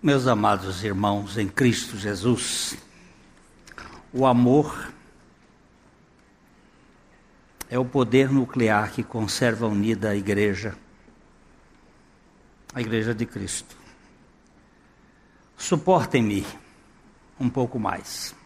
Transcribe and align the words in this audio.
Meus 0.00 0.28
amados 0.28 0.84
irmãos 0.84 1.36
em 1.36 1.48
Cristo 1.48 1.96
Jesus, 1.96 2.78
o 4.12 4.24
amor 4.24 4.92
é 7.68 7.76
o 7.76 7.84
poder 7.84 8.30
nuclear 8.30 8.92
que 8.92 9.02
conserva 9.02 9.66
unida 9.66 10.10
a 10.10 10.14
igreja, 10.14 10.78
a 12.72 12.80
igreja 12.80 13.12
de 13.12 13.26
Cristo. 13.26 13.76
Suportem-me 15.56 16.46
um 17.40 17.50
pouco 17.50 17.76
mais, 17.76 18.36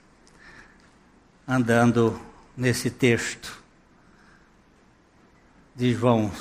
andando 1.46 2.18
nesse 2.56 2.90
texto 2.90 3.62
de 5.76 5.92
João, 5.92 6.32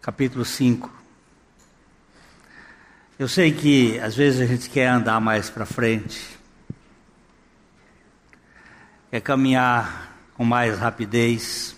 capítulo 0.00 0.44
5. 0.44 0.99
Eu 3.20 3.28
sei 3.28 3.52
que 3.52 4.00
às 4.00 4.16
vezes 4.16 4.40
a 4.40 4.46
gente 4.46 4.70
quer 4.70 4.86
andar 4.86 5.20
mais 5.20 5.50
para 5.50 5.66
frente, 5.66 6.26
quer 9.10 9.20
caminhar 9.20 10.16
com 10.32 10.42
mais 10.42 10.78
rapidez. 10.78 11.76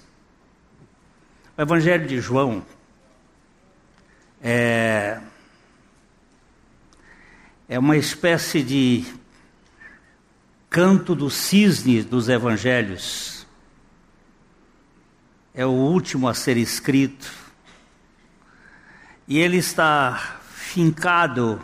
O 1.59 1.63
Evangelho 1.63 2.07
de 2.07 2.21
João 2.21 2.65
é, 4.41 5.19
é 7.69 7.77
uma 7.77 7.97
espécie 7.97 8.63
de 8.63 9.05
canto 10.71 11.13
do 11.13 11.29
cisne 11.29 12.05
dos 12.05 12.29
evangelhos. 12.29 13.45
É 15.53 15.67
o 15.67 15.71
último 15.71 16.29
a 16.29 16.35
ser 16.35 16.57
escrito. 16.57 17.33
E 19.27 19.41
ele 19.41 19.57
está 19.57 20.39
fincado, 20.73 21.61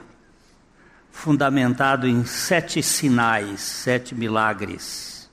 fundamentado 1.11 2.07
em 2.07 2.27
sete 2.27 2.83
sinais, 2.83 3.63
sete 3.63 4.15
milagres. 4.15 5.31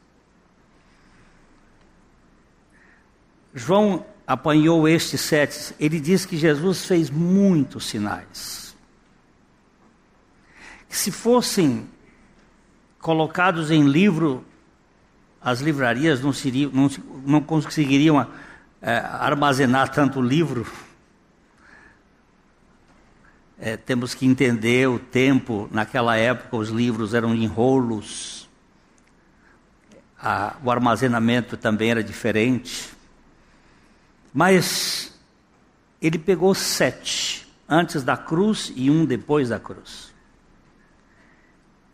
João 3.54 4.06
apanhou 4.26 4.88
estes 4.88 5.20
sete, 5.20 5.76
ele 5.78 6.00
diz 6.00 6.26
que 6.26 6.38
Jesus 6.38 6.86
fez 6.86 7.10
muitos 7.10 7.88
sinais. 7.88 8.78
Que 10.88 10.96
se 10.96 11.12
fossem 11.12 11.86
colocados 13.00 13.72
em 13.72 13.84
livro, 13.84 14.46
as 15.42 15.60
livrarias 15.60 16.22
não, 16.22 16.32
seriam, 16.32 16.72
não, 16.72 16.90
não 17.26 17.42
conseguiriam 17.42 18.26
é, 18.82 18.96
armazenar 19.00 19.90
tanto 19.90 20.22
livro. 20.22 20.66
É, 23.58 23.78
temos 23.78 24.14
que 24.14 24.26
entender 24.26 24.88
o 24.90 25.00
tempo, 25.00 25.70
naquela 25.72 26.18
época 26.18 26.58
os 26.58 26.70
livros 26.70 27.14
eram 27.14 27.34
em 27.34 27.48
rolos, 27.48 28.50
a, 30.20 30.58
o 30.62 30.70
armazenamento 30.70 31.56
também 31.56 31.92
era 31.92 32.04
diferente. 32.04 32.90
Mas 34.34 35.18
ele 36.02 36.20
pegou 36.20 36.54
sete 36.54 37.48
antes 37.68 38.04
da 38.04 38.18
cruz 38.18 38.74
e 38.76 38.92
um 38.92 39.06
depois 39.06 39.50
da 39.50 39.60
cruz. 39.60 40.14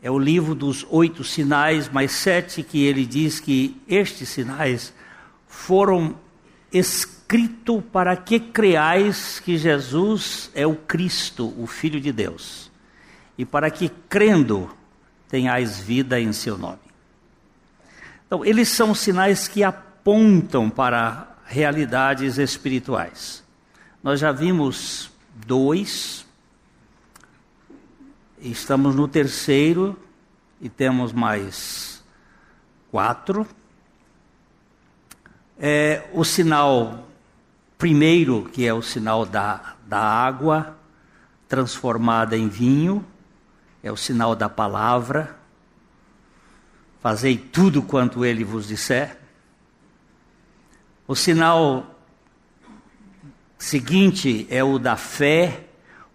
É 0.02 0.09
o 0.09 0.18
livro 0.18 0.56
dos 0.56 0.84
oito 0.90 1.23
sinais, 1.23 1.88
mais 1.88 2.12
sete 2.12 2.64
que 2.64 2.84
ele 2.84 3.06
diz 3.06 3.40
que 3.40 3.80
estes 3.88 4.30
sinais 4.30 4.92
foram 5.48 6.16
escritos 6.73 7.20
para 7.92 8.18
que 8.18 8.40
creais 8.40 9.40
que 9.40 9.58
Jesus 9.58 10.52
é 10.54 10.66
o 10.68 10.76
Cristo, 10.76 11.54
o 11.58 11.66
Filho 11.66 12.00
de 12.00 12.12
Deus, 12.12 12.72
e 13.38 13.46
para 13.46 13.70
que 13.72 13.90
crendo 14.10 14.70
tenhais 15.30 15.80
vida 15.80 16.20
em 16.20 16.34
seu 16.34 16.58
nome. 16.58 16.80
Então, 18.28 18.44
eles 18.46 18.70
são 18.70 18.94
sinais 18.94 19.48
que 19.48 19.64
apontam 19.64 20.70
para 20.70 21.36
realidades 21.46 22.38
espirituais. 22.38 23.44
Nós 24.03 24.20
já 24.20 24.31
vimos 24.31 25.12
dois, 25.46 26.25
estamos 28.41 28.96
no 28.96 29.08
terceiro 29.08 29.97
e 30.59 30.70
temos 30.70 31.14
mais 31.14 32.03
quatro. 32.90 33.47
É, 35.59 36.09
o 36.14 36.24
sinal 36.24 37.10
primeiro, 37.81 38.47
que 38.53 38.64
é 38.64 38.72
o 38.72 38.84
sinal 38.84 39.25
da, 39.25 39.74
da 39.88 40.00
água 40.00 40.78
transformada 41.50 42.38
em 42.38 42.47
vinho, 42.47 43.03
é 43.81 43.92
o 43.92 43.97
sinal 43.97 44.36
da 44.36 44.47
palavra. 44.47 45.36
Fazei 47.02 47.36
tudo 47.36 47.81
quanto 47.81 48.24
ele 48.24 48.44
vos 48.44 48.68
disser. 48.68 49.18
O 51.08 51.16
sinal 51.16 52.00
seguinte 53.58 54.46
é 54.52 54.64
o 54.64 54.78
da 54.78 54.96
fé. 54.96 55.66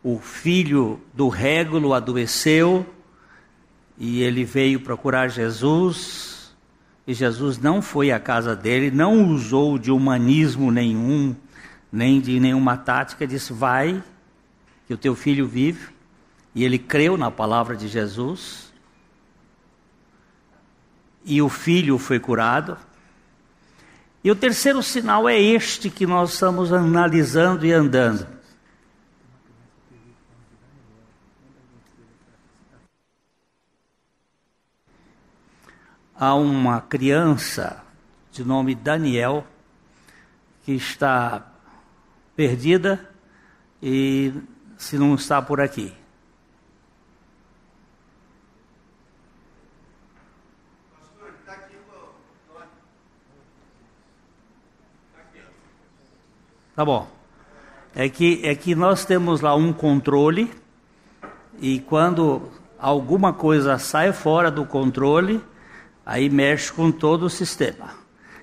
O 0.04 0.20
filho 0.20 1.00
do 1.12 1.28
régulo 1.28 1.94
adoeceu 1.94 2.86
e 3.98 4.22
ele 4.22 4.44
veio 4.44 4.78
procurar 4.78 5.26
Jesus. 5.26 6.54
E 7.08 7.12
Jesus 7.12 7.58
não 7.58 7.82
foi 7.82 8.12
à 8.12 8.20
casa 8.20 8.54
dele, 8.54 8.88
não 8.88 9.28
usou 9.32 9.76
de 9.78 9.90
humanismo 9.90 10.70
nenhum, 10.70 11.34
nem 11.96 12.20
de 12.20 12.38
nenhuma 12.38 12.76
tática. 12.76 13.26
Disse: 13.26 13.52
Vai, 13.52 14.04
que 14.86 14.92
o 14.92 14.98
teu 14.98 15.14
filho 15.14 15.48
vive. 15.48 15.88
E 16.54 16.62
ele 16.62 16.78
creu 16.78 17.16
na 17.16 17.30
palavra 17.30 17.74
de 17.74 17.88
Jesus. 17.88 18.72
E 21.24 21.40
o 21.40 21.48
filho 21.48 21.98
foi 21.98 22.20
curado. 22.20 22.76
E 24.22 24.30
o 24.30 24.36
terceiro 24.36 24.82
sinal 24.82 25.28
é 25.28 25.40
este 25.40 25.88
que 25.88 26.06
nós 26.06 26.34
estamos 26.34 26.72
analisando 26.72 27.64
e 27.64 27.72
andando. 27.72 28.26
Há 36.18 36.34
uma 36.34 36.80
criança 36.80 37.82
de 38.32 38.42
nome 38.42 38.74
Daniel 38.74 39.46
que 40.64 40.72
está 40.72 41.55
perdida 42.36 43.00
e 43.82 44.32
se 44.76 44.98
não 44.98 45.14
está 45.14 45.40
por 45.40 45.60
aqui. 45.60 45.92
Tá 56.76 56.84
bom. 56.84 57.08
É 57.94 58.06
que, 58.10 58.42
é 58.44 58.54
que 58.54 58.74
nós 58.74 59.06
temos 59.06 59.40
lá 59.40 59.54
um 59.54 59.72
controle 59.72 60.52
e 61.58 61.80
quando 61.80 62.50
alguma 62.78 63.32
coisa 63.32 63.78
sai 63.78 64.12
fora 64.12 64.50
do 64.50 64.66
controle, 64.66 65.42
aí 66.04 66.28
mexe 66.28 66.70
com 66.70 66.92
todo 66.92 67.24
o 67.24 67.30
sistema. 67.30 67.94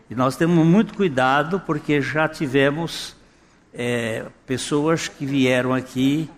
E 0.10 0.16
nós 0.16 0.36
temos 0.36 0.66
muito 0.66 0.96
cuidado 0.96 1.60
porque 1.60 2.02
já 2.02 2.28
tivemos 2.28 3.16
é, 3.74 4.26
pessoas 4.46 5.08
que 5.08 5.26
vieram 5.26 5.74
aqui 5.74 6.30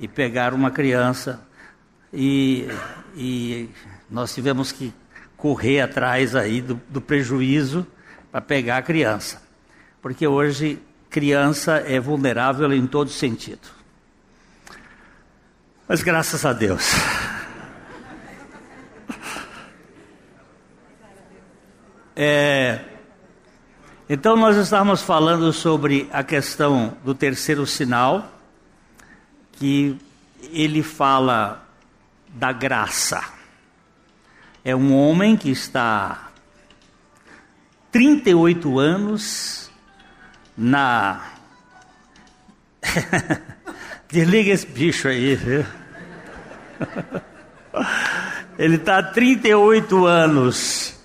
e 0.00 0.06
pegaram 0.06 0.56
uma 0.56 0.70
criança 0.70 1.44
e, 2.12 2.68
e 3.16 3.68
nós 4.10 4.34
tivemos 4.34 4.72
que 4.72 4.92
correr 5.36 5.80
atrás 5.80 6.34
aí 6.34 6.60
do, 6.60 6.80
do 6.88 7.00
prejuízo 7.00 7.86
para 8.30 8.40
pegar 8.40 8.78
a 8.78 8.82
criança. 8.82 9.42
Porque 10.00 10.26
hoje 10.26 10.78
criança 11.10 11.76
é 11.78 11.98
vulnerável 11.98 12.72
em 12.72 12.86
todo 12.86 13.10
sentido. 13.10 13.68
Mas 15.88 16.02
graças 16.02 16.44
a 16.44 16.52
Deus. 16.52 16.92
É, 22.18 22.80
então, 24.08 24.36
nós 24.36 24.56
estávamos 24.56 25.02
falando 25.02 25.52
sobre 25.52 26.08
a 26.12 26.22
questão 26.22 26.96
do 27.04 27.14
terceiro 27.14 27.66
sinal, 27.66 28.32
que 29.52 29.98
ele 30.52 30.82
fala 30.82 31.66
da 32.28 32.52
graça. 32.52 33.22
É 34.64 34.76
um 34.76 34.94
homem 34.94 35.36
que 35.36 35.50
está 35.50 36.30
38 37.90 38.78
anos 38.78 39.70
na. 40.56 41.32
Desliga 44.08 44.52
esse 44.52 44.66
bicho 44.66 45.08
aí, 45.08 45.34
viu? 45.34 45.66
Ele 48.58 48.76
está 48.76 48.98
há 48.98 49.02
38 49.02 50.06
anos 50.06 50.98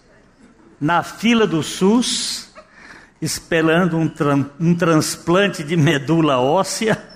na 0.80 1.04
fila 1.04 1.46
do 1.46 1.62
SUS, 1.62 2.51
esperando 3.22 3.98
um, 3.98 4.12
um 4.60 4.76
transplante 4.76 5.64
de 5.64 5.78
medula 5.78 6.40
óssea, 6.40 7.12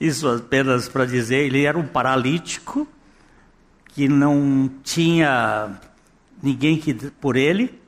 Isso 0.00 0.26
apenas 0.26 0.88
para 0.88 1.04
dizer, 1.04 1.44
ele 1.44 1.64
era 1.64 1.78
um 1.78 1.86
paralítico 1.86 2.88
que 3.88 4.08
não 4.08 4.70
tinha 4.82 5.78
ninguém 6.42 6.78
que 6.78 6.94
por 6.94 7.36
ele, 7.36 7.78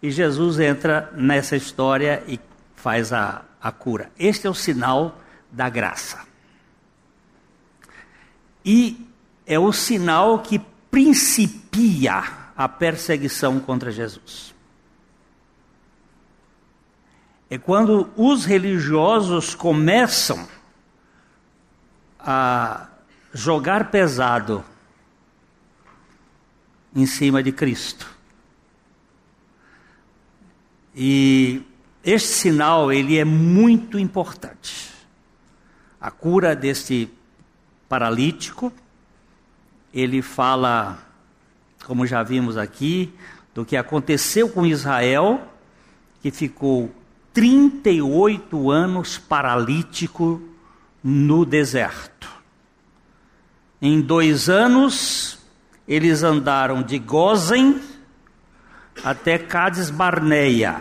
e 0.00 0.12
Jesus 0.12 0.60
entra 0.60 1.12
nessa 1.16 1.56
história 1.56 2.22
e 2.28 2.38
faz 2.76 3.12
a, 3.12 3.42
a 3.60 3.72
cura. 3.72 4.12
Este 4.16 4.46
é 4.46 4.50
o 4.50 4.54
sinal 4.54 5.20
da 5.50 5.68
graça. 5.68 6.20
E 8.64 9.08
é 9.44 9.58
o 9.58 9.72
sinal 9.72 10.38
que 10.38 10.60
principia 10.88 12.22
a 12.56 12.68
perseguição 12.68 13.58
contra 13.58 13.90
Jesus. 13.90 14.54
É 17.48 17.58
quando 17.58 18.10
os 18.16 18.44
religiosos 18.44 19.54
começam 19.54 20.48
a 22.18 22.88
jogar 23.32 23.90
pesado 23.90 24.64
em 26.94 27.06
cima 27.06 27.42
de 27.42 27.52
Cristo. 27.52 28.16
E 30.94 31.62
este 32.02 32.28
sinal 32.28 32.90
ele 32.90 33.18
é 33.18 33.24
muito 33.24 33.98
importante. 33.98 34.90
A 36.00 36.10
cura 36.10 36.56
deste 36.56 37.10
paralítico, 37.88 38.72
ele 39.92 40.22
fala, 40.22 40.98
como 41.84 42.06
já 42.06 42.22
vimos 42.22 42.56
aqui, 42.56 43.12
do 43.54 43.64
que 43.64 43.76
aconteceu 43.76 44.48
com 44.48 44.66
Israel, 44.66 45.46
que 46.22 46.30
ficou 46.30 46.92
38 47.36 48.70
anos 48.70 49.18
paralítico 49.18 50.40
no 51.04 51.44
deserto. 51.44 52.30
Em 53.80 54.00
dois 54.00 54.48
anos, 54.48 55.38
eles 55.86 56.22
andaram 56.22 56.82
de 56.82 56.98
Gozen 56.98 57.78
até 59.04 59.36
Cades 59.36 59.90
Barneia. 59.90 60.80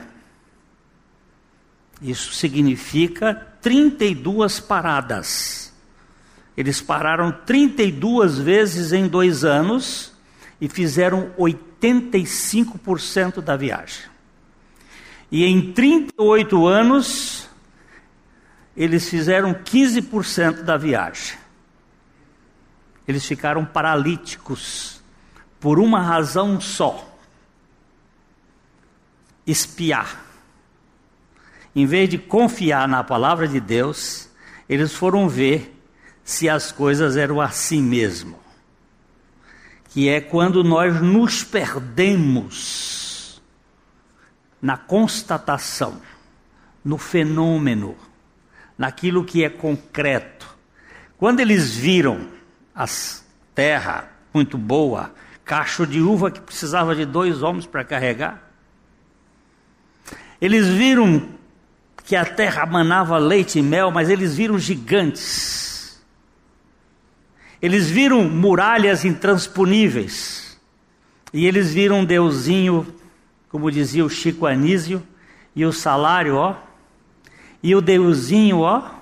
Isso 2.02 2.34
significa 2.34 3.36
32 3.62 4.62
paradas. 4.62 5.74
Eles 6.56 6.80
pararam 6.80 7.34
32 7.34 8.40
vezes 8.40 8.94
em 8.94 9.10
dois 9.10 9.44
anos 9.44 10.14
e 10.62 10.70
fizeram 10.70 11.34
85% 11.38 13.42
da 13.42 13.58
viagem. 13.58 14.15
E 15.32 15.44
em 15.44 15.74
38 15.74 16.68
anos, 16.68 17.50
eles 18.76 19.10
fizeram 19.10 19.54
15% 19.54 20.64
da 20.64 20.78
viagem. 20.78 21.38
Eles 23.08 23.26
ficaram 23.26 23.66
paralíticos 23.66 25.02
por 25.60 25.80
uma 25.80 26.02
razão 26.02 26.60
só: 26.60 27.18
espiar. 29.46 30.24
Em 31.76 31.86
vez 31.86 32.10
de 32.10 32.18
confiar 32.18 32.88
na 32.88 33.04
palavra 33.04 33.48
de 33.48 33.60
Deus, 33.60 34.30
eles 34.70 34.94
foram 34.94 35.28
ver 35.28 35.76
se 36.24 36.48
as 36.48 36.72
coisas 36.72 37.18
eram 37.18 37.42
assim 37.42 37.82
mesmo. 37.82 38.40
Que 39.90 40.10
é 40.10 40.20
quando 40.22 40.64
nós 40.64 41.02
nos 41.02 41.44
perdemos 41.44 43.05
na 44.62 44.78
constatação, 44.78 46.02
no 46.84 46.98
fenômeno, 46.98 47.96
naquilo 48.78 49.24
que 49.24 49.44
é 49.44 49.50
concreto. 49.50 50.48
Quando 51.18 51.40
eles 51.40 51.76
viram 51.76 52.28
as 52.74 53.26
terra 53.54 54.10
muito 54.34 54.58
boa, 54.58 55.14
cacho 55.44 55.88
de 55.88 56.02
uva 56.02 56.30
que 56.30 56.42
precisava 56.42 56.96
de 56.96 57.06
dois 57.06 57.42
homens 57.42 57.66
para 57.66 57.84
carregar, 57.84 58.42
eles 60.42 60.68
viram 60.68 61.30
que 62.04 62.16
a 62.16 62.26
terra 62.26 62.66
manava 62.66 63.18
leite 63.18 63.60
e 63.60 63.62
mel, 63.62 63.90
mas 63.92 64.10
eles 64.10 64.36
viram 64.36 64.60
gigantes 64.60 65.66
eles 67.66 67.90
viram 67.90 68.24
muralhas 68.30 69.04
intransponíveis. 69.06 70.56
E 71.34 71.48
eles 71.48 71.74
viram 71.74 72.02
um 72.02 72.06
deusinho, 72.06 72.86
como 73.56 73.72
dizia 73.72 74.04
o 74.04 74.10
Chico 74.10 74.46
Anísio, 74.46 75.02
e 75.56 75.66
o 75.66 75.72
salário, 75.72 76.36
ó. 76.36 76.58
E 77.64 77.74
o 77.74 77.80
deusinho, 77.80 78.60
ó. 78.60 78.96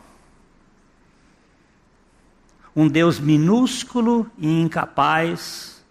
Um 2.75 2.87
Deus 2.87 3.19
minúsculo 3.19 4.29
e 4.37 4.61
incapaz 4.61 5.83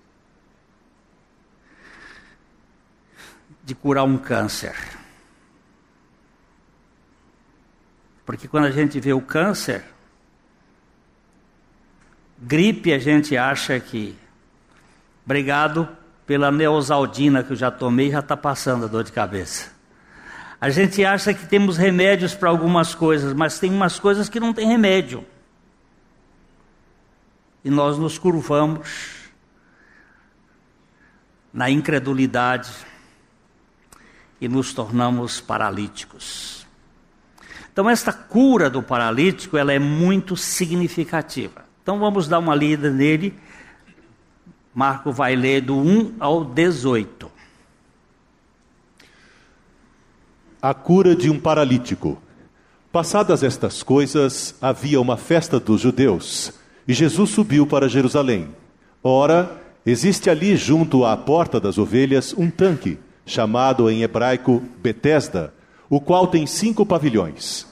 de 3.65 3.75
curar 3.75 4.05
um 4.05 4.17
câncer. 4.17 4.77
Porque 8.25 8.47
quando 8.47 8.67
a 8.67 8.71
gente 8.71 9.01
vê 9.01 9.13
o 9.13 9.21
câncer, 9.21 9.85
Gripe 12.39 12.93
a 12.93 12.99
gente 13.01 13.37
acha 13.37 13.81
que. 13.81 14.17
Obrigado 15.25 16.01
pela 16.27 16.51
neosaldina 16.51 17.43
que 17.43 17.53
eu 17.53 17.57
já 17.57 17.71
tomei, 17.71 18.11
já 18.11 18.21
está 18.21 18.37
passando 18.37 18.85
a 18.85 18.89
dor 18.89 19.05
de 19.05 19.13
cabeça. 19.13 19.71
A 20.61 20.71
gente 20.71 21.05
acha 21.05 21.35
que 21.35 21.47
temos 21.47 21.77
remédios 21.77 22.35
para 22.35 22.49
algumas 22.49 22.95
coisas, 22.95 23.33
mas 23.33 23.59
tem 23.59 23.71
umas 23.71 23.99
coisas 23.99 24.29
que 24.29 24.39
não 24.39 24.53
tem 24.53 24.69
remédio. 24.69 25.25
E 27.65 27.71
nós 27.71 27.99
nos 27.99 28.19
curvamos 28.19 29.31
na 31.53 31.69
incredulidade 31.69 32.71
e 34.41 34.49
nos 34.49 34.73
tornamos 34.73 35.41
paralíticos. 35.41 36.67
Então 37.73 37.89
esta 37.89 38.13
cura 38.13 38.69
do 38.69 38.83
paralítico, 38.83 39.57
ela 39.57 39.73
é 39.73 39.79
muito 39.79 40.37
significativa. 40.37 41.65
Então 41.83 41.99
vamos 41.99 42.29
dar 42.29 42.39
uma 42.39 42.55
lida 42.55 42.91
nele. 42.91 43.35
Marco 44.75 45.13
vai 45.13 45.37
ler 45.37 45.61
do 45.61 45.77
1 45.77 46.15
ao 46.19 46.45
18. 46.45 47.31
A 50.61 50.73
cura 50.73 51.15
de 51.15 51.29
um 51.29 51.39
paralítico. 51.39 52.21
Passadas 52.91 53.43
estas 53.43 53.83
coisas, 53.83 54.55
havia 54.63 55.01
uma 55.01 55.17
festa 55.17 55.61
dos 55.61 55.81
judeus, 55.81 56.53
e 56.87 56.95
Jesus 56.95 57.31
subiu 57.31 57.67
para 57.67 57.89
Jerusalém. 57.89 58.49
Ora, 59.03 59.61
existe 59.85 60.31
ali 60.31 60.57
junto 60.57 61.05
à 61.05 61.17
porta 61.17 61.61
das 61.61 61.77
ovelhas 61.77 62.35
um 62.37 62.51
tanque, 62.51 62.99
chamado 63.27 63.91
em 63.91 64.03
hebraico 64.03 64.63
Betesda, 64.83 65.53
o 65.91 66.01
qual 66.01 66.27
tem 66.27 66.47
cinco 66.47 66.87
pavilhões. 66.87 67.67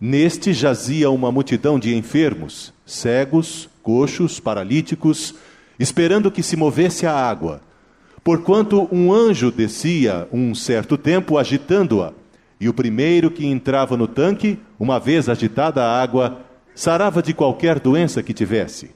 Neste 0.00 0.52
jazia 0.52 1.10
uma 1.10 1.30
multidão 1.30 1.78
de 1.78 1.94
enfermos, 1.94 2.72
cegos, 2.86 3.68
coxos, 3.82 4.38
paralíticos, 4.38 5.34
esperando 5.78 6.30
que 6.30 6.42
se 6.42 6.56
movesse 6.56 7.06
a 7.06 7.12
água. 7.12 7.60
Porquanto 8.24 8.88
um 8.92 9.12
anjo 9.12 9.50
descia 9.50 10.28
um 10.32 10.54
certo 10.54 10.98
tempo 10.98 11.38
agitando-a, 11.38 12.12
e 12.60 12.68
o 12.68 12.74
primeiro 12.74 13.30
que 13.30 13.46
entrava 13.46 13.96
no 13.96 14.08
tanque, 14.08 14.58
uma 14.78 14.98
vez 14.98 15.28
agitada 15.28 15.82
a 15.82 16.02
água, 16.02 16.40
sarava 16.74 17.22
de 17.22 17.32
qualquer 17.32 17.78
doença 17.78 18.22
que 18.22 18.34
tivesse. 18.34 18.90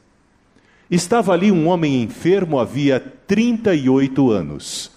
Estava 0.91 1.33
ali 1.33 1.51
um 1.51 1.69
homem 1.69 2.03
enfermo 2.03 2.59
havia 2.59 3.01
trinta 3.01 3.75
e 3.75 3.89
oito 3.89 4.31
anos. 4.31 4.91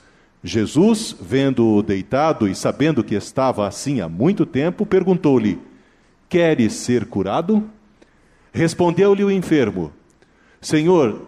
Jesus, 0.44 1.16
vendo-o 1.20 1.82
deitado 1.82 2.48
e 2.48 2.54
sabendo 2.54 3.04
que 3.04 3.16
estava 3.16 3.68
assim 3.68 4.02
há 4.02 4.10
muito 4.10 4.46
tempo, 4.46 4.86
perguntou-lhe: 4.86 5.60
Queres 6.28 6.74
ser 6.74 7.06
curado? 7.06 7.64
Respondeu-lhe 8.52 9.24
o 9.24 9.32
enfermo: 9.32 9.92
Senhor, 10.60 11.28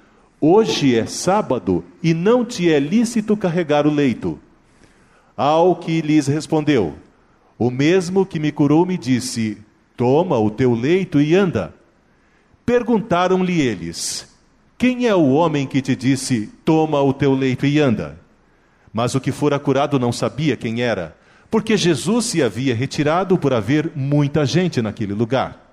Hoje 0.43 0.97
é 0.97 1.05
sábado 1.05 1.85
e 2.01 2.15
não 2.15 2.43
te 2.43 2.67
é 2.73 2.79
lícito 2.79 3.37
carregar 3.37 3.85
o 3.85 3.93
leito. 3.93 4.39
Ao 5.37 5.75
que 5.75 6.01
lhes 6.01 6.25
respondeu: 6.25 6.95
O 7.59 7.69
mesmo 7.69 8.25
que 8.25 8.39
me 8.39 8.51
curou 8.51 8.83
me 8.83 8.97
disse: 8.97 9.59
Toma 9.95 10.39
o 10.39 10.49
teu 10.49 10.73
leito 10.73 11.21
e 11.21 11.35
anda. 11.35 11.75
Perguntaram-lhe 12.65 13.61
eles: 13.61 14.35
Quem 14.79 15.05
é 15.05 15.13
o 15.13 15.29
homem 15.29 15.67
que 15.67 15.79
te 15.79 15.95
disse: 15.95 16.49
Toma 16.65 16.99
o 17.03 17.13
teu 17.13 17.35
leito 17.35 17.67
e 17.67 17.79
anda? 17.79 18.19
Mas 18.91 19.13
o 19.13 19.21
que 19.21 19.31
fora 19.31 19.59
curado 19.59 19.99
não 19.99 20.11
sabia 20.11 20.57
quem 20.57 20.81
era, 20.81 21.15
porque 21.51 21.77
Jesus 21.77 22.25
se 22.25 22.41
havia 22.41 22.73
retirado 22.73 23.37
por 23.37 23.53
haver 23.53 23.91
muita 23.95 24.43
gente 24.43 24.81
naquele 24.81 25.13
lugar. 25.13 25.71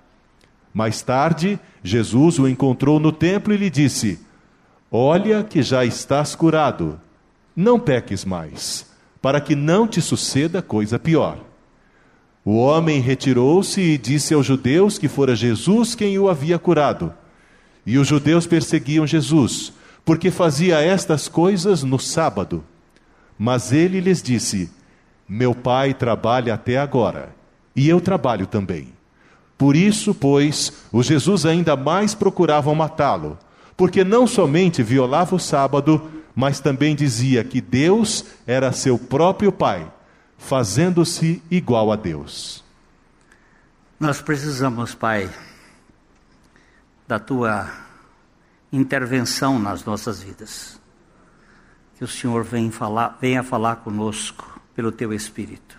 Mais 0.71 1.01
tarde, 1.01 1.59
Jesus 1.83 2.37
o 2.37 2.47
encontrou 2.47 2.99
no 2.99 3.11
templo 3.11 3.51
e 3.51 3.57
lhe 3.57 3.71
disse: 3.71 4.28
Olha 4.91 5.43
que 5.43 5.61
já 5.61 5.85
estás 5.85 6.33
curado, 6.33 6.99
não 7.55 7.79
peques 7.79 8.25
mais, 8.25 8.87
para 9.21 9.39
que 9.39 9.55
não 9.55 9.87
te 9.87 10.01
suceda 10.01 10.61
coisa 10.61 10.97
pior. 10.97 11.37
O 12.43 12.55
homem 12.57 12.99
retirou-se 12.99 13.79
e 13.79 13.97
disse 13.99 14.33
aos 14.33 14.47
judeus 14.47 14.97
que 14.97 15.07
fora 15.07 15.35
Jesus 15.35 15.93
quem 15.93 16.17
o 16.17 16.27
havia 16.27 16.57
curado. 16.57 17.13
E 17.85 17.99
os 17.99 18.07
judeus 18.07 18.47
perseguiam 18.47 19.05
Jesus, 19.05 19.71
porque 20.03 20.31
fazia 20.31 20.79
estas 20.79 21.27
coisas 21.27 21.83
no 21.83 21.99
sábado. 21.99 22.63
Mas 23.37 23.71
ele 23.71 23.99
lhes 23.99 24.23
disse: 24.23 24.71
Meu 25.27 25.53
pai 25.53 25.93
trabalha 25.93 26.55
até 26.55 26.79
agora, 26.79 27.29
e 27.75 27.87
eu 27.87 28.01
trabalho 28.01 28.47
também. 28.47 28.87
Por 29.55 29.75
isso, 29.75 30.15
pois, 30.15 30.73
os 30.91 31.05
Jesus 31.05 31.45
ainda 31.45 31.75
mais 31.75 32.15
procuravam 32.15 32.73
matá-lo, 32.73 33.37
porque 33.79 34.03
não 34.03 34.27
somente 34.27 34.83
violava 34.83 35.33
o 35.33 35.39
sábado, 35.39 36.11
mas 36.35 36.59
também 36.59 36.93
dizia 36.93 37.45
que 37.45 37.61
Deus 37.61 38.25
era 38.45 38.73
seu 38.73 38.99
próprio 38.99 39.53
Pai, 39.53 39.89
fazendo-se 40.37 41.41
igual 41.49 41.89
a 41.89 41.95
Deus. 41.95 42.61
Nós 43.97 44.21
precisamos, 44.21 44.93
Pai, 44.93 45.29
da 47.07 47.19
tua 47.19 47.71
intervenção 48.69 49.57
nas 49.57 49.85
nossas 49.85 50.21
vidas. 50.21 50.77
Que 51.97 52.03
o 52.03 52.07
Senhor 52.07 52.43
venha 52.43 52.73
falar, 52.73 53.17
venha 53.21 53.43
falar 53.43 53.77
conosco 53.77 54.59
pelo 54.75 54.91
teu 54.91 55.13
Espírito. 55.13 55.77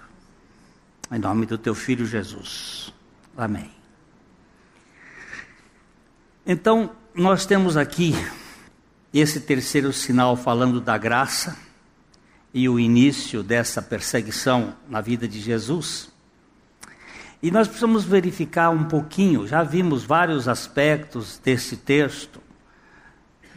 Em 1.13 1.19
nome 1.19 1.45
do 1.45 1.59
teu 1.59 1.75
Filho 1.75 2.07
Jesus. 2.07 2.95
Amém. 3.37 3.71
Então, 6.47 6.99
nós 7.15 7.45
temos 7.45 7.77
aqui 7.77 8.15
esse 9.13 9.41
terceiro 9.41 9.93
sinal 9.93 10.37
falando 10.37 10.81
da 10.81 10.97
graça 10.97 11.57
e 12.55 12.69
o 12.69 12.79
início 12.79 13.43
dessa 13.43 13.83
perseguição 13.83 14.75
na 14.89 15.01
vida 15.01 15.27
de 15.27 15.41
Jesus. 15.41 16.11
E 17.43 17.51
nós 17.51 17.67
precisamos 17.67 18.05
verificar 18.05 18.71
um 18.71 18.85
pouquinho, 18.85 19.47
já 19.47 19.63
vimos 19.63 20.05
vários 20.05 20.47
aspectos 20.47 21.41
desse 21.43 21.77
texto, 21.77 22.41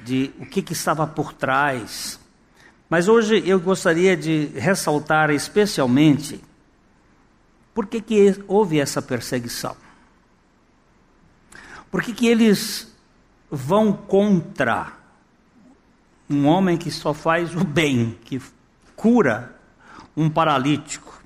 de 0.04 0.32
o 0.40 0.46
que, 0.46 0.62
que 0.62 0.74
estava 0.74 1.06
por 1.06 1.34
trás. 1.34 2.20
Mas 2.90 3.08
hoje 3.08 3.44
eu 3.46 3.60
gostaria 3.60 4.18
de 4.18 4.48
ressaltar 4.56 5.30
especialmente 5.30 6.44
por 7.74 7.86
que, 7.86 8.02
que 8.02 8.44
houve 8.48 8.80
essa 8.80 9.02
perseguição. 9.02 9.76
Por 11.92 12.02
que, 12.02 12.14
que 12.14 12.28
eles 12.28 12.93
vão 13.56 13.94
contra 13.94 14.94
um 16.28 16.48
homem 16.48 16.76
que 16.76 16.90
só 16.90 17.14
faz 17.14 17.56
o 17.56 17.64
bem, 17.64 18.18
que 18.26 18.42
cura 18.96 19.56
um 20.18 20.28
paralítico? 20.28 21.22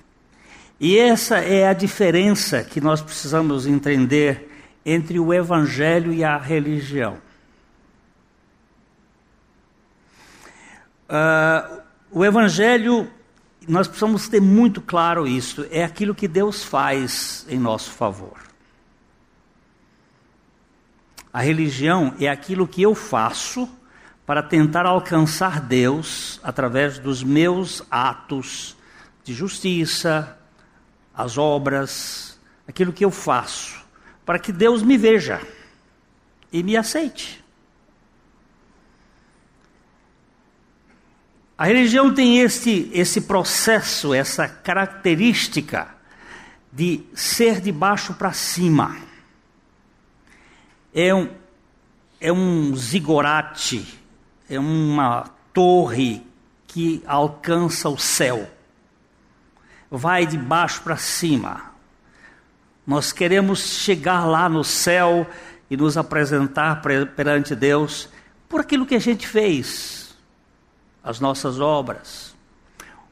E 0.78 0.98
essa 0.98 1.38
é 1.38 1.66
a 1.66 1.72
diferença 1.72 2.62
que 2.62 2.82
nós 2.82 3.00
precisamos 3.00 3.66
entender 3.66 4.46
entre 4.84 5.18
o 5.18 5.32
Evangelho 5.32 6.12
e 6.12 6.22
a 6.22 6.36
religião. 6.36 7.16
Uh, 11.08 11.80
o 12.10 12.24
Evangelho, 12.24 13.10
nós 13.66 13.88
precisamos 13.88 14.28
ter 14.28 14.40
muito 14.40 14.82
claro 14.82 15.26
isso, 15.26 15.66
é 15.70 15.82
aquilo 15.82 16.14
que 16.14 16.28
Deus 16.28 16.62
faz 16.62 17.46
em 17.48 17.58
nosso 17.58 17.90
favor. 17.90 18.47
A 21.38 21.40
religião 21.40 22.16
é 22.18 22.28
aquilo 22.28 22.66
que 22.66 22.82
eu 22.82 22.96
faço 22.96 23.68
para 24.26 24.42
tentar 24.42 24.86
alcançar 24.86 25.60
Deus 25.60 26.40
através 26.42 26.98
dos 26.98 27.22
meus 27.22 27.80
atos 27.88 28.76
de 29.22 29.32
justiça, 29.32 30.36
as 31.14 31.38
obras, 31.38 32.40
aquilo 32.66 32.92
que 32.92 33.04
eu 33.04 33.12
faço, 33.12 33.80
para 34.26 34.40
que 34.40 34.50
Deus 34.50 34.82
me 34.82 34.98
veja 34.98 35.40
e 36.52 36.60
me 36.60 36.76
aceite. 36.76 37.40
A 41.56 41.66
religião 41.66 42.12
tem 42.12 42.40
este, 42.40 42.90
esse 42.92 43.20
processo, 43.20 44.12
essa 44.12 44.48
característica 44.48 45.86
de 46.72 47.04
ser 47.14 47.60
de 47.60 47.70
baixo 47.70 48.12
para 48.14 48.32
cima. 48.32 49.06
É 50.98 51.14
um, 51.14 51.28
é 52.20 52.32
um 52.32 52.74
zigorate, 52.74 54.00
é 54.50 54.58
uma 54.58 55.30
torre 55.52 56.26
que 56.66 57.02
alcança 57.06 57.88
o 57.88 57.96
céu 57.98 58.48
vai 59.90 60.26
de 60.26 60.36
baixo 60.36 60.82
para 60.82 60.96
cima. 60.96 61.72
Nós 62.86 63.12
queremos 63.12 63.60
chegar 63.60 64.24
lá 64.24 64.48
no 64.48 64.64
céu 64.64 65.26
e 65.70 65.76
nos 65.76 65.96
apresentar 65.96 66.80
perante 67.14 67.54
Deus 67.54 68.08
por 68.48 68.60
aquilo 68.60 68.86
que 68.86 68.94
a 68.94 69.00
gente 69.00 69.26
fez, 69.26 70.16
as 71.02 71.20
nossas 71.20 71.60
obras. 71.60 72.34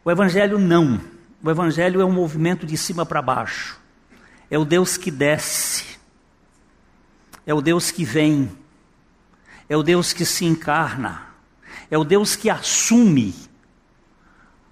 O 0.05 0.11
Evangelho 0.11 0.59
não. 0.59 1.00
O 1.43 1.50
Evangelho 1.50 2.00
é 2.00 2.05
um 2.05 2.12
movimento 2.12 2.64
de 2.64 2.76
cima 2.76 3.05
para 3.05 3.21
baixo. 3.21 3.78
É 4.50 4.59
o 4.59 4.64
Deus 4.64 4.97
que 4.97 5.11
desce. 5.11 5.96
É 7.47 7.55
o 7.55 7.62
Deus 7.62 7.93
que 7.93 8.05
vem. 8.05 8.50
É 9.69 9.76
o 9.76 9.83
Deus 9.83 10.12
que 10.12 10.26
se 10.26 10.45
encarna. 10.45 11.29
É 11.91 11.97
o 11.97 12.05
Deus 12.05 12.35
que 12.35 12.50
assume 12.50 13.35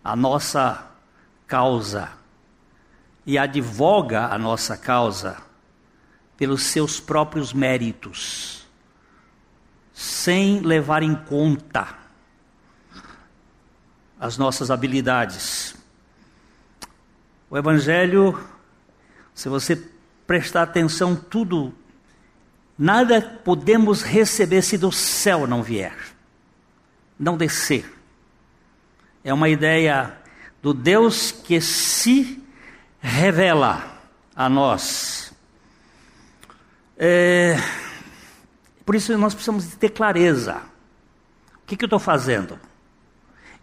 a 0.02 0.16
nossa 0.16 0.90
causa 1.46 2.10
e 3.24 3.38
advoga 3.38 4.26
a 4.26 4.36
nossa 4.36 4.76
causa 4.76 5.36
pelos 6.36 6.64
seus 6.64 6.98
próprios 6.98 7.52
méritos, 7.52 8.66
sem 9.92 10.60
levar 10.60 11.02
em 11.02 11.14
conta 11.14 11.96
as 14.18 14.36
nossas 14.36 14.70
habilidades. 14.70 15.76
O 17.48 17.56
Evangelho, 17.56 18.38
se 19.32 19.48
você 19.48 19.76
prestar 20.26 20.62
atenção, 20.62 21.14
tudo, 21.14 21.72
nada 22.78 23.20
podemos 23.44 24.02
receber 24.02 24.62
se 24.62 24.76
do 24.76 24.90
céu 24.90 25.46
não 25.46 25.62
vier, 25.62 25.96
não 27.18 27.36
descer. 27.36 27.92
É 29.22 29.32
uma 29.32 29.48
ideia 29.48 30.16
do 30.62 30.74
Deus 30.74 31.32
que 31.32 31.60
se 31.60 32.42
revela 33.00 34.00
a 34.34 34.48
nós. 34.48 35.32
É, 36.96 37.56
por 38.84 38.94
isso 38.94 39.16
nós 39.16 39.34
precisamos 39.34 39.66
ter 39.76 39.90
clareza. 39.90 40.62
O 41.56 41.66
que, 41.66 41.76
que 41.76 41.84
eu 41.84 41.86
estou 41.86 41.98
fazendo? 41.98 42.58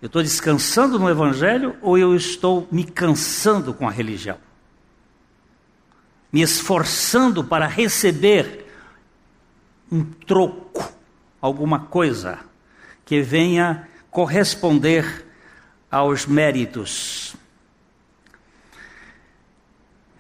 Eu 0.02 0.08
estou 0.08 0.24
descansando 0.24 0.98
no 0.98 1.10
Evangelho 1.10 1.76
ou 1.82 1.98
eu 1.98 2.16
estou 2.16 2.68
me 2.72 2.84
cansando 2.84 3.74
com 3.74 3.88
a 3.88 3.92
religião? 3.92 4.38
Me 6.32 6.42
esforçando 6.42 7.44
para 7.44 7.68
receber 7.68 8.71
um 9.92 10.04
troco, 10.04 10.92
alguma 11.42 11.80
coisa 11.80 12.40
que 13.04 13.22
venha 13.22 13.88
corresponder 14.10 15.26
aos 15.90 16.26
méritos. 16.26 17.36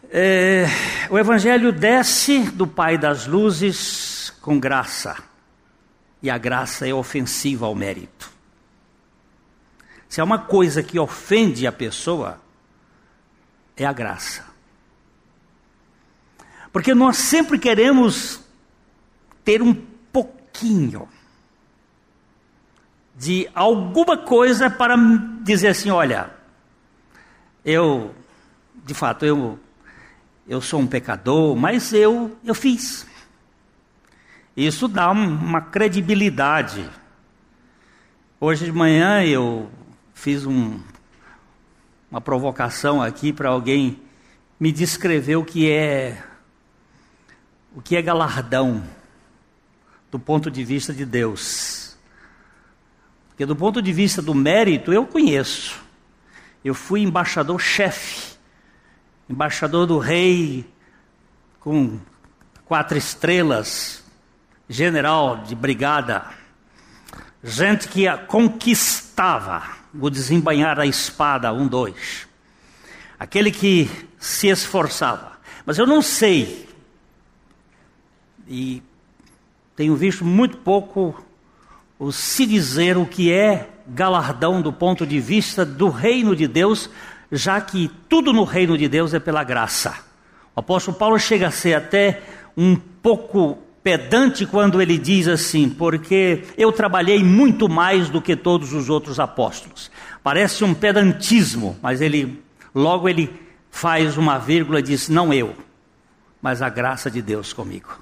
É, 0.09 0.65
o 1.09 1.17
Evangelho 1.17 1.71
desce 1.71 2.51
do 2.51 2.67
Pai 2.67 2.97
das 2.97 3.25
Luzes 3.25 4.33
com 4.41 4.59
graça, 4.59 5.15
e 6.21 6.29
a 6.29 6.37
graça 6.37 6.85
é 6.85 6.93
ofensiva 6.93 7.65
ao 7.65 7.73
mérito. 7.73 8.29
Se 10.09 10.19
há 10.19 10.23
uma 10.25 10.39
coisa 10.39 10.83
que 10.83 10.99
ofende 10.99 11.65
a 11.65 11.71
pessoa, 11.71 12.41
é 13.77 13.85
a 13.85 13.93
graça. 13.93 14.45
Porque 16.73 16.93
nós 16.93 17.15
sempre 17.15 17.57
queremos 17.57 18.40
ter 19.43 19.61
um 19.61 19.73
pouquinho 19.73 21.07
de 23.15 23.47
alguma 23.53 24.17
coisa 24.17 24.69
para 24.69 24.95
dizer 25.43 25.69
assim: 25.69 25.89
olha, 25.89 26.31
eu, 27.63 28.13
de 28.85 28.93
fato, 28.93 29.25
eu, 29.25 29.59
eu 30.47 30.61
sou 30.61 30.79
um 30.79 30.87
pecador, 30.87 31.55
mas 31.55 31.93
eu, 31.93 32.37
eu 32.43 32.55
fiz. 32.55 33.05
Isso 34.55 34.87
dá 34.87 35.09
uma 35.11 35.61
credibilidade. 35.61 36.89
Hoje 38.39 38.65
de 38.65 38.71
manhã 38.71 39.23
eu 39.23 39.69
fiz 40.13 40.45
um, 40.45 40.79
uma 42.09 42.19
provocação 42.19 43.01
aqui 43.01 43.31
para 43.31 43.49
alguém 43.49 44.01
me 44.59 44.71
descrever 44.71 45.35
o 45.35 45.45
que 45.45 45.71
é 45.71 46.23
o 47.75 47.81
que 47.81 47.95
é 47.95 48.01
galardão 48.01 48.83
do 50.11 50.19
ponto 50.19 50.51
de 50.51 50.63
vista 50.63 50.93
de 50.93 51.05
Deus. 51.05 51.95
Porque 53.29 53.45
do 53.45 53.55
ponto 53.55 53.81
de 53.81 53.93
vista 53.93 54.21
do 54.21 54.35
mérito 54.35 54.91
eu 54.91 55.05
conheço. 55.05 55.81
Eu 56.63 56.75
fui 56.75 57.01
embaixador-chefe, 57.01 58.37
embaixador 59.27 59.87
do 59.87 59.97
rei 59.97 60.69
com 61.59 61.99
quatro 62.65 62.97
estrelas, 62.97 64.03
general 64.69 65.37
de 65.43 65.55
brigada, 65.55 66.25
gente 67.43 67.87
que 67.87 68.05
conquistava 68.27 69.63
o 69.99 70.09
desembanhar 70.09 70.75
da 70.75 70.85
espada, 70.85 71.51
um, 71.51 71.67
dois. 71.67 72.27
Aquele 73.17 73.51
que 73.51 73.89
se 74.19 74.47
esforçava. 74.47 75.39
Mas 75.65 75.77
eu 75.77 75.85
não 75.85 76.01
sei, 76.01 76.67
e 78.47 78.83
tenho 79.81 79.95
visto 79.95 80.23
muito 80.23 80.57
pouco 80.57 81.25
o 81.97 82.11
se 82.11 82.45
dizer 82.45 82.97
o 82.97 83.05
que 83.07 83.31
é 83.31 83.67
galardão 83.87 84.61
do 84.61 84.71
ponto 84.71 85.07
de 85.07 85.19
vista 85.19 85.65
do 85.65 85.89
reino 85.89 86.35
de 86.35 86.47
Deus, 86.47 86.87
já 87.31 87.59
que 87.59 87.89
tudo 88.07 88.31
no 88.31 88.43
reino 88.43 88.77
de 88.77 88.87
Deus 88.87 89.11
é 89.15 89.19
pela 89.19 89.43
graça. 89.43 89.95
O 90.55 90.59
apóstolo 90.59 90.95
Paulo 90.95 91.17
chega 91.17 91.47
a 91.47 91.51
ser 91.51 91.73
até 91.73 92.21
um 92.55 92.75
pouco 92.75 93.57
pedante 93.81 94.45
quando 94.45 94.79
ele 94.79 94.99
diz 94.99 95.27
assim, 95.27 95.67
porque 95.67 96.43
eu 96.55 96.71
trabalhei 96.71 97.23
muito 97.23 97.67
mais 97.67 98.07
do 98.07 98.21
que 98.21 98.35
todos 98.35 98.73
os 98.73 98.87
outros 98.87 99.19
apóstolos. 99.19 99.89
Parece 100.21 100.63
um 100.63 100.75
pedantismo, 100.75 101.75
mas 101.81 102.01
ele 102.01 102.39
logo 102.75 103.09
ele 103.09 103.33
faz 103.71 104.15
uma 104.15 104.37
vírgula 104.37 104.77
e 104.77 104.83
diz: 104.83 105.09
não 105.09 105.33
eu, 105.33 105.55
mas 106.39 106.61
a 106.61 106.69
graça 106.69 107.09
de 107.09 107.19
Deus 107.19 107.51
comigo. 107.51 108.00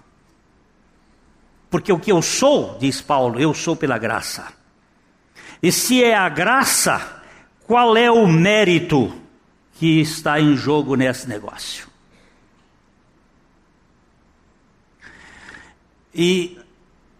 Porque 1.69 1.93
o 1.93 1.99
que 1.99 2.11
eu 2.11 2.21
sou, 2.21 2.77
diz 2.79 3.01
Paulo, 3.01 3.39
eu 3.39 3.53
sou 3.53 3.75
pela 3.75 3.97
graça. 3.97 4.51
E 5.61 5.71
se 5.71 6.03
é 6.03 6.15
a 6.15 6.27
graça, 6.27 7.21
qual 7.67 7.95
é 7.95 8.09
o 8.09 8.25
mérito 8.25 9.13
que 9.73 10.01
está 10.01 10.39
em 10.39 10.55
jogo 10.55 10.95
nesse 10.95 11.27
negócio? 11.27 11.87
E, 16.13 16.57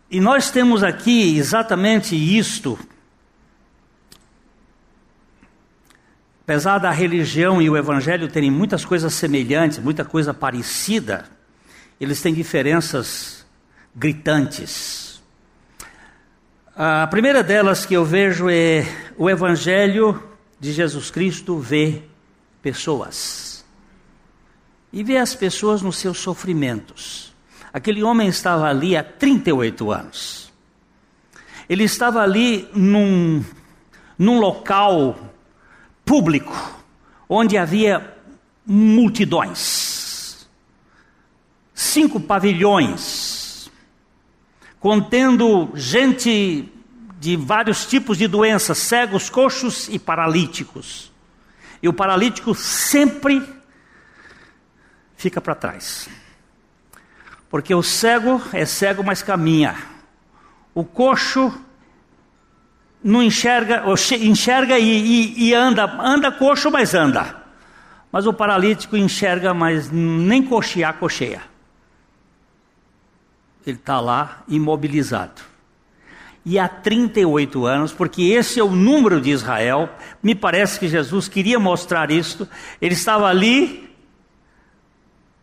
e 0.09 0.19
nós 0.19 0.49
temos 0.49 0.83
aqui 0.83 1.37
exatamente 1.37 2.15
isto. 2.15 2.79
Apesar 6.41 6.79
da 6.79 6.89
religião 6.89 7.61
e 7.61 7.69
o 7.69 7.77
evangelho 7.77 8.27
terem 8.27 8.49
muitas 8.49 8.83
coisas 8.83 9.13
semelhantes, 9.13 9.77
muita 9.77 10.03
coisa 10.03 10.33
parecida, 10.33 11.29
eles 12.01 12.19
têm 12.21 12.33
diferenças 12.33 13.38
gritantes. 13.99 15.21
A 16.73 17.05
primeira 17.07 17.43
delas 17.43 17.85
que 17.85 17.93
eu 17.93 18.05
vejo 18.05 18.49
é 18.49 18.87
o 19.17 19.29
evangelho 19.29 20.23
de 20.57 20.71
Jesus 20.71 21.11
Cristo 21.11 21.59
vê 21.59 22.03
pessoas. 22.61 23.65
E 24.93 25.03
vê 25.03 25.17
as 25.17 25.35
pessoas 25.35 25.81
nos 25.81 25.97
seus 25.97 26.17
sofrimentos. 26.17 27.35
Aquele 27.73 28.01
homem 28.01 28.29
estava 28.29 28.69
ali 28.69 28.95
há 28.95 29.03
38 29.03 29.91
anos. 29.91 30.49
Ele 31.67 31.83
estava 31.83 32.21
ali 32.21 32.69
num, 32.73 33.43
num 34.17 34.39
local 34.39 35.19
público, 36.05 36.55
onde 37.27 37.57
havia 37.57 38.15
multidões. 38.65 40.47
Cinco 41.75 42.19
pavilhões, 42.19 43.28
contendo 44.79 45.71
gente 45.75 46.71
de 47.19 47.35
vários 47.35 47.85
tipos 47.85 48.17
de 48.17 48.27
doenças, 48.27 48.77
cegos, 48.77 49.29
coxos 49.29 49.89
e 49.89 49.99
paralíticos. 49.99 51.11
E 51.81 51.87
o 51.87 51.93
paralítico 51.93 52.55
sempre 52.55 53.45
fica 55.17 55.41
para 55.41 55.55
trás. 55.55 56.09
Porque 57.49 57.73
o 57.75 57.83
cego 57.83 58.41
é 58.53 58.65
cego, 58.65 59.03
mas 59.03 59.21
caminha. 59.21 59.75
O 60.73 60.85
coxo 60.85 61.53
não 63.03 63.23
enxerga, 63.23 63.83
enxerga 64.21 64.77
e, 64.77 64.85
e, 64.85 65.49
e, 65.49 65.53
anda, 65.53 65.85
anda 65.99 66.31
coxo, 66.31 66.69
mas 66.71 66.93
anda. 66.93 67.35
Mas 68.11 68.25
o 68.25 68.33
paralítico 68.33 68.95
enxerga, 68.95 69.53
mas 69.53 69.89
nem 69.91 70.41
coxear, 70.43 70.93
cocheia. 70.95 71.41
Ele 73.65 73.78
está 73.78 74.00
lá 74.00 74.43
imobilizado. 74.48 75.41
E 76.45 76.58
há 76.58 76.67
38 76.67 77.65
anos, 77.65 77.91
porque 77.91 78.24
esse 78.24 78.60
é 78.60 78.63
o 78.63 78.72
número 78.72 79.19
de 79.19 79.30
Israel, 79.30 79.89
me 80.24 80.34
parece 80.34 80.80
que 80.80 80.88
Jesus 80.88 81.28
queria 81.28 81.60
mostrar 81.60 82.10
isso. 82.10 82.48
Ele 82.82 82.93
estava 82.93 83.28
ali 83.28 83.89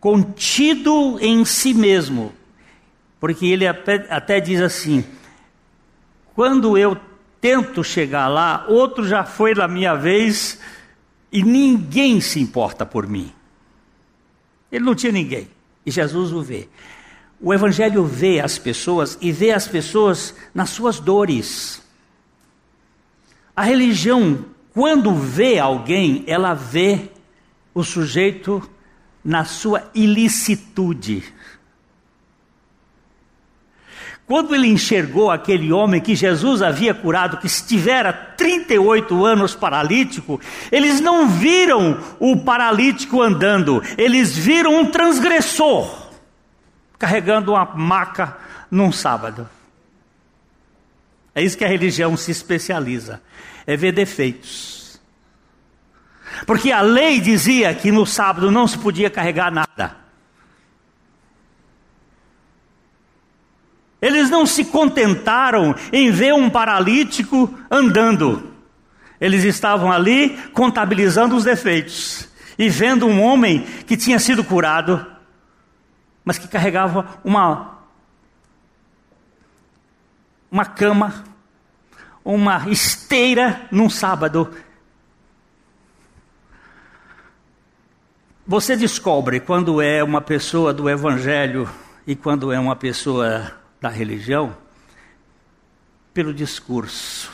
contido 0.00 1.18
em 1.20 1.44
si 1.44 1.74
mesmo, 1.74 2.32
porque 3.20 3.46
ele 3.46 3.66
até 3.66 4.40
diz 4.40 4.60
assim: 4.60 5.04
quando 6.34 6.76
eu 6.76 6.96
tento 7.40 7.84
chegar 7.84 8.28
lá, 8.28 8.64
outro 8.68 9.06
já 9.06 9.22
foi 9.22 9.54
na 9.54 9.68
minha 9.68 9.94
vez 9.94 10.60
e 11.30 11.42
ninguém 11.42 12.20
se 12.20 12.40
importa 12.40 12.86
por 12.86 13.06
mim. 13.06 13.32
Ele 14.72 14.84
não 14.84 14.94
tinha 14.94 15.12
ninguém, 15.12 15.48
e 15.84 15.90
Jesus 15.90 16.32
o 16.32 16.42
vê. 16.42 16.68
O 17.40 17.52
Evangelho 17.52 18.04
vê 18.04 18.40
as 18.40 18.58
pessoas 18.58 19.18
e 19.20 19.30
vê 19.30 19.50
as 19.52 19.68
pessoas 19.68 20.34
nas 20.54 20.70
suas 20.70 20.98
dores. 20.98 21.82
A 23.54 23.62
religião, 23.62 24.44
quando 24.72 25.14
vê 25.14 25.58
alguém, 25.58 26.24
ela 26.26 26.54
vê 26.54 27.10
o 27.74 27.84
sujeito 27.84 28.62
na 29.22 29.44
sua 29.44 29.90
ilicitude. 29.94 31.24
Quando 34.26 34.54
ele 34.54 34.66
enxergou 34.66 35.30
aquele 35.30 35.72
homem 35.72 36.00
que 36.00 36.16
Jesus 36.16 36.60
havia 36.60 36.92
curado, 36.92 37.36
que 37.36 37.46
estivera 37.46 38.12
38 38.12 39.24
anos 39.24 39.54
paralítico, 39.54 40.40
eles 40.72 41.00
não 41.00 41.28
viram 41.28 42.00
o 42.18 42.36
paralítico 42.38 43.22
andando, 43.22 43.82
eles 43.96 44.36
viram 44.36 44.80
um 44.80 44.86
transgressor 44.86 46.05
carregando 46.98 47.52
uma 47.52 47.64
maca 47.64 48.36
num 48.70 48.90
sábado. 48.92 49.48
É 51.34 51.42
isso 51.42 51.56
que 51.56 51.64
a 51.64 51.68
religião 51.68 52.16
se 52.16 52.30
especializa, 52.30 53.22
é 53.66 53.76
ver 53.76 53.92
defeitos. 53.92 55.00
Porque 56.46 56.72
a 56.72 56.80
lei 56.80 57.20
dizia 57.20 57.74
que 57.74 57.92
no 57.92 58.06
sábado 58.06 58.50
não 58.50 58.66
se 58.66 58.78
podia 58.78 59.10
carregar 59.10 59.50
nada. 59.50 59.96
Eles 64.00 64.28
não 64.28 64.44
se 64.44 64.64
contentaram 64.64 65.74
em 65.92 66.10
ver 66.10 66.34
um 66.34 66.50
paralítico 66.50 67.52
andando. 67.70 68.52
Eles 69.20 69.44
estavam 69.44 69.90
ali 69.90 70.36
contabilizando 70.52 71.34
os 71.34 71.44
defeitos 71.44 72.28
e 72.58 72.68
vendo 72.68 73.06
um 73.06 73.22
homem 73.22 73.60
que 73.86 73.96
tinha 73.96 74.18
sido 74.18 74.44
curado, 74.44 75.04
mas 76.26 76.36
que 76.36 76.46
carregava 76.46 77.18
uma 77.24 77.74
uma 80.50 80.66
cama, 80.66 81.24
uma 82.22 82.68
esteira 82.68 83.66
num 83.70 83.88
sábado 83.88 84.54
Você 88.48 88.76
descobre 88.76 89.40
quando 89.40 89.82
é 89.82 90.04
uma 90.04 90.20
pessoa 90.20 90.72
do 90.72 90.88
Evangelho 90.88 91.68
e 92.06 92.14
quando 92.14 92.52
é 92.52 92.60
uma 92.60 92.76
pessoa 92.76 93.52
da 93.80 93.88
religião 93.88 94.56
pelo 96.14 96.32
discurso. 96.32 97.32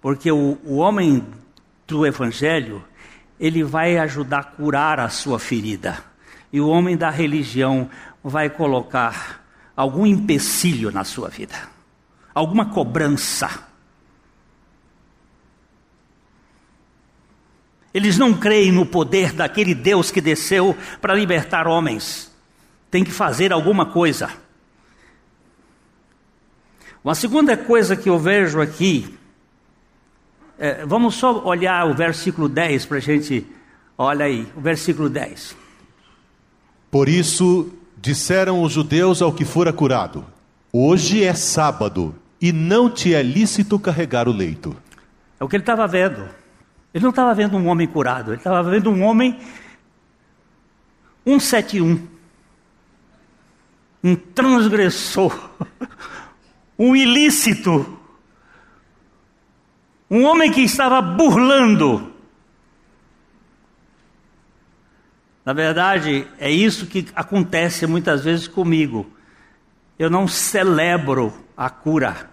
Porque 0.00 0.32
o, 0.32 0.58
o 0.64 0.76
homem 0.76 1.22
do 1.86 2.06
Evangelho, 2.06 2.82
ele 3.38 3.62
vai 3.62 3.98
ajudar 3.98 4.38
a 4.38 4.44
curar 4.44 4.98
a 4.98 5.10
sua 5.10 5.38
ferida. 5.38 6.02
E 6.52 6.60
o 6.60 6.68
homem 6.68 6.96
da 6.96 7.10
religião 7.10 7.90
vai 8.22 8.48
colocar 8.48 9.44
algum 9.76 10.06
empecilho 10.06 10.90
na 10.90 11.04
sua 11.04 11.28
vida, 11.28 11.56
alguma 12.34 12.66
cobrança 12.66 13.68
Eles 17.92 18.18
não 18.18 18.34
creem 18.34 18.70
no 18.70 18.84
poder 18.84 19.32
daquele 19.32 19.74
Deus 19.74 20.10
que 20.10 20.20
desceu 20.20 20.76
para 21.00 21.14
libertar 21.14 21.66
homens. 21.66 22.30
Tem 22.90 23.02
que 23.02 23.10
fazer 23.10 23.52
alguma 23.52 23.86
coisa. 23.86 24.30
Uma 27.02 27.14
segunda 27.14 27.56
coisa 27.56 27.96
que 27.96 28.08
eu 28.08 28.18
vejo 28.18 28.60
aqui, 28.60 29.18
é, 30.58 30.84
vamos 30.84 31.14
só 31.14 31.44
olhar 31.44 31.86
o 31.88 31.94
versículo 31.94 32.48
10 32.48 32.86
para 32.86 32.98
a 32.98 33.00
gente. 33.00 33.46
Olha 33.96 34.26
aí, 34.26 34.46
o 34.54 34.60
versículo 34.60 35.08
10. 35.08 35.56
Por 36.90 37.08
isso 37.08 37.72
disseram 37.96 38.62
os 38.62 38.72
judeus 38.72 39.20
ao 39.20 39.32
que 39.32 39.44
fora 39.44 39.72
curado: 39.72 40.24
Hoje 40.72 41.22
é 41.22 41.34
sábado 41.34 42.14
e 42.40 42.52
não 42.52 42.88
te 42.90 43.14
é 43.14 43.22
lícito 43.22 43.78
carregar 43.78 44.28
o 44.28 44.32
leito. 44.32 44.76
É 45.38 45.44
o 45.44 45.48
que 45.48 45.56
ele 45.56 45.62
estava 45.62 45.86
vendo. 45.86 46.28
Ele 46.92 47.02
não 47.02 47.10
estava 47.10 47.34
vendo 47.34 47.56
um 47.56 47.66
homem 47.68 47.86
curado, 47.86 48.30
ele 48.30 48.38
estava 48.38 48.62
vendo 48.62 48.90
um 48.90 49.02
homem 49.02 49.38
171. 51.24 52.06
Um 54.02 54.14
transgressor, 54.14 55.50
um 56.78 56.94
ilícito, 56.94 57.98
um 60.10 60.24
homem 60.24 60.50
que 60.50 60.62
estava 60.62 61.02
burlando. 61.02 62.12
Na 65.48 65.54
verdade, 65.54 66.28
é 66.38 66.50
isso 66.50 66.86
que 66.86 67.08
acontece 67.14 67.86
muitas 67.86 68.22
vezes 68.22 68.46
comigo. 68.46 69.10
Eu 69.98 70.10
não 70.10 70.28
celebro 70.28 71.32
a 71.56 71.70
cura. 71.70 72.28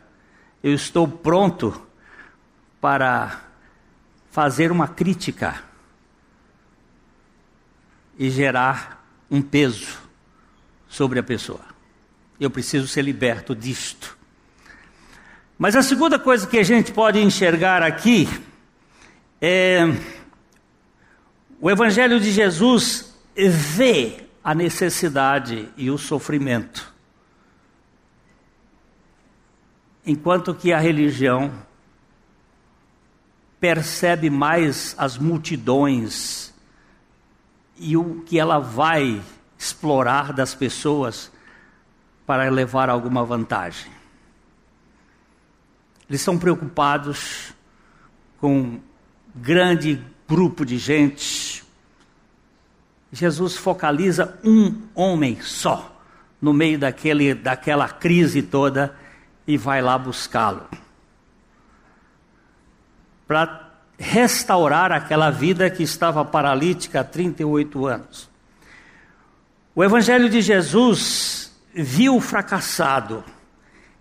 Eu 0.61 0.73
estou 0.73 1.07
pronto 1.07 1.81
para 2.81 3.39
fazer 4.31 4.69
uma 4.69 4.89
crítica 4.89 5.63
e 8.19 8.29
gerar 8.29 9.07
um 9.31 9.41
peso 9.41 9.97
sobre 10.89 11.17
a 11.17 11.23
pessoa. 11.23 11.63
Eu 12.37 12.51
preciso 12.51 12.85
ser 12.85 13.03
liberto 13.03 13.55
disto. 13.55 14.17
Mas 15.57 15.77
a 15.77 15.81
segunda 15.81 16.19
coisa 16.19 16.45
que 16.45 16.57
a 16.57 16.63
gente 16.63 16.91
pode 16.91 17.21
enxergar 17.21 17.81
aqui 17.81 18.27
é 19.39 19.85
o 21.59 21.69
Evangelho 21.69 22.19
de 22.19 22.31
Jesus 22.31 23.13
vê 23.35 24.25
a 24.43 24.53
necessidade 24.53 25.69
e 25.75 25.89
o 25.89 25.97
sofrimento 25.97 26.95
enquanto 30.05 30.53
que 30.53 30.71
a 30.71 30.79
religião 30.79 31.51
percebe 33.59 34.29
mais 34.29 34.93
as 34.97 35.17
multidões 35.17 36.53
e 37.77 37.97
o 37.97 38.21
que 38.21 38.39
ela 38.39 38.59
vai 38.59 39.21
explorar 39.57 40.31
das 40.31 40.53
pessoas 40.53 41.31
para 42.25 42.49
levar 42.49 42.89
alguma 42.89 43.25
vantagem. 43.25 43.91
Eles 46.07 46.21
estão 46.21 46.37
preocupados 46.37 47.53
com 48.39 48.79
grande 49.33 50.01
grupo 50.27 50.65
de 50.65 50.77
gente. 50.77 51.63
Jesus 53.11 53.55
focaliza 53.55 54.37
um 54.43 54.81
homem 54.93 55.39
só 55.41 55.95
no 56.41 56.53
meio 56.53 56.77
daquele, 56.77 57.33
daquela 57.33 57.87
crise 57.87 58.41
toda 58.41 58.95
e 59.47 59.57
vai 59.57 59.81
lá 59.81 59.97
buscá-lo. 59.97 60.67
Para 63.27 63.71
restaurar 63.97 64.91
aquela 64.91 65.29
vida 65.29 65.69
que 65.69 65.83
estava 65.83 66.25
paralítica 66.25 67.01
há 67.01 67.03
38 67.03 67.85
anos. 67.85 68.29
O 69.73 69.83
Evangelho 69.83 70.29
de 70.29 70.41
Jesus 70.41 71.51
viu 71.73 72.19
fracassado 72.19 73.23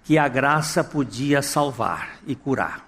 que 0.04 0.18
a 0.18 0.28
graça 0.28 0.84
podia 0.84 1.40
salvar 1.42 2.18
e 2.26 2.34
curar. 2.34 2.86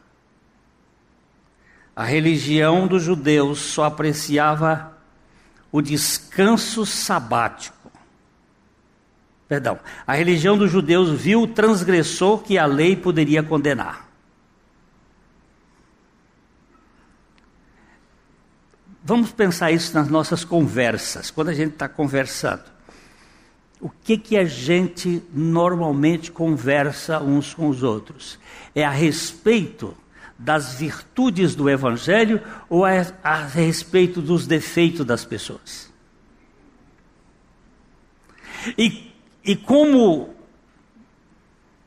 A 1.96 2.04
religião 2.04 2.86
dos 2.86 3.02
judeus 3.02 3.58
só 3.58 3.84
apreciava 3.84 4.94
o 5.72 5.80
descanso 5.80 6.86
sabático 6.86 7.76
Perdão. 9.48 9.78
A 10.06 10.14
religião 10.14 10.58
dos 10.58 10.70
judeus 10.70 11.10
viu 11.10 11.42
o 11.42 11.46
transgressor 11.46 12.38
que 12.38 12.58
a 12.58 12.66
lei 12.66 12.96
poderia 12.96 13.42
condenar. 13.42 14.06
Vamos 19.04 19.30
pensar 19.30 19.70
isso 19.70 19.94
nas 19.94 20.08
nossas 20.08 20.44
conversas, 20.44 21.30
quando 21.30 21.50
a 21.50 21.54
gente 21.54 21.74
está 21.74 21.88
conversando. 21.88 22.64
O 23.80 23.88
que, 23.88 24.18
que 24.18 24.36
a 24.36 24.44
gente 24.44 25.22
normalmente 25.32 26.32
conversa 26.32 27.20
uns 27.20 27.54
com 27.54 27.68
os 27.68 27.84
outros? 27.84 28.36
É 28.74 28.84
a 28.84 28.90
respeito 28.90 29.96
das 30.38 30.74
virtudes 30.74 31.54
do 31.54 31.68
Evangelho 31.68 32.42
ou 32.68 32.86
é 32.86 33.12
a 33.22 33.36
respeito 33.36 34.20
dos 34.20 34.46
defeitos 34.46 35.04
das 35.04 35.24
pessoas? 35.24 35.92
E 38.76 39.06
e 39.46 39.54
como 39.54 40.34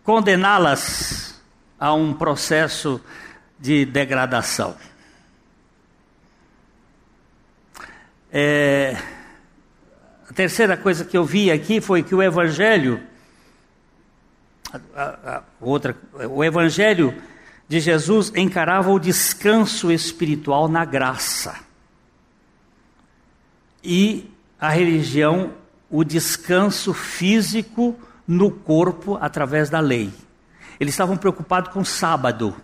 condená-las 0.01 1.39
a 1.77 1.93
um 1.93 2.13
processo 2.13 3.01
de 3.59 3.85
degradação. 3.85 4.77
É, 8.31 8.95
a 10.29 10.33
terceira 10.33 10.77
coisa 10.77 11.03
que 11.03 11.17
eu 11.17 11.25
vi 11.25 11.51
aqui 11.51 11.81
foi 11.81 12.01
que 12.01 12.15
o 12.15 12.23
Evangelho, 12.23 13.03
a, 14.95 15.03
a, 15.05 15.43
outra, 15.59 15.97
o 16.29 16.41
Evangelho 16.41 17.13
de 17.69 17.79
Jesus 17.79 18.33
encarava 18.35 18.89
o 18.89 18.99
descanso 18.99 19.91
espiritual 19.91 20.67
na 20.67 20.83
graça. 20.83 21.55
E 23.83 24.29
a 24.59 24.69
religião 24.69 25.53
o 25.89 26.03
descanso 26.03 26.93
físico 26.93 27.97
no 28.27 28.51
corpo 28.51 29.17
através 29.21 29.69
da 29.69 29.79
lei. 29.79 30.11
Eles 30.79 30.93
estavam 30.93 31.15
preocupados 31.15 31.71
com 31.71 31.81
o 31.81 31.85
sábado. 31.85 32.55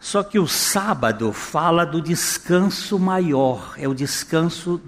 Só 0.00 0.22
que 0.22 0.38
o 0.38 0.48
sábado 0.48 1.32
fala 1.32 1.84
do 1.84 2.00
descanso 2.00 2.98
maior, 2.98 3.74
é 3.76 3.86
o 3.86 3.94
descanso 3.94 4.80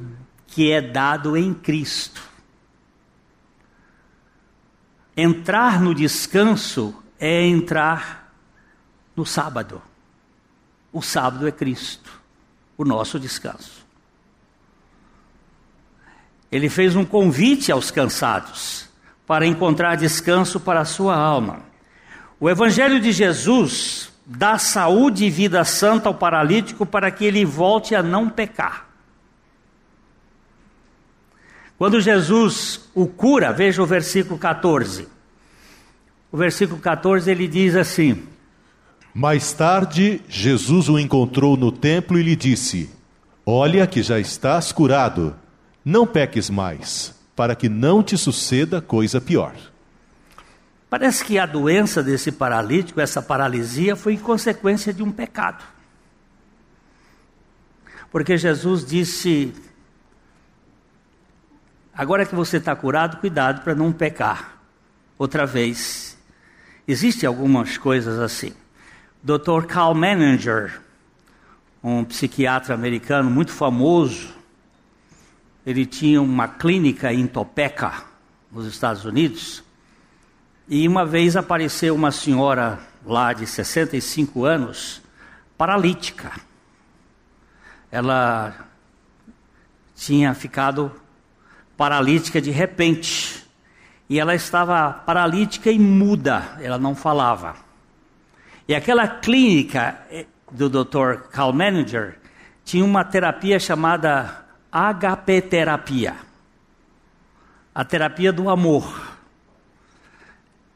que 0.46 0.72
é 0.72 0.80
dado 0.80 1.36
em 1.36 1.54
Cristo. 1.54 2.31
Entrar 5.16 5.80
no 5.80 5.94
descanso 5.94 6.94
é 7.18 7.46
entrar 7.46 8.32
no 9.14 9.26
sábado. 9.26 9.82
O 10.92 11.02
sábado 11.02 11.46
é 11.46 11.52
Cristo 11.52 12.22
o 12.76 12.84
nosso 12.84 13.18
descanso. 13.18 13.86
Ele 16.50 16.68
fez 16.68 16.96
um 16.96 17.04
convite 17.04 17.72
aos 17.72 17.90
cansados 17.90 18.88
para 19.26 19.46
encontrar 19.46 19.96
descanso 19.96 20.60
para 20.60 20.80
a 20.80 20.84
sua 20.84 21.16
alma. 21.16 21.60
O 22.38 22.50
Evangelho 22.50 23.00
de 23.00 23.12
Jesus 23.12 24.12
dá 24.26 24.58
saúde 24.58 25.24
e 25.24 25.30
vida 25.30 25.64
santa 25.64 26.08
ao 26.08 26.14
paralítico 26.14 26.84
para 26.84 27.10
que 27.10 27.24
ele 27.24 27.44
volte 27.44 27.94
a 27.94 28.02
não 28.02 28.28
pecar. 28.28 28.91
Quando 31.82 32.00
Jesus 32.00 32.88
o 32.94 33.08
cura, 33.08 33.52
veja 33.52 33.82
o 33.82 33.86
versículo 33.86 34.38
14. 34.38 35.08
O 36.30 36.36
versículo 36.36 36.80
14 36.80 37.28
ele 37.28 37.48
diz 37.48 37.74
assim: 37.74 38.22
mais 39.12 39.52
tarde, 39.52 40.22
Jesus 40.28 40.88
o 40.88 40.96
encontrou 40.96 41.56
no 41.56 41.72
templo 41.72 42.16
e 42.20 42.22
lhe 42.22 42.36
disse: 42.36 42.88
Olha 43.44 43.84
que 43.84 44.00
já 44.00 44.20
estás 44.20 44.70
curado, 44.70 45.34
não 45.84 46.06
peques 46.06 46.48
mais, 46.48 47.16
para 47.34 47.56
que 47.56 47.68
não 47.68 48.00
te 48.00 48.16
suceda 48.16 48.80
coisa 48.80 49.20
pior. 49.20 49.52
Parece 50.88 51.24
que 51.24 51.36
a 51.36 51.46
doença 51.46 52.00
desse 52.00 52.30
paralítico, 52.30 53.00
essa 53.00 53.20
paralisia, 53.20 53.96
foi 53.96 54.16
consequência 54.16 54.94
de 54.94 55.02
um 55.02 55.10
pecado. 55.10 55.64
Porque 58.12 58.38
Jesus 58.38 58.86
disse: 58.86 59.52
Agora 61.94 62.24
que 62.24 62.34
você 62.34 62.56
está 62.56 62.74
curado, 62.74 63.18
cuidado 63.18 63.62
para 63.62 63.74
não 63.74 63.92
pecar 63.92 64.56
outra 65.18 65.44
vez. 65.44 66.18
Existem 66.88 67.26
algumas 67.26 67.76
coisas 67.76 68.18
assim. 68.18 68.54
Dr. 69.22 69.66
Carl 69.68 69.94
Menninger, 69.94 70.80
um 71.82 72.02
psiquiatra 72.02 72.74
americano 72.74 73.30
muito 73.30 73.52
famoso, 73.52 74.34
ele 75.66 75.84
tinha 75.84 76.20
uma 76.20 76.48
clínica 76.48 77.12
em 77.12 77.26
Topeka, 77.26 78.04
nos 78.50 78.66
Estados 78.66 79.04
Unidos, 79.04 79.62
e 80.66 80.88
uma 80.88 81.04
vez 81.04 81.36
apareceu 81.36 81.94
uma 81.94 82.10
senhora 82.10 82.80
lá 83.04 83.32
de 83.32 83.46
65 83.46 84.44
anos, 84.44 85.02
paralítica. 85.58 86.32
Ela 87.90 88.66
tinha 89.94 90.34
ficado 90.34 91.01
paralítica 91.76 92.40
de 92.40 92.50
repente. 92.50 93.42
e 94.08 94.20
ela 94.20 94.34
estava 94.34 94.92
paralítica 94.92 95.70
e 95.70 95.78
muda, 95.78 96.56
ela 96.60 96.78
não 96.78 96.94
falava. 96.94 97.56
E 98.68 98.74
aquela 98.74 99.08
clínica 99.08 99.98
eh, 100.10 100.26
do 100.50 100.68
Dr. 100.68 101.28
Carl 101.30 101.52
Manager 101.52 102.18
tinha 102.64 102.84
uma 102.84 103.04
terapia 103.04 103.58
chamada 103.58 104.44
HP 104.70 105.42
terapia, 105.42 106.14
a 107.74 107.84
terapia 107.84 108.32
do 108.32 108.48
amor, 108.48 109.18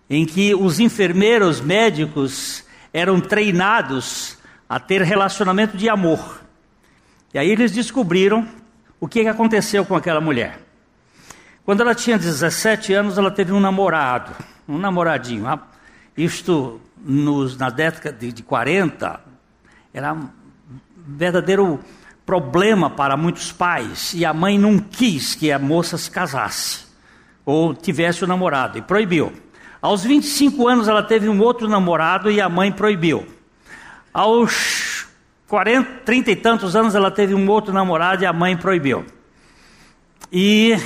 em 0.08 0.26
que 0.26 0.54
os 0.54 0.80
enfermeiros 0.80 1.60
médicos 1.60 2.64
eram 2.92 3.20
treinados 3.20 4.36
a 4.68 4.80
ter 4.80 5.02
relacionamento 5.02 5.76
de 5.76 5.88
amor. 5.88 6.40
E 7.32 7.38
aí 7.38 7.50
eles 7.50 7.72
descobriram 7.72 8.48
o 8.98 9.06
que 9.06 9.26
aconteceu 9.26 9.84
com 9.84 9.94
aquela 9.94 10.20
mulher. 10.20 10.65
Quando 11.66 11.80
ela 11.80 11.96
tinha 11.96 12.16
17 12.16 12.92
anos, 12.92 13.18
ela 13.18 13.28
teve 13.28 13.52
um 13.52 13.58
namorado, 13.58 14.30
um 14.68 14.78
namoradinho. 14.78 15.46
Isto 16.16 16.80
nos, 16.96 17.56
na 17.56 17.70
década 17.70 18.16
de, 18.16 18.30
de 18.30 18.40
40 18.44 19.20
era 19.92 20.14
um 20.14 20.28
verdadeiro 20.96 21.80
problema 22.24 22.88
para 22.88 23.16
muitos 23.16 23.50
pais. 23.50 24.14
E 24.14 24.24
a 24.24 24.32
mãe 24.32 24.56
não 24.56 24.78
quis 24.78 25.34
que 25.34 25.50
a 25.50 25.58
moça 25.58 25.98
se 25.98 26.08
casasse 26.08 26.86
ou 27.44 27.74
tivesse 27.74 28.22
o 28.22 28.26
um 28.26 28.28
namorado 28.28 28.78
e 28.78 28.82
proibiu. 28.82 29.32
Aos 29.82 30.04
25 30.04 30.68
anos 30.68 30.86
ela 30.86 31.02
teve 31.02 31.28
um 31.28 31.40
outro 31.40 31.68
namorado 31.68 32.30
e 32.30 32.40
a 32.40 32.48
mãe 32.48 32.70
proibiu. 32.70 33.26
Aos 34.14 35.08
40, 35.48 36.02
30 36.04 36.30
e 36.30 36.36
tantos 36.36 36.76
anos 36.76 36.94
ela 36.94 37.10
teve 37.10 37.34
um 37.34 37.48
outro 37.50 37.74
namorado 37.74 38.22
e 38.22 38.26
a 38.26 38.32
mãe 38.32 38.56
proibiu. 38.56 39.04
E 40.30 40.76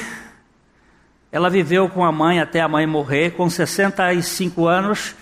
ela 1.33 1.49
viveu 1.49 1.88
com 1.88 2.05
a 2.05 2.11
mãe 2.11 2.40
até 2.40 2.61
a 2.61 2.69
mãe 2.69 2.87
morrer, 2.87 3.33
com 3.33 3.49
65 3.49 4.66
anos. 4.66 5.14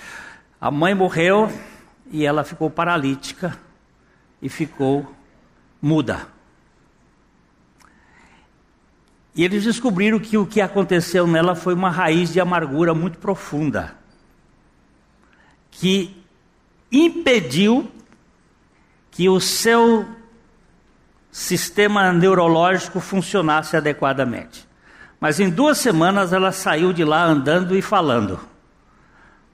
A 0.60 0.70
mãe 0.70 0.94
morreu 0.94 1.52
e 2.10 2.24
ela 2.24 2.44
ficou 2.44 2.70
paralítica 2.70 3.58
e 4.40 4.48
ficou 4.48 5.14
muda. 5.80 6.26
E 9.34 9.44
eles 9.44 9.64
descobriram 9.64 10.18
que 10.18 10.36
o 10.36 10.46
que 10.46 10.60
aconteceu 10.60 11.26
nela 11.26 11.54
foi 11.54 11.74
uma 11.74 11.90
raiz 11.90 12.32
de 12.32 12.40
amargura 12.40 12.92
muito 12.94 13.18
profunda, 13.18 13.94
que 15.70 16.16
impediu 16.90 17.88
que 19.10 19.28
o 19.28 19.38
seu 19.38 20.08
sistema 21.30 22.12
neurológico 22.12 22.98
funcionasse 22.98 23.76
adequadamente. 23.76 24.67
Mas 25.20 25.40
em 25.40 25.50
duas 25.50 25.78
semanas 25.78 26.32
ela 26.32 26.52
saiu 26.52 26.92
de 26.92 27.04
lá 27.04 27.24
andando 27.24 27.76
e 27.76 27.82
falando. 27.82 28.38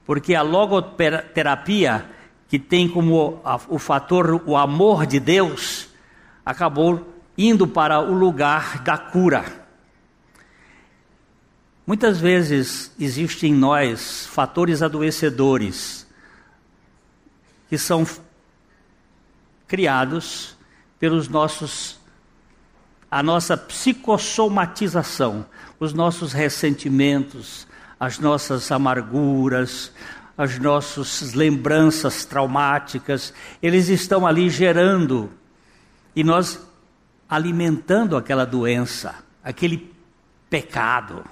Porque 0.05 0.35
a 0.35 0.41
logoterapia, 0.41 2.05
que 2.47 2.59
tem 2.59 2.87
como 2.87 3.41
o 3.67 3.79
fator 3.79 4.41
o 4.45 4.55
amor 4.55 5.05
de 5.05 5.19
Deus, 5.19 5.89
acabou 6.45 7.15
indo 7.37 7.67
para 7.67 7.99
o 7.99 8.13
lugar 8.13 8.79
da 8.83 8.97
cura. 8.97 9.43
Muitas 11.87 12.19
vezes 12.19 12.91
existem 12.99 13.51
em 13.51 13.55
nós 13.55 14.25
fatores 14.27 14.81
adoecedores 14.81 16.05
que 17.69 17.77
são 17.77 18.05
criados 19.67 20.55
pelos 20.99 21.27
nossos 21.27 21.99
a 23.15 23.23
nossa 23.23 23.55
psicossomatização, 23.55 25.45
os 25.79 25.93
nossos 25.93 26.33
ressentimentos, 26.33 27.65
as 27.97 28.19
nossas 28.19 28.69
amarguras, 28.73 29.93
as 30.37 30.59
nossas 30.59 31.33
lembranças 31.33 32.25
traumáticas, 32.25 33.33
eles 33.63 33.87
estão 33.87 34.27
ali 34.27 34.49
gerando 34.49 35.31
e 36.13 36.25
nós 36.25 36.61
alimentando 37.29 38.17
aquela 38.17 38.43
doença, 38.43 39.15
aquele 39.41 39.95
pecado, 40.49 41.23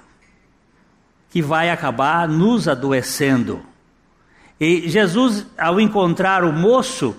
que 1.28 1.42
vai 1.42 1.68
acabar 1.68 2.26
nos 2.26 2.66
adoecendo. 2.66 3.60
E 4.58 4.88
Jesus, 4.88 5.46
ao 5.58 5.78
encontrar 5.78 6.44
o 6.44 6.50
moço, 6.50 7.14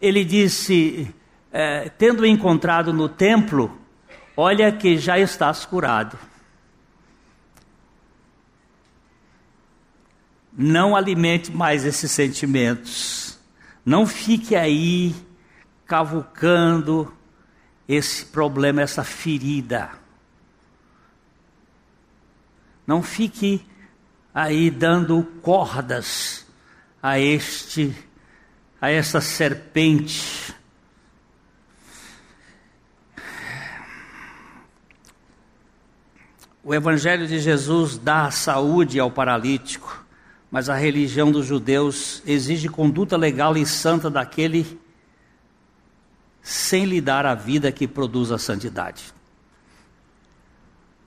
ele 0.00 0.24
disse: 0.24 1.12
é, 1.52 1.88
tendo 1.88 2.24
encontrado 2.24 2.92
no 2.92 3.08
templo, 3.08 3.79
olha 4.40 4.72
que 4.72 4.96
já 4.96 5.18
estás 5.18 5.66
curado. 5.66 6.18
Não 10.52 10.96
alimente 10.96 11.52
mais 11.52 11.84
esses 11.84 12.10
sentimentos. 12.10 13.38
Não 13.84 14.06
fique 14.06 14.56
aí 14.56 15.14
cavucando 15.86 17.14
esse 17.86 18.24
problema, 18.24 18.80
essa 18.80 19.04
ferida. 19.04 19.90
Não 22.86 23.02
fique 23.02 23.64
aí 24.34 24.70
dando 24.70 25.22
cordas 25.42 26.46
a 27.02 27.18
este 27.18 27.94
a 28.80 28.90
essa 28.90 29.20
serpente. 29.20 30.54
O 36.70 36.74
evangelho 36.74 37.26
de 37.26 37.40
Jesus 37.40 37.98
dá 37.98 38.30
saúde 38.30 39.00
ao 39.00 39.10
paralítico, 39.10 40.06
mas 40.48 40.68
a 40.68 40.76
religião 40.76 41.32
dos 41.32 41.44
judeus 41.44 42.22
exige 42.24 42.68
conduta 42.68 43.16
legal 43.16 43.56
e 43.56 43.66
santa 43.66 44.08
daquele 44.08 44.78
sem 46.40 46.84
lhe 46.84 47.00
dar 47.00 47.26
a 47.26 47.34
vida 47.34 47.72
que 47.72 47.88
produz 47.88 48.30
a 48.30 48.38
santidade. 48.38 49.12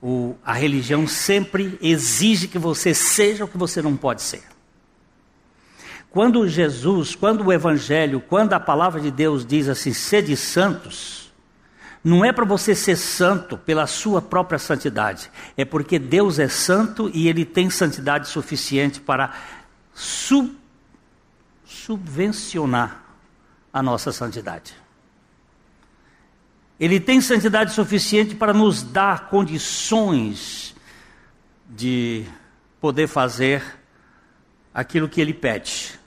O, 0.02 0.34
a 0.44 0.52
religião 0.52 1.06
sempre 1.06 1.78
exige 1.80 2.46
que 2.46 2.58
você 2.58 2.92
seja 2.92 3.46
o 3.46 3.48
que 3.48 3.56
você 3.56 3.80
não 3.80 3.96
pode 3.96 4.20
ser. 4.20 4.42
Quando 6.10 6.46
Jesus, 6.46 7.16
quando 7.16 7.42
o 7.42 7.50
Evangelho, 7.50 8.20
quando 8.20 8.52
a 8.52 8.60
palavra 8.60 9.00
de 9.00 9.10
Deus 9.10 9.46
diz 9.46 9.66
assim, 9.70 9.94
sede 9.94 10.36
santos, 10.36 11.23
não 12.04 12.22
é 12.22 12.30
para 12.30 12.44
você 12.44 12.74
ser 12.74 12.96
santo 12.96 13.56
pela 13.56 13.86
sua 13.86 14.20
própria 14.20 14.58
santidade, 14.58 15.30
é 15.56 15.64
porque 15.64 15.98
Deus 15.98 16.38
é 16.38 16.48
santo 16.48 17.10
e 17.14 17.26
Ele 17.26 17.44
tem 17.44 17.70
santidade 17.70 18.28
suficiente 18.28 19.00
para 19.00 19.34
sub, 19.94 20.54
subvencionar 21.64 23.02
a 23.72 23.82
nossa 23.82 24.12
santidade. 24.12 24.74
Ele 26.78 27.00
tem 27.00 27.20
santidade 27.20 27.72
suficiente 27.72 28.34
para 28.34 28.52
nos 28.52 28.82
dar 28.82 29.28
condições 29.28 30.74
de 31.68 32.26
poder 32.80 33.06
fazer 33.06 33.62
aquilo 34.72 35.08
que 35.08 35.20
ele 35.20 35.32
pede. 35.32 35.98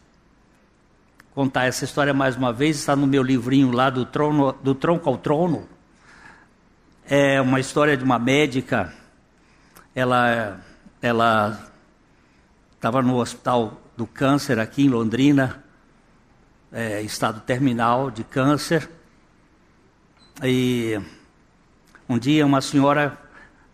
Contar 1.33 1.65
essa 1.65 1.85
história 1.85 2.13
mais 2.13 2.35
uma 2.35 2.51
vez, 2.51 2.77
está 2.77 2.95
no 2.95 3.07
meu 3.07 3.23
livrinho 3.23 3.71
lá 3.71 3.89
do, 3.89 4.05
trono, 4.05 4.53
do 4.61 4.75
Tronco 4.75 5.09
ao 5.09 5.17
Trono. 5.17 5.67
É 7.09 7.39
uma 7.39 7.57
história 7.57 7.95
de 7.95 8.03
uma 8.03 8.19
médica. 8.19 8.93
Ela 9.95 10.59
ela 11.01 11.71
estava 12.75 13.01
no 13.01 13.15
hospital 13.15 13.79
do 13.95 14.05
câncer 14.05 14.59
aqui 14.59 14.83
em 14.83 14.89
Londrina, 14.89 15.63
é, 16.69 17.01
estado 17.01 17.39
terminal 17.39 18.11
de 18.11 18.25
câncer. 18.25 18.89
E 20.43 20.99
um 22.09 22.19
dia 22.19 22.45
uma 22.45 22.59
senhora, 22.59 23.17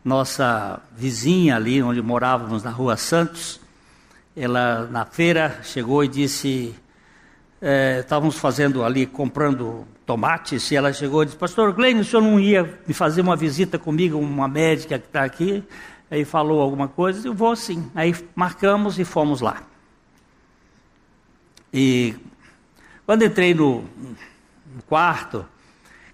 nossa 0.05 0.79
vizinha 0.95 1.55
ali 1.55 1.81
onde 1.81 2.03
morávamos 2.03 2.61
na 2.61 2.69
rua 2.69 2.95
Santos, 2.95 3.59
ela 4.37 4.85
na 4.91 5.05
feira 5.05 5.59
chegou 5.63 6.03
e 6.03 6.07
disse, 6.07 6.75
é, 7.59 8.01
estávamos 8.01 8.37
fazendo 8.37 8.83
ali, 8.83 9.07
comprando 9.07 9.87
tomates, 10.05 10.69
e 10.71 10.75
ela 10.75 10.91
chegou 10.91 11.23
e 11.23 11.25
disse, 11.25 11.37
pastor 11.37 11.73
Glenn, 11.73 11.99
o 11.99 12.03
senhor 12.03 12.21
não 12.21 12.39
ia 12.39 12.79
me 12.85 12.93
fazer 12.93 13.21
uma 13.21 13.35
visita 13.35 13.79
comigo, 13.79 14.17
uma 14.17 14.47
médica 14.47 14.99
que 14.99 15.07
está 15.07 15.23
aqui? 15.23 15.63
Aí 16.11 16.25
falou 16.25 16.61
alguma 16.61 16.87
coisa, 16.87 17.27
eu 17.27 17.33
vou 17.33 17.55
sim. 17.55 17.89
Aí 17.95 18.13
marcamos 18.35 18.99
e 18.99 19.05
fomos 19.05 19.41
lá. 19.41 19.63
E 21.73 22.15
quando 23.05 23.23
entrei 23.23 23.53
no, 23.53 23.81
no 23.81 24.83
quarto, 24.87 25.45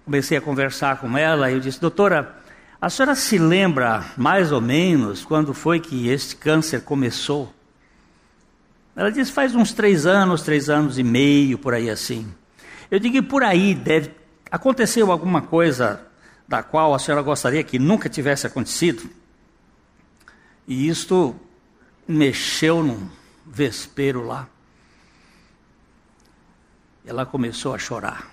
comecei 0.04 0.38
a 0.38 0.40
conversar 0.40 0.98
com 1.00 1.18
ela 1.18 1.50
e 1.50 1.54
eu 1.54 1.60
disse, 1.60 1.80
doutora, 1.80 2.36
a 2.80 2.88
senhora 2.88 3.14
se 3.14 3.36
lembra 3.36 4.06
mais 4.16 4.52
ou 4.52 4.60
menos 4.60 5.24
quando 5.24 5.52
foi 5.52 5.80
que 5.80 6.08
este 6.08 6.34
câncer 6.34 6.82
começou? 6.82 7.52
Ela 8.96 9.12
disse, 9.12 9.30
faz 9.30 9.54
uns 9.54 9.72
três 9.72 10.06
anos, 10.06 10.42
três 10.42 10.70
anos 10.70 10.98
e 10.98 11.02
meio, 11.02 11.58
por 11.58 11.74
aí 11.74 11.90
assim. 11.90 12.26
Eu 12.90 12.98
digo, 12.98 13.16
e 13.16 13.22
por 13.22 13.42
aí 13.42 13.74
deve 13.74 14.10
aconteceu 14.50 15.12
alguma 15.12 15.42
coisa 15.42 16.04
da 16.48 16.62
qual 16.62 16.92
a 16.92 16.98
senhora 16.98 17.22
gostaria 17.22 17.62
que 17.62 17.78
nunca 17.78 18.08
tivesse 18.08 18.46
acontecido? 18.46 19.08
E 20.66 20.88
isto 20.88 21.36
mexeu 22.06 22.82
num 22.82 23.08
vespeiro 23.46 24.26
lá. 24.26 24.48
Ela 27.06 27.24
começou 27.24 27.74
a 27.74 27.78
chorar. 27.78 28.28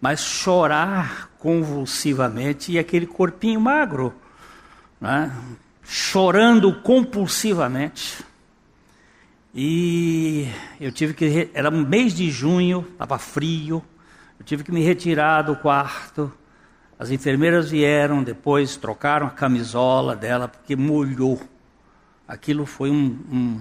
Mas 0.00 0.20
chorar 0.20 1.30
convulsivamente 1.38 2.72
e 2.72 2.78
aquele 2.78 3.06
corpinho 3.06 3.60
magro, 3.60 4.14
né? 5.00 5.30
chorando 5.82 6.80
compulsivamente. 6.80 8.24
E 9.54 10.48
eu 10.80 10.90
tive 10.90 11.14
que. 11.14 11.48
Era 11.54 11.70
um 11.70 11.86
mês 11.86 12.12
de 12.12 12.28
junho, 12.28 12.84
estava 12.90 13.18
frio. 13.18 13.84
Eu 14.36 14.44
tive 14.44 14.64
que 14.64 14.72
me 14.72 14.82
retirar 14.82 15.42
do 15.42 15.54
quarto. 15.54 16.32
As 16.98 17.10
enfermeiras 17.10 17.70
vieram 17.70 18.22
depois, 18.22 18.76
trocaram 18.76 19.28
a 19.28 19.30
camisola 19.30 20.16
dela, 20.16 20.48
porque 20.48 20.74
molhou. 20.74 21.40
Aquilo 22.26 22.66
foi 22.66 22.90
um, 22.90 23.18
um 23.30 23.60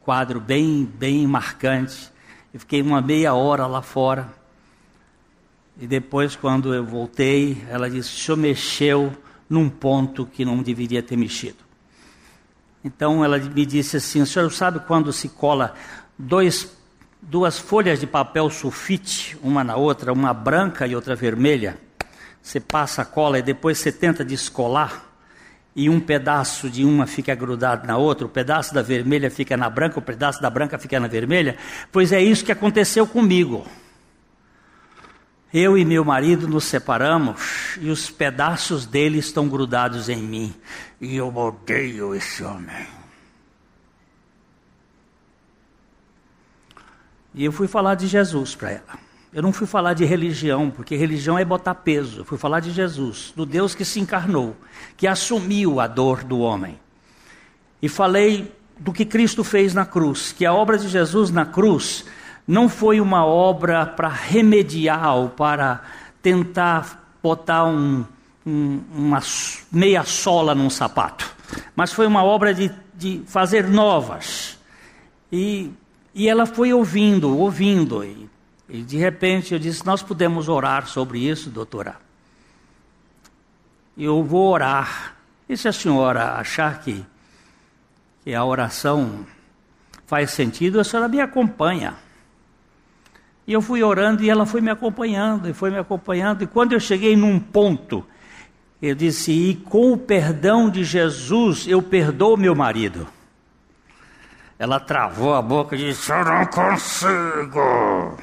quadro 0.00 0.40
bem, 0.40 0.84
bem 0.84 1.26
marcante. 1.26 2.10
Eu 2.52 2.60
fiquei 2.60 2.80
uma 2.80 3.02
meia 3.02 3.34
hora 3.34 3.66
lá 3.66 3.82
fora. 3.82 4.32
E 5.78 5.86
depois, 5.86 6.36
quando 6.36 6.72
eu 6.72 6.86
voltei, 6.86 7.62
ela 7.68 7.90
disse: 7.90 8.08
o 8.08 8.18
senhor 8.18 8.36
mexeu 8.38 9.12
num 9.50 9.68
ponto 9.68 10.24
que 10.24 10.42
não 10.42 10.62
deveria 10.62 11.02
ter 11.02 11.16
mexido. 11.16 11.63
Então 12.84 13.24
ela 13.24 13.38
me 13.38 13.64
disse 13.64 13.96
assim: 13.96 14.20
o 14.20 14.26
senhor 14.26 14.52
sabe 14.52 14.80
quando 14.80 15.12
se 15.12 15.30
cola 15.30 15.74
dois, 16.18 16.70
duas 17.22 17.58
folhas 17.58 17.98
de 17.98 18.06
papel 18.06 18.50
sulfite, 18.50 19.36
uma 19.42 19.64
na 19.64 19.74
outra, 19.74 20.12
uma 20.12 20.34
branca 20.34 20.86
e 20.86 20.94
outra 20.94 21.16
vermelha? 21.16 21.78
Você 22.42 22.60
passa 22.60 23.00
a 23.00 23.04
cola 23.06 23.38
e 23.38 23.42
depois 23.42 23.78
você 23.78 23.90
tenta 23.90 24.22
descolar 24.22 25.02
e 25.74 25.88
um 25.88 25.98
pedaço 25.98 26.70
de 26.70 26.84
uma 26.84 27.06
fica 27.06 27.34
grudado 27.34 27.86
na 27.86 27.96
outra, 27.96 28.26
o 28.26 28.28
pedaço 28.28 28.72
da 28.72 28.82
vermelha 28.82 29.30
fica 29.30 29.56
na 29.56 29.68
branca, 29.68 29.98
o 29.98 30.02
pedaço 30.02 30.40
da 30.40 30.50
branca 30.50 30.78
fica 30.78 31.00
na 31.00 31.08
vermelha. 31.08 31.56
Pois 31.90 32.12
é 32.12 32.22
isso 32.22 32.44
que 32.44 32.52
aconteceu 32.52 33.06
comigo. 33.06 33.66
Eu 35.56 35.78
e 35.78 35.84
meu 35.84 36.04
marido 36.04 36.48
nos 36.48 36.64
separamos 36.64 37.78
e 37.80 37.88
os 37.88 38.10
pedaços 38.10 38.86
dele 38.86 39.20
estão 39.20 39.48
grudados 39.48 40.08
em 40.08 40.20
mim. 40.20 40.52
E 41.00 41.14
eu 41.14 41.32
odeio 41.32 42.12
esse 42.12 42.42
homem. 42.42 42.88
E 47.32 47.44
eu 47.44 47.52
fui 47.52 47.68
falar 47.68 47.94
de 47.94 48.08
Jesus 48.08 48.56
para 48.56 48.72
ela. 48.72 48.98
Eu 49.32 49.42
não 49.42 49.52
fui 49.52 49.64
falar 49.64 49.94
de 49.94 50.04
religião, 50.04 50.72
porque 50.72 50.96
religião 50.96 51.38
é 51.38 51.44
botar 51.44 51.76
peso. 51.76 52.22
Eu 52.22 52.24
fui 52.24 52.36
falar 52.36 52.58
de 52.58 52.72
Jesus, 52.72 53.32
do 53.36 53.46
Deus 53.46 53.76
que 53.76 53.84
se 53.84 54.00
encarnou, 54.00 54.56
que 54.96 55.06
assumiu 55.06 55.78
a 55.78 55.86
dor 55.86 56.24
do 56.24 56.40
homem. 56.40 56.80
E 57.80 57.88
falei 57.88 58.52
do 58.76 58.92
que 58.92 59.04
Cristo 59.04 59.44
fez 59.44 59.72
na 59.72 59.86
cruz, 59.86 60.32
que 60.32 60.44
a 60.44 60.52
obra 60.52 60.76
de 60.76 60.88
Jesus 60.88 61.30
na 61.30 61.46
cruz 61.46 62.04
não 62.46 62.68
foi 62.68 63.00
uma 63.00 63.24
obra 63.24 63.86
para 63.86 64.08
remediar 64.08 65.16
ou 65.16 65.30
para 65.30 65.82
tentar 66.22 67.16
botar 67.22 67.64
um, 67.64 68.04
um, 68.46 68.80
uma 68.94 69.20
meia 69.72 70.04
sola 70.04 70.54
num 70.54 70.68
sapato, 70.68 71.34
mas 71.74 71.92
foi 71.92 72.06
uma 72.06 72.22
obra 72.22 72.52
de, 72.52 72.70
de 72.94 73.22
fazer 73.26 73.68
novas. 73.68 74.58
E, 75.32 75.72
e 76.14 76.28
ela 76.28 76.46
foi 76.46 76.72
ouvindo, 76.72 77.36
ouvindo. 77.36 78.04
E, 78.04 78.28
e 78.68 78.82
de 78.82 78.96
repente 78.98 79.54
eu 79.54 79.58
disse: 79.58 79.84
Nós 79.86 80.02
podemos 80.02 80.48
orar 80.48 80.86
sobre 80.86 81.18
isso, 81.18 81.50
doutora? 81.50 81.96
Eu 83.96 84.22
vou 84.22 84.52
orar. 84.52 85.16
E 85.48 85.56
se 85.56 85.68
a 85.68 85.72
senhora 85.72 86.34
achar 86.34 86.80
que, 86.80 87.04
que 88.22 88.34
a 88.34 88.44
oração 88.44 89.26
faz 90.06 90.30
sentido, 90.30 90.80
a 90.80 90.84
senhora 90.84 91.08
me 91.08 91.20
acompanha. 91.20 91.94
E 93.46 93.52
eu 93.52 93.60
fui 93.60 93.82
orando 93.82 94.22
e 94.22 94.30
ela 94.30 94.46
foi 94.46 94.60
me 94.60 94.70
acompanhando, 94.70 95.48
e 95.48 95.52
foi 95.52 95.70
me 95.70 95.78
acompanhando. 95.78 96.42
E 96.42 96.46
quando 96.46 96.72
eu 96.72 96.80
cheguei 96.80 97.14
num 97.14 97.38
ponto, 97.38 98.04
eu 98.80 98.94
disse: 98.94 99.32
E 99.32 99.54
com 99.54 99.92
o 99.92 99.98
perdão 99.98 100.70
de 100.70 100.84
Jesus, 100.84 101.66
eu 101.66 101.82
perdoo 101.82 102.36
meu 102.36 102.54
marido. 102.54 103.06
Ela 104.58 104.80
travou 104.80 105.34
a 105.34 105.42
boca 105.42 105.74
e 105.76 105.78
disse: 105.78 106.10
Eu 106.10 106.24
não 106.24 106.46
consigo. 106.46 108.18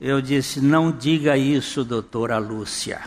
Eu 0.00 0.20
disse: 0.20 0.60
Não 0.60 0.92
diga 0.92 1.36
isso, 1.36 1.84
doutora 1.84 2.36
Lúcia. 2.36 3.00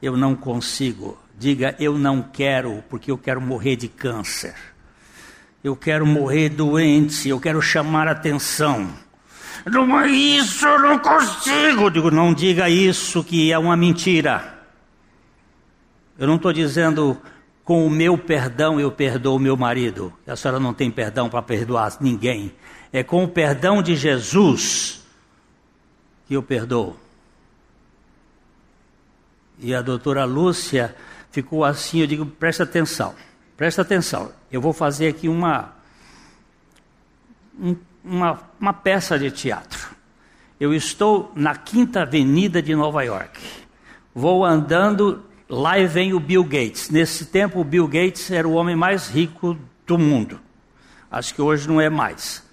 Eu 0.00 0.16
não 0.16 0.36
consigo. 0.36 1.18
Diga: 1.36 1.74
Eu 1.78 1.98
não 1.98 2.22
quero, 2.22 2.84
porque 2.88 3.10
eu 3.10 3.18
quero 3.18 3.40
morrer 3.40 3.74
de 3.74 3.88
câncer. 3.88 4.54
Eu 5.62 5.74
quero 5.74 6.06
morrer 6.06 6.50
doente, 6.50 7.28
eu 7.28 7.40
quero 7.40 7.60
chamar 7.62 8.06
atenção. 8.06 8.88
Não 9.66 10.00
é 10.00 10.08
isso, 10.08 10.66
eu 10.66 10.78
não 10.78 10.98
consigo. 10.98 11.90
Digo, 11.90 12.10
não 12.10 12.34
diga 12.34 12.68
isso 12.68 13.24
que 13.24 13.50
é 13.50 13.58
uma 13.58 13.76
mentira. 13.76 14.62
Eu 16.18 16.26
não 16.26 16.36
estou 16.36 16.52
dizendo 16.52 17.20
com 17.64 17.86
o 17.86 17.90
meu 17.90 18.18
perdão 18.18 18.78
eu 18.78 18.92
perdoo 18.92 19.36
o 19.36 19.38
meu 19.38 19.56
marido. 19.56 20.12
A 20.26 20.36
senhora 20.36 20.60
não 20.60 20.74
tem 20.74 20.90
perdão 20.90 21.30
para 21.30 21.40
perdoar 21.40 21.96
ninguém. 22.00 22.52
É 22.92 23.02
com 23.02 23.24
o 23.24 23.28
perdão 23.28 23.82
de 23.82 23.96
Jesus 23.96 25.02
que 26.28 26.34
eu 26.34 26.42
perdoo. 26.42 26.96
E 29.58 29.74
a 29.74 29.80
doutora 29.80 30.24
Lúcia 30.24 30.94
ficou 31.30 31.64
assim, 31.64 32.00
eu 32.00 32.06
digo, 32.06 32.26
presta 32.26 32.64
atenção, 32.64 33.14
presta 33.56 33.82
atenção. 33.82 34.30
Eu 34.52 34.60
vou 34.60 34.72
fazer 34.72 35.08
aqui 35.08 35.28
uma, 35.28 35.72
um 37.58 37.74
uma, 38.04 38.40
uma 38.60 38.72
peça 38.72 39.18
de 39.18 39.30
teatro. 39.30 39.94
Eu 40.60 40.74
estou 40.74 41.32
na 41.34 41.56
Quinta 41.56 42.02
Avenida 42.02 42.62
de 42.62 42.74
Nova 42.74 43.02
York. 43.02 43.40
Vou 44.14 44.44
andando, 44.44 45.24
lá 45.48 45.76
vem 45.86 46.12
o 46.12 46.20
Bill 46.20 46.44
Gates. 46.44 46.90
Nesse 46.90 47.26
tempo, 47.26 47.60
o 47.60 47.64
Bill 47.64 47.88
Gates 47.88 48.30
era 48.30 48.46
o 48.46 48.52
homem 48.52 48.76
mais 48.76 49.08
rico 49.08 49.58
do 49.86 49.98
mundo. 49.98 50.40
Acho 51.10 51.34
que 51.34 51.42
hoje 51.42 51.66
não 51.66 51.80
é 51.80 51.88
mais. 51.88 52.44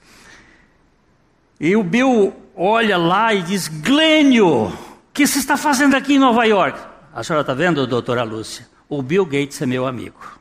E 1.60 1.76
o 1.76 1.84
Bill 1.84 2.34
olha 2.56 2.98
lá 2.98 3.34
e 3.34 3.44
diz: 3.44 3.68
Glênio, 3.68 4.68
o 4.68 4.74
que 5.14 5.28
você 5.28 5.40
está 5.40 5.58
fazendo 5.58 5.96
aqui 5.96 6.16
em 6.16 6.20
Nova 6.20 6.46
York? 6.46 6.80
A 7.14 7.24
senhora 7.24 7.42
está 7.42 7.54
vendo, 7.54 7.86
doutora 7.86 8.24
Lúcia? 8.24 8.68
O 8.90 9.02
Bill 9.02 9.26
Gates 9.26 9.62
é 9.62 9.66
meu 9.66 9.86
amigo. 9.86 10.41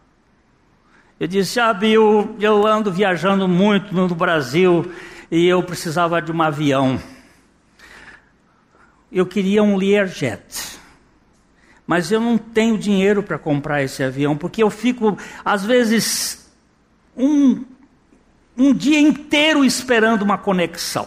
Eu 1.21 1.27
disse, 1.27 1.61
ah, 1.61 1.75
Bill, 1.75 2.35
eu 2.41 2.67
ando 2.67 2.91
viajando 2.91 3.47
muito 3.47 3.95
no 3.95 4.09
Brasil 4.15 4.91
e 5.31 5.47
eu 5.47 5.63
precisava 5.63 6.19
de 6.23 6.33
um 6.33 6.41
avião. 6.41 6.99
Eu 9.13 9.27
queria 9.27 9.63
um 9.63 9.77
Learjet. 9.77 10.81
Mas 11.87 12.11
eu 12.11 12.23
não 12.23 12.39
tenho 12.39 12.79
dinheiro 12.79 13.23
para 13.23 13.39
comprar 13.39 13.83
esse 13.83 14.03
avião, 14.03 14.35
porque 14.35 14.63
eu 14.63 14.71
fico, 14.71 15.19
às 15.45 15.63
vezes, 15.63 16.51
um, 17.15 17.67
um 18.57 18.73
dia 18.73 18.99
inteiro 18.99 19.63
esperando 19.63 20.23
uma 20.23 20.39
conexão. 20.39 21.07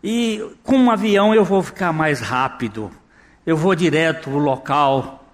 E 0.00 0.48
com 0.62 0.78
um 0.78 0.92
avião 0.92 1.34
eu 1.34 1.44
vou 1.44 1.60
ficar 1.60 1.92
mais 1.92 2.20
rápido, 2.20 2.88
eu 3.44 3.56
vou 3.56 3.74
direto 3.74 4.30
ao 4.30 4.38
local 4.38 5.25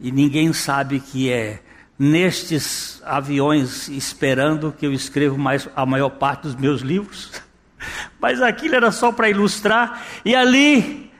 e 0.00 0.10
ninguém 0.10 0.52
sabe 0.52 0.98
que 0.98 1.30
é 1.30 1.60
nestes 1.98 3.02
aviões 3.04 3.88
esperando 3.88 4.72
que 4.72 4.86
eu 4.86 4.92
escrevo 4.92 5.36
mais, 5.36 5.68
a 5.76 5.84
maior 5.84 6.08
parte 6.08 6.42
dos 6.42 6.54
meus 6.54 6.80
livros. 6.80 7.30
Mas 8.18 8.40
aquilo 8.40 8.74
era 8.74 8.90
só 8.90 9.12
para 9.12 9.28
ilustrar. 9.28 10.02
E 10.24 10.34
ali 10.34 11.10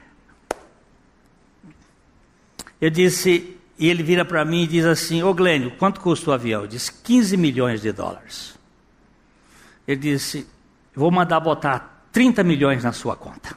eu 2.79 2.89
disse, 2.89 3.55
e 3.77 3.87
ele 3.87 4.01
vira 4.01 4.25
para 4.25 4.43
mim 4.43 4.63
e 4.63 4.67
diz 4.67 4.85
assim: 4.85 5.21
Ô 5.21 5.33
Glênio, 5.33 5.71
quanto 5.77 6.01
custa 6.01 6.31
o 6.31 6.33
avião? 6.33 6.61
Eu 6.61 6.67
disse: 6.67 6.91
15 7.03 7.37
milhões 7.37 7.81
de 7.81 7.91
dólares. 7.91 8.57
Ele 9.87 9.99
disse: 9.99 10.47
Vou 10.95 11.11
mandar 11.11 11.39
botar 11.39 12.05
30 12.11 12.43
milhões 12.43 12.83
na 12.83 12.91
sua 12.91 13.15
conta. 13.15 13.55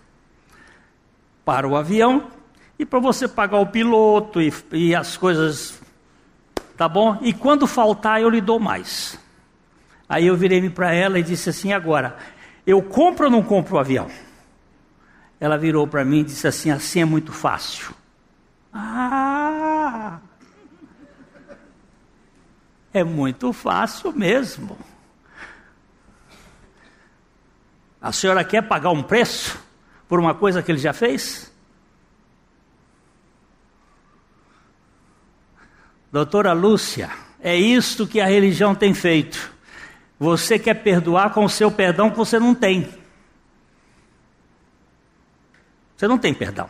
Para 1.45 1.67
o 1.67 1.77
avião, 1.77 2.31
e 2.79 2.85
para 2.85 2.99
você 2.99 3.29
pagar 3.29 3.59
o 3.59 3.67
piloto 3.67 4.41
e, 4.41 4.53
e 4.73 4.95
as 4.95 5.17
coisas, 5.17 5.81
tá 6.77 6.89
bom? 6.89 7.19
E 7.23 7.33
quando 7.33 7.67
faltar, 7.67 8.21
eu 8.21 8.29
lhe 8.29 8.41
dou 8.41 8.59
mais. 8.59 9.19
Aí 10.09 10.27
eu 10.27 10.37
virei-me 10.37 10.71
para 10.71 10.93
ela 10.93 11.19
e 11.19 11.23
disse 11.23 11.51
assim: 11.51 11.73
agora, 11.73 12.17
eu 12.67 12.83
compro 12.83 13.27
ou 13.27 13.31
não 13.31 13.43
compro 13.43 13.77
o 13.77 13.79
avião? 13.79 14.09
Ela 15.39 15.57
virou 15.57 15.87
para 15.87 16.05
mim 16.05 16.21
e 16.21 16.25
disse 16.25 16.47
assim: 16.47 16.71
assim 16.71 17.01
é 17.01 17.05
muito 17.05 17.33
fácil. 17.33 17.95
Ah! 18.73 20.19
É 22.93 23.03
muito 23.03 23.53
fácil 23.53 24.13
mesmo. 24.13 24.77
A 28.01 28.13
senhora 28.13 28.45
quer 28.45 28.63
pagar 28.63 28.91
um 28.91 29.03
preço 29.03 29.59
por 30.07 30.21
uma 30.21 30.35
coisa 30.35 30.63
que 30.63 30.71
ele 30.71 30.79
já 30.79 30.93
fez? 30.93 31.54
Doutora 36.15 36.53
Lúcia, 36.53 37.11
é 37.43 37.57
isto 37.57 38.07
que 38.07 38.21
a 38.21 38.27
religião 38.27 38.73
tem 38.73 38.95
feito. 38.95 39.53
Você 40.17 40.61
quer 40.61 40.75
perdoar 40.75 41.31
com 41.31 41.45
o 41.45 41.49
seu 41.49 41.73
perdão 41.73 42.09
que 42.09 42.17
você 42.17 42.39
não 42.39 42.55
tem. 42.55 42.89
Você 45.97 46.07
não 46.07 46.17
tem 46.17 46.33
perdão. 46.33 46.69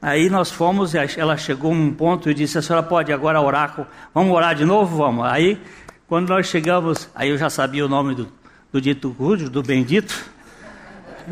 Aí 0.00 0.30
nós 0.30 0.52
fomos, 0.52 0.94
ela 0.94 1.36
chegou 1.36 1.72
a 1.72 1.74
um 1.74 1.92
ponto 1.92 2.30
e 2.30 2.34
disse: 2.34 2.56
A 2.56 2.62
senhora 2.62 2.86
pode 2.86 3.12
agora 3.12 3.40
orar? 3.40 3.84
Vamos 4.14 4.32
orar 4.32 4.54
de 4.54 4.64
novo? 4.64 4.96
Vamos. 4.96 5.26
Aí, 5.26 5.60
quando 6.06 6.28
nós 6.28 6.46
chegamos, 6.46 7.08
aí 7.16 7.30
eu 7.30 7.36
já 7.36 7.50
sabia 7.50 7.84
o 7.84 7.88
nome 7.88 8.14
do, 8.14 8.28
do 8.70 8.80
dito 8.80 9.12
cujo, 9.18 9.50
do 9.50 9.60
bendito. 9.60 10.24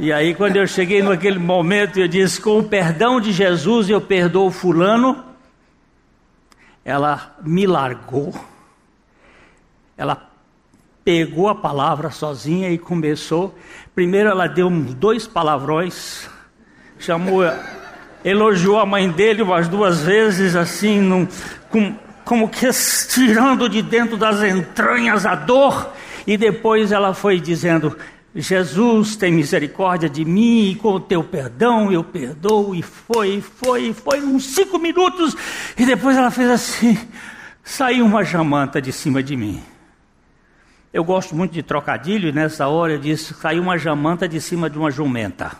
E 0.00 0.12
aí, 0.12 0.34
quando 0.34 0.56
eu 0.56 0.66
cheguei 0.66 1.00
naquele 1.00 1.38
momento, 1.38 2.00
eu 2.00 2.08
disse: 2.08 2.40
Com 2.40 2.58
o 2.58 2.64
perdão 2.64 3.20
de 3.20 3.30
Jesus, 3.30 3.88
eu 3.88 4.00
perdoo 4.00 4.50
Fulano. 4.50 5.30
Ela 6.84 7.36
me 7.42 7.66
largou. 7.66 8.34
Ela 9.96 10.30
pegou 11.04 11.48
a 11.48 11.54
palavra 11.54 12.10
sozinha 12.10 12.70
e 12.70 12.78
começou. 12.78 13.56
Primeiro, 13.94 14.28
ela 14.28 14.46
deu 14.46 14.70
dois 14.70 15.26
palavrões, 15.26 16.28
chamou, 16.98 17.42
elogiou 18.24 18.78
a 18.78 18.86
mãe 18.86 19.10
dele 19.10 19.42
umas 19.42 19.68
duas 19.68 20.00
vezes, 20.02 20.56
assim, 20.56 21.00
num, 21.00 21.26
com, 21.70 21.94
como 22.24 22.48
que 22.48 22.68
tirando 23.08 23.68
de 23.68 23.82
dentro 23.82 24.16
das 24.16 24.42
entranhas 24.42 25.26
a 25.26 25.34
dor. 25.34 25.92
E 26.26 26.36
depois 26.36 26.92
ela 26.92 27.14
foi 27.14 27.40
dizendo: 27.40 27.96
Jesus 28.34 29.14
tem 29.14 29.30
misericórdia 29.30 30.08
de 30.08 30.24
mim 30.24 30.70
e 30.70 30.74
com 30.74 30.94
o 30.94 31.00
teu 31.00 31.22
perdão 31.22 31.92
eu 31.92 32.02
perdoo. 32.02 32.74
E 32.74 32.80
foi, 32.80 33.42
foi, 33.42 33.92
foi 33.92 34.22
uns 34.22 34.54
cinco 34.54 34.78
minutos. 34.78 35.36
E 35.76 35.84
depois 35.84 36.16
ela 36.16 36.30
fez 36.30 36.48
assim: 36.48 36.98
saiu 37.62 38.06
uma 38.06 38.24
jamanta 38.24 38.80
de 38.80 38.90
cima 38.90 39.22
de 39.22 39.36
mim. 39.36 39.62
Eu 40.92 41.04
gosto 41.04 41.34
muito 41.34 41.52
de 41.52 41.62
trocadilho 41.62 42.28
e 42.28 42.32
nessa 42.32 42.68
hora 42.68 42.94
eu 42.94 42.98
disse: 42.98 43.34
saiu 43.34 43.62
uma 43.62 43.76
jamanta 43.76 44.26
de 44.26 44.40
cima 44.40 44.70
de 44.70 44.78
uma 44.78 44.90
jumenta. 44.90 45.52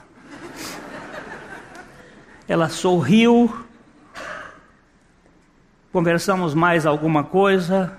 Ela 2.48 2.70
sorriu. 2.70 3.64
Conversamos 5.92 6.54
mais 6.54 6.86
alguma 6.86 7.22
coisa. 7.22 7.98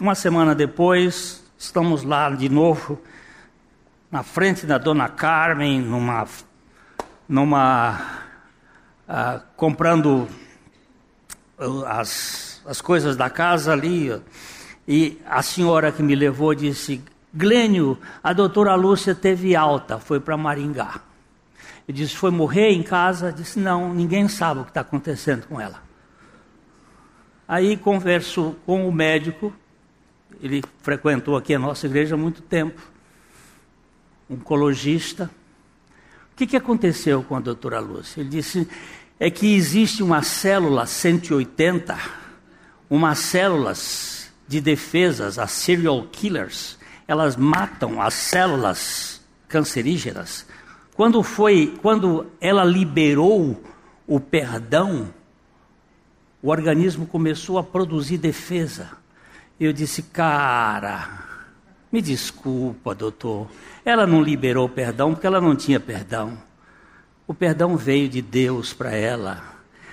Uma 0.00 0.14
semana 0.14 0.54
depois, 0.54 1.44
Estamos 1.60 2.04
lá 2.04 2.30
de 2.30 2.48
novo, 2.48 3.02
na 4.12 4.22
frente 4.22 4.64
da 4.64 4.78
dona 4.78 5.08
Carmen, 5.08 5.80
numa. 5.80 6.24
numa 7.28 8.00
uh, 9.08 9.42
comprando 9.56 10.28
as, 11.84 12.62
as 12.64 12.80
coisas 12.80 13.16
da 13.16 13.28
casa 13.28 13.72
ali. 13.72 14.22
E 14.86 15.20
a 15.26 15.42
senhora 15.42 15.90
que 15.90 16.00
me 16.00 16.14
levou 16.14 16.54
disse: 16.54 17.02
Glênio, 17.34 17.98
a 18.22 18.32
doutora 18.32 18.76
Lúcia 18.76 19.12
teve 19.12 19.56
alta, 19.56 19.98
foi 19.98 20.20
para 20.20 20.36
Maringá. 20.36 21.00
Eu 21.88 21.92
disse: 21.92 22.14
Foi 22.14 22.30
morrer 22.30 22.70
em 22.70 22.84
casa? 22.84 23.32
Disse: 23.32 23.58
Não, 23.58 23.92
ninguém 23.92 24.28
sabe 24.28 24.60
o 24.60 24.64
que 24.64 24.70
está 24.70 24.82
acontecendo 24.82 25.48
com 25.48 25.60
ela. 25.60 25.82
Aí 27.48 27.76
converso 27.76 28.54
com 28.64 28.88
o 28.88 28.92
médico 28.92 29.52
ele 30.42 30.62
frequentou 30.82 31.36
aqui 31.36 31.54
a 31.54 31.58
nossa 31.58 31.86
igreja 31.86 32.14
há 32.14 32.18
muito 32.18 32.42
tempo, 32.42 32.80
oncologista. 34.30 35.30
O 36.32 36.36
que, 36.36 36.46
que 36.46 36.56
aconteceu 36.56 37.22
com 37.22 37.36
a 37.36 37.40
doutora 37.40 37.80
Lúcia? 37.80 38.20
Ele 38.20 38.30
disse: 38.30 38.68
é 39.18 39.30
que 39.30 39.54
existe 39.54 40.02
uma 40.02 40.22
célula 40.22 40.86
180, 40.86 41.98
umas 42.88 43.18
células 43.18 44.32
de 44.46 44.60
defesas, 44.60 45.38
as 45.38 45.50
serial 45.50 46.06
killers, 46.10 46.78
elas 47.06 47.36
matam 47.36 48.00
as 48.00 48.14
células 48.14 49.20
cancerígenas. 49.48 50.46
Quando 50.94 51.22
foi, 51.22 51.78
quando 51.82 52.26
ela 52.40 52.64
liberou 52.64 53.62
o 54.06 54.20
perdão, 54.20 55.12
o 56.42 56.50
organismo 56.50 57.06
começou 57.06 57.58
a 57.58 57.62
produzir 57.62 58.18
defesa. 58.18 58.90
Eu 59.60 59.72
disse, 59.72 60.02
cara, 60.02 61.08
me 61.90 62.00
desculpa, 62.00 62.94
doutor. 62.94 63.48
Ela 63.84 64.06
não 64.06 64.22
liberou 64.22 64.68
perdão 64.68 65.12
porque 65.12 65.26
ela 65.26 65.40
não 65.40 65.56
tinha 65.56 65.80
perdão. 65.80 66.38
O 67.26 67.34
perdão 67.34 67.76
veio 67.76 68.08
de 68.08 68.22
Deus 68.22 68.72
para 68.72 68.92
ela. 68.92 69.42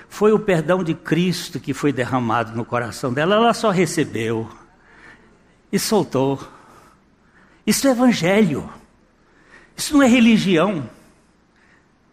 Foi 0.08 0.32
o 0.32 0.40
perdão 0.40 0.84
de 0.84 0.94
Cristo 0.94 1.60
que 1.60 1.74
foi 1.74 1.92
derramado 1.92 2.56
no 2.56 2.64
coração 2.64 3.12
dela. 3.12 3.36
Ela 3.36 3.54
só 3.54 3.72
recebeu 3.72 4.50
e 5.72 5.80
soltou. 5.80 6.40
Isso 7.66 7.88
é 7.88 7.92
evangelho. 7.92 8.70
Isso 9.76 9.94
não 9.94 10.04
é 10.04 10.08
religião. 10.08 10.88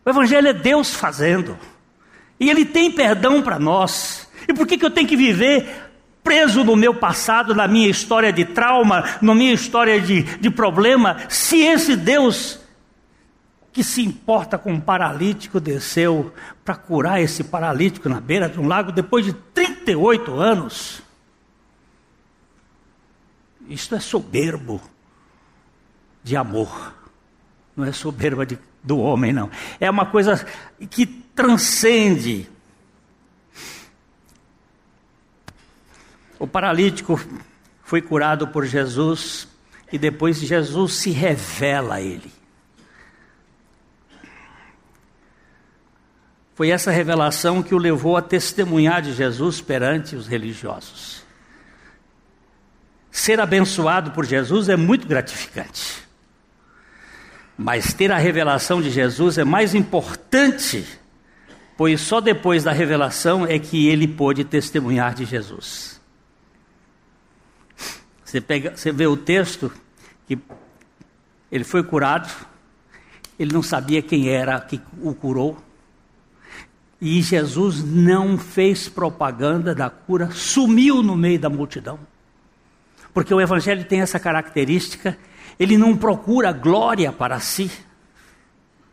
O 0.05 0.11
evangelho 0.11 0.49
é 0.49 0.53
Deus 0.53 0.95
fazendo. 0.95 1.59
E 2.41 2.49
ele 2.49 2.65
tem 2.65 2.91
perdão 2.91 3.43
para 3.43 3.59
nós. 3.59 4.29
E 4.49 4.55
por 4.55 4.67
que, 4.67 4.79
que 4.79 4.85
eu 4.85 4.91
tenho 4.91 5.07
que 5.07 5.17
viver 5.17 5.82
preso 6.23 6.65
no 6.65 6.77
meu 6.77 6.95
passado, 6.95 7.55
na 7.55 7.67
minha 7.67 7.89
história 7.89 8.33
de 8.33 8.45
trauma, 8.45 9.05
na 9.21 9.35
minha 9.35 9.53
história 9.53 10.01
de, 10.01 10.23
de 10.23 10.51
problema, 10.51 11.17
se 11.29 11.61
esse 11.61 11.97
Deus 11.97 12.61
que 13.73 13.83
se 13.83 14.03
importa 14.03 14.59
com 14.59 14.73
um 14.73 14.81
paralítico 14.81 15.59
desceu 15.59 16.33
para 16.63 16.75
curar 16.75 17.21
esse 17.23 17.43
paralítico 17.43 18.09
na 18.09 18.21
beira 18.21 18.49
de 18.49 18.61
um 18.61 18.69
lago 18.69 18.93
depois 18.93 19.25
de 19.25 19.33
38 19.33 20.35
anos. 20.39 21.03
Isto 23.69 23.95
é 23.95 24.01
soberbo 24.01 24.81
de 26.23 26.37
amor, 26.37 26.95
não 27.75 27.87
é 27.87 27.93
soberba 27.93 28.45
de, 28.45 28.59
do 28.83 28.99
homem, 28.99 29.33
não. 29.33 29.51
É 29.81 29.91
uma 29.91 30.05
coisa 30.05 30.47
que 30.91 31.07
transcende 31.07 32.49
O 36.43 36.47
paralítico 36.49 37.25
foi 37.85 38.03
curado 38.03 38.49
por 38.49 38.67
Jesus 38.67 39.47
e 39.93 39.97
depois 39.97 40.41
Jesus 40.41 40.95
se 40.95 41.11
revela 41.11 41.95
a 41.95 42.01
ele. 42.01 42.33
Foi 46.57 46.71
essa 46.71 46.91
revelação 46.91 47.63
que 47.63 47.77
o 47.77 47.79
levou 47.79 48.17
a 48.17 48.23
testemunhar 48.23 49.01
de 49.03 49.13
Jesus 49.15 49.61
perante 49.61 50.17
os 50.17 50.27
religiosos. 50.27 51.23
Ser 53.09 53.39
abençoado 53.39 54.11
por 54.11 54.25
Jesus 54.25 54.69
é 54.69 54.75
muito 54.75 55.07
gratificante. 55.07 56.03
Mas 57.57 57.93
ter 57.93 58.11
a 58.11 58.19
revelação 58.19 58.83
de 58.83 58.91
Jesus 58.91 59.39
é 59.39 59.45
mais 59.45 59.77
importante, 59.77 60.85
pois 61.77 62.01
só 62.01 62.21
depois 62.21 62.65
da 62.65 62.73
revelação 62.73 63.47
é 63.47 63.61
que 63.61 63.87
ele 63.87 64.09
pôde 64.09 64.43
testemunhar 64.43 65.15
de 65.15 65.25
Jesus. 65.25 65.92
Você, 68.33 68.41
pega, 68.41 68.75
você 68.75 68.91
vê 68.91 69.07
o 69.07 69.15
texto 69.15 69.71
que 70.27 70.39
ele 71.51 71.65
foi 71.65 71.83
curado, 71.83 72.35
ele 73.39 73.53
não 73.53 73.63
sabia 73.63 74.01
quem 74.01 74.31
era 74.31 74.59
que 74.59 74.81
o 75.03 75.15
curou. 75.15 75.63
E 76.99 77.21
Jesus 77.21 77.85
não 77.85 78.39
fez 78.39 78.89
propaganda 78.89 79.75
da 79.75 79.91
cura, 79.91 80.31
sumiu 80.31 81.03
no 81.03 81.15
meio 81.15 81.39
da 81.39 81.51
multidão. 81.51 81.99
Porque 83.13 83.35
o 83.35 83.41
Evangelho 83.41 83.85
tem 83.85 84.01
essa 84.01 84.19
característica, 84.19 85.19
ele 85.59 85.77
não 85.77 85.95
procura 85.95 86.53
glória 86.53 87.13
para 87.13 87.39
si, 87.39 87.71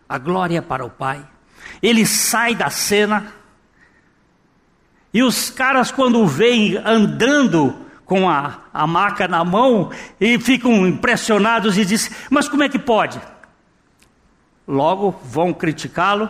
a 0.09 0.17
glória 0.17 0.61
para 0.61 0.85
o 0.85 0.89
Pai. 0.89 1.25
Ele 1.81 2.05
sai 2.05 2.55
da 2.55 2.69
cena, 2.69 3.33
e 5.13 5.23
os 5.23 5.49
caras, 5.49 5.93
quando 5.93 6.19
o 6.19 6.27
veem 6.27 6.75
andando 6.75 7.87
com 8.09 8.27
a, 8.27 8.61
a 8.73 8.87
maca 8.87 9.27
na 9.27 9.45
mão 9.45 9.91
e 10.19 10.39
ficam 10.39 10.87
impressionados 10.87 11.77
e 11.77 11.85
dizem: 11.85 12.11
Mas 12.29 12.49
como 12.49 12.63
é 12.63 12.67
que 12.67 12.79
pode? 12.79 13.21
Logo 14.67 15.15
vão 15.23 15.53
criticá-lo 15.53 16.27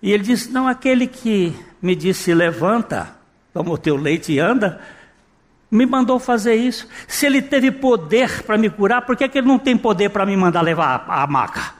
e 0.00 0.12
ele 0.12 0.22
diz: 0.22 0.48
Não, 0.48 0.68
aquele 0.68 1.08
que 1.08 1.52
me 1.82 1.96
disse 1.96 2.32
levanta, 2.32 3.16
toma 3.52 3.72
o 3.72 3.76
teu 3.76 3.96
leite 3.96 4.32
e 4.32 4.38
anda, 4.38 4.80
me 5.68 5.84
mandou 5.84 6.20
fazer 6.20 6.54
isso. 6.54 6.88
Se 7.08 7.26
ele 7.26 7.42
teve 7.42 7.72
poder 7.72 8.44
para 8.44 8.56
me 8.56 8.70
curar, 8.70 9.02
por 9.02 9.16
que, 9.16 9.24
é 9.24 9.28
que 9.28 9.38
ele 9.38 9.48
não 9.48 9.58
tem 9.58 9.76
poder 9.76 10.10
para 10.10 10.24
me 10.24 10.36
mandar 10.36 10.62
levar 10.62 11.04
a, 11.08 11.24
a 11.24 11.26
maca? 11.26 11.74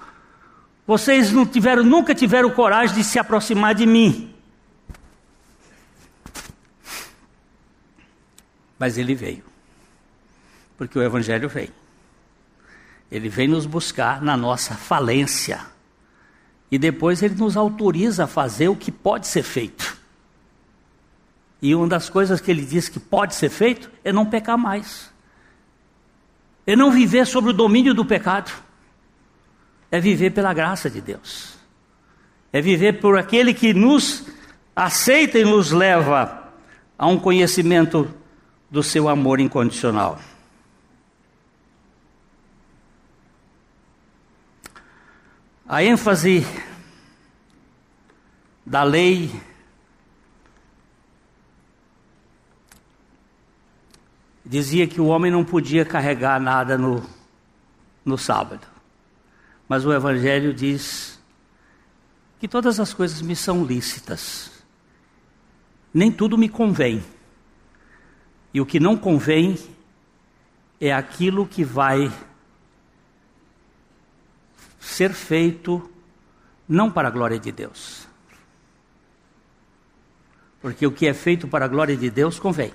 Vocês 0.85 1.31
não 1.31 1.47
tiveram, 1.47 1.85
nunca 1.85 2.13
tiveram 2.13 2.51
coragem 2.51 2.97
de 2.97 3.05
se 3.05 3.21
aproximar 3.21 3.73
de 3.73 3.87
mim. 3.87 4.35
Mas 8.79 8.97
ele 8.97 9.15
veio. 9.15 9.45
Porque 10.77 10.99
o 10.99 11.03
Evangelho 11.03 11.49
veio. 11.49 11.73
Ele 13.11 13.29
vem 13.29 13.49
nos 13.49 13.67
buscar 13.67 14.23
na 14.23 14.37
nossa 14.37 14.75
falência. 14.75 15.61
E 16.71 16.79
depois 16.79 17.23
ele 17.23 17.35
nos 17.35 17.57
autoriza 17.57 18.25
a 18.25 18.27
fazer 18.27 18.69
o 18.69 18.77
que 18.77 18.93
pode 18.93 19.27
ser 19.27 19.43
feito. 19.43 19.97
E 21.61 21.75
uma 21.75 21.89
das 21.89 22.09
coisas 22.09 22.41
que 22.41 22.51
ele 22.51 22.65
diz 22.65 22.89
que 22.89 23.01
pode 23.01 23.35
ser 23.35 23.49
feito 23.49 23.91
é 24.05 24.13
não 24.13 24.27
pecar 24.27 24.57
mais. 24.57 25.11
É 26.67 26.77
não 26.77 26.93
viver 26.93 27.27
sob 27.27 27.49
o 27.49 27.53
domínio 27.53 27.95
do 27.95 28.05
pecado. 28.05 28.53
É 29.91 29.99
viver 29.99 30.31
pela 30.31 30.53
graça 30.53 30.89
de 30.89 31.01
Deus. 31.01 31.55
É 32.53 32.61
viver 32.61 33.01
por 33.01 33.19
aquele 33.19 33.53
que 33.53 33.75
nos 33.75 34.27
aceita 34.77 35.39
e 35.39 35.45
nos 35.45 35.73
leva 35.73 36.53
a 36.97 37.07
um 37.07 37.19
conhecimento 37.19 38.15
do 38.71 38.83
seu 38.83 39.09
amor 39.09 39.41
incondicional. 39.41 40.19
A 45.67 45.83
ênfase 45.83 46.47
da 48.65 48.83
lei 48.83 49.31
dizia 54.45 54.87
que 54.87 54.99
o 54.99 55.07
homem 55.07 55.31
não 55.31 55.45
podia 55.45 55.85
carregar 55.85 56.41
nada 56.41 56.79
no, 56.79 57.05
no 58.03 58.17
sábado. 58.17 58.67
Mas 59.69 59.85
o 59.85 59.93
Evangelho 59.93 60.55
diz 60.55 61.21
que 62.41 62.49
todas 62.49 62.81
as 62.81 62.95
coisas 62.95 63.21
me 63.21 63.37
são 63.37 63.63
lícitas. 63.63 64.51
Nem 65.93 66.11
tudo 66.11 66.39
me 66.39 66.49
convém. 66.49 67.05
E 68.53 68.61
o 68.61 68.67
que 68.67 68.81
não 68.81 68.97
convém 68.97 69.59
é 70.81 70.93
aquilo 70.93 71.47
que 71.47 71.65
vai 71.65 72.11
ser 74.79 75.13
feito 75.13 75.91
não 76.69 76.91
para 76.91 77.09
a 77.09 77.11
glória 77.11 77.39
de 77.39 77.53
Deus. 77.53 78.07
Porque 80.61 80.87
o 80.87 80.93
que 80.93 81.07
é 81.07 81.15
feito 81.15 81.47
para 81.47 81.65
a 81.65 81.69
glória 81.69 81.97
de 81.97 82.11
Deus 82.11 82.39
convém. 82.39 82.73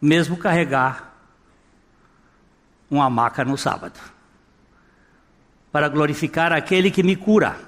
Mesmo 0.00 0.36
carregar 0.36 1.14
uma 2.90 3.10
maca 3.10 3.44
no 3.44 3.58
sábado. 3.58 3.98
Para 5.72 5.88
glorificar 5.88 6.52
aquele 6.52 6.90
que 6.90 7.02
me 7.02 7.16
cura. 7.16 7.58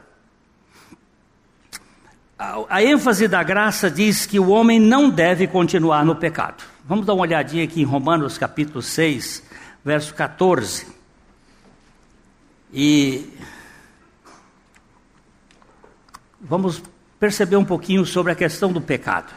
A, 2.39 2.64
a 2.68 2.84
ênfase 2.84 3.26
da 3.26 3.43
graça 3.43 3.91
diz 3.91 4.26
que 4.26 4.39
o 4.39 4.49
homem 4.49 4.78
não 4.78 5.09
deve 5.09 5.47
continuar 5.47 6.05
no 6.05 6.14
pecado. 6.14 6.64
Vamos 6.84 7.07
dar 7.07 7.14
uma 7.14 7.22
olhadinha 7.22 7.64
aqui 7.64 7.80
em 7.80 7.84
Romanos 7.84 8.37
capítulo 8.37 8.82
6, 8.82 9.43
verso 9.84 10.14
14. 10.14 10.87
E 12.72 13.32
vamos 16.41 16.82
perceber 17.18 17.57
um 17.57 17.64
pouquinho 17.64 18.05
sobre 18.05 18.32
a 18.32 18.37
questão 18.37 18.70
do 18.70 18.82
pecado. 18.82 19.32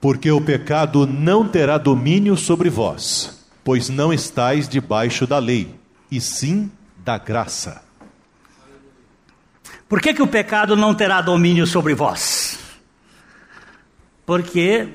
Porque 0.00 0.30
o 0.30 0.40
pecado 0.40 1.06
não 1.06 1.46
terá 1.46 1.76
domínio 1.76 2.34
sobre 2.34 2.70
vós, 2.70 3.46
pois 3.62 3.90
não 3.90 4.10
estáis 4.10 4.66
debaixo 4.66 5.26
da 5.26 5.38
lei, 5.38 5.74
e 6.10 6.18
sim 6.18 6.72
da 6.96 7.18
graça. 7.18 7.89
Por 9.90 10.00
que, 10.00 10.14
que 10.14 10.22
o 10.22 10.26
pecado 10.28 10.76
não 10.76 10.94
terá 10.94 11.20
domínio 11.20 11.66
sobre 11.66 11.96
vós? 11.96 12.60
Porque 14.24 14.88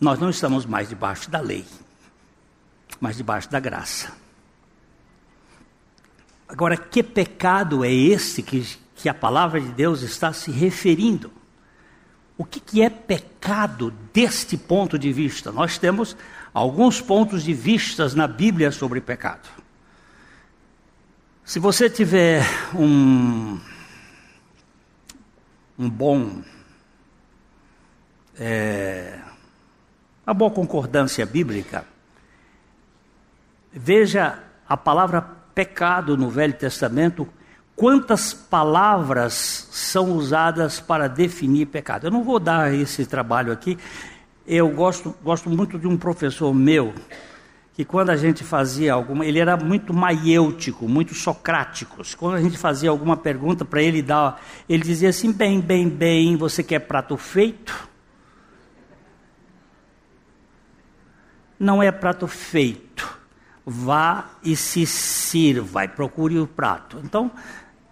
nós 0.00 0.20
não 0.20 0.30
estamos 0.30 0.64
mais 0.64 0.88
debaixo 0.88 1.28
da 1.28 1.40
lei, 1.40 1.64
mas 3.00 3.16
debaixo 3.16 3.50
da 3.50 3.58
graça. 3.58 4.12
Agora, 6.48 6.76
que 6.76 7.02
pecado 7.02 7.84
é 7.84 7.92
esse 7.92 8.44
que, 8.44 8.64
que 8.94 9.08
a 9.08 9.14
palavra 9.14 9.60
de 9.60 9.72
Deus 9.72 10.02
está 10.02 10.32
se 10.32 10.52
referindo? 10.52 11.32
O 12.38 12.44
que, 12.44 12.60
que 12.60 12.80
é 12.80 12.88
pecado 12.88 13.92
deste 14.12 14.56
ponto 14.56 14.96
de 14.96 15.12
vista? 15.12 15.50
Nós 15.50 15.78
temos 15.78 16.16
alguns 16.54 17.00
pontos 17.00 17.42
de 17.42 17.52
vistas 17.52 18.14
na 18.14 18.28
Bíblia 18.28 18.70
sobre 18.70 19.00
pecado. 19.00 19.48
Se 21.44 21.58
você 21.58 21.90
tiver 21.90 22.46
um, 22.72 23.58
um 25.78 25.88
bom, 25.88 26.42
é, 28.38 29.18
uma 30.26 30.34
boa 30.34 30.50
concordância 30.50 31.24
bíblica, 31.26 31.84
veja 33.72 34.38
a 34.68 34.76
palavra 34.76 35.22
pecado 35.54 36.16
no 36.16 36.30
Velho 36.30 36.54
Testamento, 36.54 37.28
quantas 37.74 38.32
palavras 38.32 39.68
são 39.70 40.12
usadas 40.12 40.80
para 40.80 41.08
definir 41.08 41.66
pecado. 41.66 42.06
Eu 42.06 42.10
não 42.10 42.22
vou 42.22 42.38
dar 42.38 42.72
esse 42.72 43.06
trabalho 43.06 43.52
aqui. 43.52 43.78
Eu 44.46 44.68
gosto, 44.68 45.14
gosto 45.22 45.48
muito 45.48 45.78
de 45.78 45.86
um 45.86 45.96
professor 45.96 46.52
meu, 46.52 46.94
que 47.74 47.84
quando 47.84 48.10
a 48.10 48.16
gente 48.16 48.44
fazia 48.44 48.92
alguma. 48.92 49.24
Ele 49.24 49.38
era 49.38 49.56
muito 49.56 49.94
maiêutico, 49.94 50.88
muito 50.88 51.14
socrático. 51.14 52.02
Quando 52.18 52.36
a 52.36 52.40
gente 52.40 52.58
fazia 52.58 52.90
alguma 52.90 53.16
pergunta 53.16 53.64
para 53.64 53.82
ele 53.82 54.02
dar. 54.02 54.40
Ele 54.68 54.82
dizia 54.82 55.08
assim: 55.08 55.32
bem, 55.32 55.60
bem, 55.60 55.88
bem, 55.88 56.36
você 56.36 56.62
quer 56.62 56.80
prato 56.80 57.16
feito? 57.16 57.88
Não 61.58 61.82
é 61.82 61.92
prato 61.92 62.26
feito 62.26 63.22
vá 63.64 64.30
e 64.42 64.56
se 64.56 64.84
sirva, 64.86 65.84
e 65.84 65.88
procure 65.88 66.38
o 66.38 66.46
prato. 66.46 67.00
Então, 67.02 67.30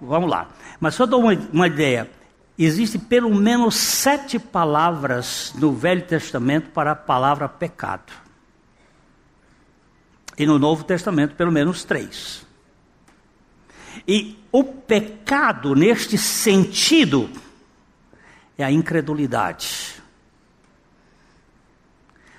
vamos 0.01 0.31
lá. 0.31 0.49
Mas 0.79 0.95
só 0.95 1.07
dou 1.07 1.21
uma, 1.21 1.35
uma 1.53 1.67
ideia. 1.67 2.11
Existem 2.59 3.01
pelo 3.01 3.35
menos 3.35 3.77
sete 3.77 4.39
palavras 4.39 5.55
no 5.57 5.73
Velho 5.73 6.03
Testamento 6.03 6.71
para 6.71 6.93
a 6.93 6.97
palavra 6.97 7.49
pecado. 7.49 8.13
E 10.41 10.47
no 10.47 10.59
Novo 10.59 10.85
Testamento, 10.85 11.35
pelo 11.35 11.53
menos 11.53 11.85
três. 11.85 12.47
E 14.09 14.39
o 14.51 14.65
pecado, 14.65 15.75
neste 15.75 16.17
sentido, 16.17 17.29
é 18.57 18.65
a 18.65 18.73
incredulidade. 18.73 20.01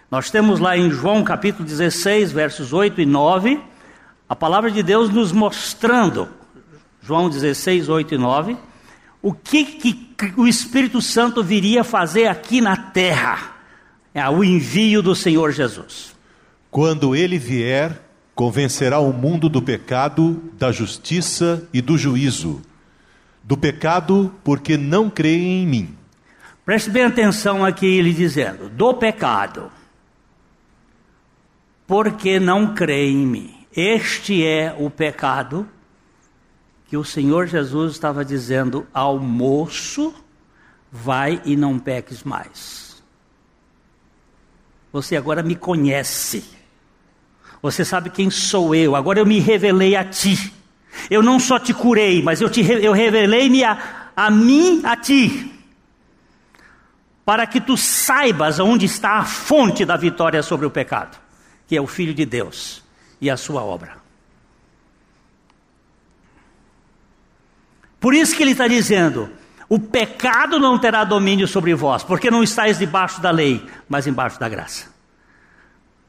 Nós 0.10 0.32
temos 0.32 0.60
lá 0.60 0.76
em 0.76 0.90
João 0.90 1.24
capítulo 1.24 1.64
16, 1.64 2.32
versos 2.32 2.74
8 2.74 3.02
e 3.02 3.06
9, 3.06 3.62
a 4.28 4.36
palavra 4.36 4.72
de 4.72 4.82
Deus 4.82 5.12
nos 5.12 5.32
mostrando, 5.32 6.28
João 7.04 7.30
16, 7.30 7.88
8 7.88 8.16
e 8.16 8.18
9, 8.18 8.58
o 9.22 9.32
que, 9.32 9.64
que 9.64 10.12
o 10.36 10.48
Espírito 10.48 11.04
Santo 11.04 11.44
viria 11.44 11.84
fazer 11.84 12.26
aqui 12.26 12.62
na 12.62 12.76
terra, 12.76 13.58
é 14.12 14.28
o 14.28 14.44
envio 14.44 15.04
do 15.04 15.16
Senhor 15.16 15.52
Jesus. 15.52 16.11
Quando 16.72 17.16
ele 17.16 17.38
vier, 17.38 18.02
convencerá 18.34 19.00
o 19.00 19.14
mundo 19.14 19.48
do 19.48 19.62
pecado, 19.62 20.42
da 20.54 20.72
justiça 20.72 21.68
e 21.72 21.82
do 21.82 21.98
juízo. 21.98 22.62
Do 23.44 23.56
pecado, 23.56 24.34
porque 24.44 24.78
não 24.78 25.10
creem 25.10 25.62
em 25.64 25.68
mim. 25.68 25.98
Preste 26.66 26.90
bem 26.90 27.04
atenção 27.04 27.64
aqui, 27.64 27.86
ele 27.86 28.14
dizendo: 28.14 28.70
do 28.70 28.94
pecado 28.96 29.70
porque 31.92 32.40
não 32.40 32.74
crê 32.74 33.10
em 33.10 33.28
mim. 33.28 33.54
Este 33.76 34.48
é 34.48 34.74
o 34.80 34.90
pecado 34.90 35.68
que 36.88 36.96
o 36.96 37.04
Senhor 37.04 37.48
Jesus 37.48 37.92
estava 37.92 38.24
dizendo 38.24 38.88
ao 38.94 39.20
moço: 39.20 40.16
vai 40.90 41.42
e 41.44 41.58
não 41.58 41.78
peques 41.78 42.24
mais. 42.24 43.04
Você 44.94 45.18
agora 45.18 45.44
me 45.44 45.54
conhece. 45.54 46.61
Você 47.62 47.86
sabe 47.86 48.10
quem 48.10 48.30
sou 48.30 48.74
eu. 48.74 48.96
Agora 48.96 49.20
eu 49.20 49.26
me 49.26 49.40
revelei 49.40 49.96
a 49.96 50.04
ti. 50.04 50.54
Eu 51.10 51.22
não 51.22 51.40
só 51.40 51.60
te 51.60 51.74
curei, 51.74 52.22
mas 52.22 52.42
eu, 52.42 52.50
te, 52.50 52.62
eu 52.62 52.92
revelei-me 52.92 53.64
a, 53.64 54.10
a 54.16 54.30
mim, 54.30 54.82
a 54.84 54.96
ti. 54.96 55.52
Para 57.24 57.46
que 57.46 57.62
tu 57.62 57.78
saibas 57.78 58.60
onde 58.60 58.86
está 58.86 59.20
a 59.20 59.26
fonte 59.26 59.86
da 59.86 59.96
vitória 59.96 60.42
sobre 60.44 60.66
o 60.66 60.72
pecado 60.72 61.22
que 61.72 61.78
é 61.78 61.82
o 61.82 61.88
Filho 61.88 62.14
de 62.14 62.26
Deus 62.26 62.84
e 63.22 63.30
a 63.30 63.38
sua 63.38 63.64
obra. 63.64 63.96
Por 67.98 68.14
isso 68.14 68.36
que 68.36 68.44
ele 68.44 68.52
está 68.52 68.68
dizendo: 68.68 69.30
o 69.70 69.80
pecado 69.80 70.60
não 70.60 70.78
terá 70.78 71.06
domínio 71.06 71.48
sobre 71.48 71.74
vós, 71.74 72.04
porque 72.04 72.30
não 72.30 72.44
estáis 72.44 72.78
debaixo 72.78 73.22
da 73.22 73.32
lei, 73.32 73.66
mas 73.88 74.06
embaixo 74.06 74.38
da 74.38 74.50
graça. 74.50 74.91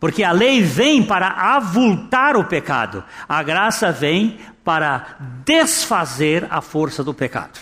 Porque 0.03 0.25
a 0.25 0.33
lei 0.33 0.61
vem 0.61 1.01
para 1.01 1.29
avultar 1.29 2.37
o 2.37 2.43
pecado, 2.43 3.05
a 3.29 3.41
graça 3.41 3.93
vem 3.93 4.41
para 4.65 5.17
desfazer 5.45 6.45
a 6.51 6.61
força 6.61 7.05
do 7.05 7.15
pecado. 7.15 7.61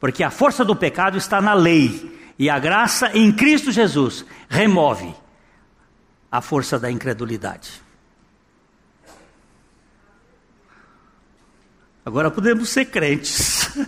Porque 0.00 0.24
a 0.24 0.32
força 0.32 0.64
do 0.64 0.74
pecado 0.74 1.16
está 1.16 1.40
na 1.40 1.54
lei, 1.54 2.32
e 2.36 2.50
a 2.50 2.58
graça 2.58 3.16
em 3.16 3.30
Cristo 3.30 3.70
Jesus 3.70 4.26
remove 4.48 5.14
a 6.28 6.40
força 6.40 6.76
da 6.76 6.90
incredulidade. 6.90 7.80
Agora 12.04 12.32
podemos 12.32 12.68
ser 12.68 12.86
crentes. 12.86 13.78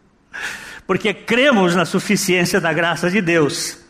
porque 0.86 1.12
cremos 1.12 1.74
na 1.74 1.84
suficiência 1.84 2.58
da 2.58 2.72
graça 2.72 3.10
de 3.10 3.20
Deus. 3.20 3.84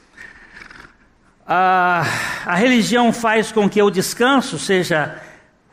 A, 1.46 2.04
a 2.44 2.54
religião 2.56 3.12
faz 3.12 3.52
com 3.52 3.68
que 3.68 3.80
o 3.80 3.90
descanso 3.90 4.58
seja 4.58 5.22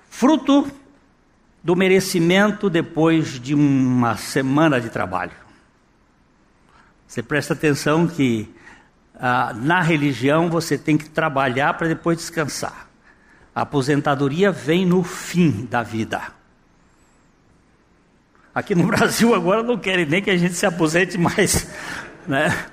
fruto 0.10 0.72
do 1.64 1.76
merecimento 1.76 2.70
depois 2.70 3.40
de 3.40 3.56
uma 3.56 4.16
semana 4.18 4.80
de 4.80 4.90
trabalho. 4.90 5.32
Você 7.08 7.24
presta 7.24 7.54
atenção 7.54 8.08
que 8.08 8.54
na 9.56 9.82
religião 9.82 10.50
você 10.50 10.78
tem 10.78 10.98
que 10.98 11.10
trabalhar 11.10 11.74
para 11.76 11.88
depois 11.88 12.18
descansar. 12.18 12.88
A 13.56 13.62
aposentadoria 13.62 14.52
vem 14.52 14.86
no 14.86 15.04
fim 15.04 15.66
da 15.66 15.84
vida. 15.84 16.22
Aqui 18.54 18.76
no 18.76 18.86
Brasil 18.88 19.34
agora 19.34 19.64
não 19.64 19.78
querem 19.78 20.06
nem 20.06 20.22
que 20.22 20.30
a 20.30 20.38
gente 20.38 20.56
se 20.56 20.66
aposente 20.66 21.18
mais, 21.18 21.68
né? 22.28 22.68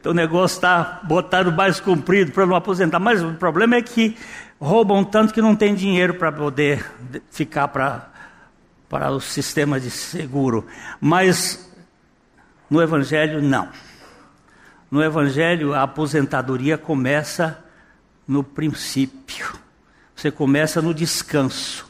Então 0.00 0.12
o 0.12 0.14
negócio 0.14 0.56
está 0.56 1.00
botado 1.02 1.50
mais 1.52 1.80
comprido 1.80 2.32
para 2.32 2.46
não 2.46 2.54
aposentar. 2.54 2.98
Mas 2.98 3.22
o 3.22 3.32
problema 3.34 3.76
é 3.76 3.82
que 3.82 4.16
roubam 4.60 5.04
tanto 5.04 5.34
que 5.34 5.42
não 5.42 5.54
tem 5.54 5.74
dinheiro 5.74 6.14
para 6.14 6.32
poder 6.32 6.84
ficar 7.30 7.68
para 7.68 8.16
para 8.88 9.10
o 9.10 9.20
sistema 9.20 9.80
de 9.80 9.90
seguro. 9.90 10.64
Mas 11.00 11.68
no 12.70 12.82
Evangelho, 12.82 13.42
não. 13.42 13.68
No 14.90 15.02
Evangelho, 15.02 15.74
a 15.74 15.82
aposentadoria 15.82 16.78
começa 16.78 17.64
no 18.26 18.42
princípio. 18.42 19.52
Você 20.14 20.30
começa 20.30 20.80
no 20.80 20.94
descanso. 20.94 21.86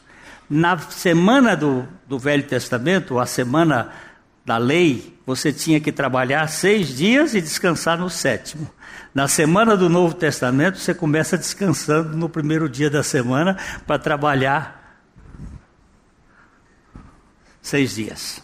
Na 0.49 0.77
semana 0.77 1.55
do, 1.55 1.87
do 2.07 2.17
Velho 2.17 2.43
Testamento, 2.43 3.19
a 3.19 3.25
semana 3.25 3.91
da 4.47 4.57
lei, 4.57 5.19
você 5.25 5.51
tinha 5.51 5.77
que 5.77 5.91
trabalhar 5.91 6.47
seis 6.47 6.87
dias 6.95 7.35
e 7.35 7.41
descansar 7.41 7.99
no 7.99 8.09
sétimo. 8.09 8.65
Na 9.13 9.27
semana 9.27 9.75
do 9.75 9.89
Novo 9.89 10.13
Testamento, 10.13 10.77
você 10.77 10.93
começa 10.93 11.37
descansando 11.37 12.15
no 12.15 12.29
primeiro 12.29 12.69
dia 12.69 12.89
da 12.89 13.03
semana 13.03 13.57
para 13.85 13.99
trabalhar 13.99 15.03
seis 17.61 17.95
dias. 17.95 18.41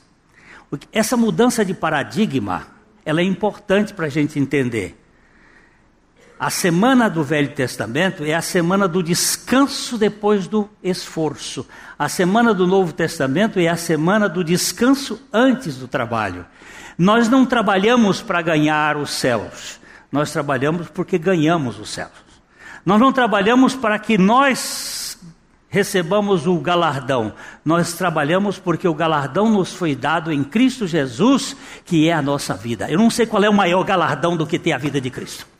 Essa 0.91 1.15
mudança 1.15 1.63
de 1.63 1.73
paradigma, 1.73 2.67
ela 3.05 3.21
é 3.21 3.23
importante 3.23 3.93
para 3.93 4.07
a 4.07 4.09
gente 4.09 4.37
entender. 4.37 5.01
A 6.43 6.49
semana 6.49 7.09
do 7.09 7.23
Velho 7.23 7.53
Testamento 7.53 8.25
é 8.25 8.33
a 8.33 8.41
semana 8.41 8.85
do 8.85 9.01
descanso 9.01 9.97
depois 9.97 10.45
do 10.45 10.67
esforço. 10.83 11.65
A 11.97 12.09
semana 12.09 12.53
do 12.53 12.67
Novo 12.67 12.91
Testamento 12.91 13.61
é 13.61 13.69
a 13.69 13.77
semana 13.77 14.27
do 14.27 14.43
descanso 14.43 15.21
antes 15.31 15.77
do 15.77 15.87
trabalho. 15.87 16.45
Nós 16.97 17.29
não 17.29 17.45
trabalhamos 17.45 18.21
para 18.21 18.41
ganhar 18.41 18.97
os 18.97 19.11
céus, 19.11 19.79
nós 20.11 20.33
trabalhamos 20.33 20.89
porque 20.89 21.17
ganhamos 21.17 21.79
os 21.79 21.91
céus. 21.91 22.11
Nós 22.85 22.99
não 22.99 23.13
trabalhamos 23.13 23.73
para 23.73 23.97
que 23.97 24.17
nós 24.17 25.17
recebamos 25.69 26.45
o 26.45 26.59
galardão. 26.59 27.31
Nós 27.63 27.93
trabalhamos 27.93 28.59
porque 28.59 28.85
o 28.85 28.93
galardão 28.93 29.49
nos 29.49 29.71
foi 29.71 29.95
dado 29.95 30.29
em 30.29 30.43
Cristo 30.43 30.87
Jesus, 30.87 31.55
que 31.85 32.09
é 32.09 32.11
a 32.11 32.21
nossa 32.21 32.53
vida. 32.53 32.91
Eu 32.91 32.97
não 32.97 33.09
sei 33.09 33.25
qual 33.25 33.45
é 33.45 33.49
o 33.49 33.53
maior 33.53 33.81
galardão 33.85 34.35
do 34.35 34.45
que 34.45 34.59
ter 34.59 34.73
a 34.73 34.77
vida 34.77 34.99
de 34.99 35.09
Cristo. 35.09 35.52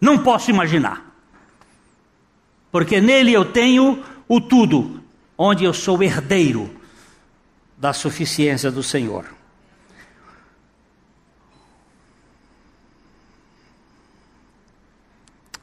Não 0.00 0.22
posso 0.22 0.50
imaginar. 0.50 1.04
Porque 2.70 3.00
nele 3.00 3.32
eu 3.32 3.44
tenho 3.44 4.04
o 4.28 4.40
tudo, 4.40 5.02
onde 5.36 5.64
eu 5.64 5.72
sou 5.72 6.02
herdeiro 6.02 6.70
da 7.76 7.92
suficiência 7.92 8.70
do 8.70 8.82
Senhor. 8.82 9.24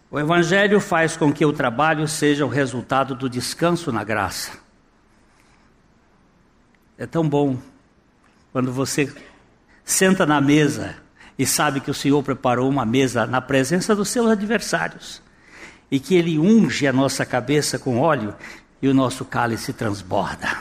O 0.10 0.20
Evangelho 0.20 0.80
faz 0.80 1.18
com 1.18 1.34
que 1.34 1.46
o 1.46 1.52
trabalho 1.52 2.08
seja 2.08 2.46
o 2.46 2.50
resultado 2.50 3.14
do 3.14 3.30
descanso 3.30 3.92
na 3.92 4.04
graça. 4.04 4.58
É 6.98 7.06
tão 7.06 7.28
bom 7.28 7.58
quando 8.54 8.72
você 8.72 9.14
senta 9.84 10.26
na 10.26 10.40
mesa 10.40 10.96
e 11.38 11.46
sabe 11.46 11.80
que 11.80 11.92
o 11.92 11.94
Senhor 11.94 12.22
preparou 12.24 12.70
uma 12.70 12.86
mesa 12.86 13.26
na 13.26 13.42
presença 13.42 13.96
dos 13.96 14.10
seus 14.10 14.30
adversários 14.30 15.22
e 15.92 16.00
que 16.00 16.16
Ele 16.16 16.40
unge 16.40 16.88
a 16.88 16.94
nossa 16.94 17.26
cabeça 17.26 17.78
com 17.78 18.00
óleo 18.00 18.34
e 18.82 18.88
o 18.88 18.94
nosso 18.94 19.26
cálice 19.26 19.74
transborda. 19.74 20.58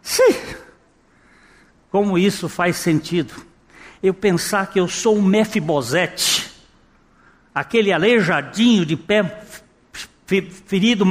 Sim! 0.00 0.34
Como 1.90 2.16
isso 2.16 2.48
faz 2.48 2.76
sentido? 2.76 3.34
Eu 4.02 4.14
pensar 4.14 4.68
que 4.68 4.80
eu 4.80 4.88
sou 4.88 5.16
um 5.16 5.22
Mefibosete, 5.22 6.50
aquele 7.54 7.92
aleijadinho 7.92 8.86
de 8.86 8.96
pé 8.96 9.44
ferido, 10.66 11.04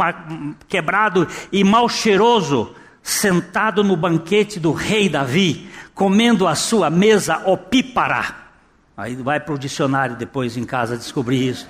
quebrado 0.68 1.28
e 1.52 1.64
mal 1.64 1.88
cheiroso, 1.88 2.76
sentado 3.04 3.84
no 3.84 3.96
banquete 3.96 4.60
do 4.60 4.72
rei 4.72 5.08
Davi, 5.08 5.70
comendo 5.94 6.48
a 6.48 6.56
sua 6.56 6.90
mesa 6.90 7.44
opípara. 7.46 8.41
Aí 9.02 9.16
vai 9.16 9.40
para 9.40 9.56
o 9.56 9.58
dicionário 9.58 10.16
depois 10.16 10.56
em 10.56 10.64
casa 10.64 10.96
descobrir 10.96 11.50
isso. 11.50 11.68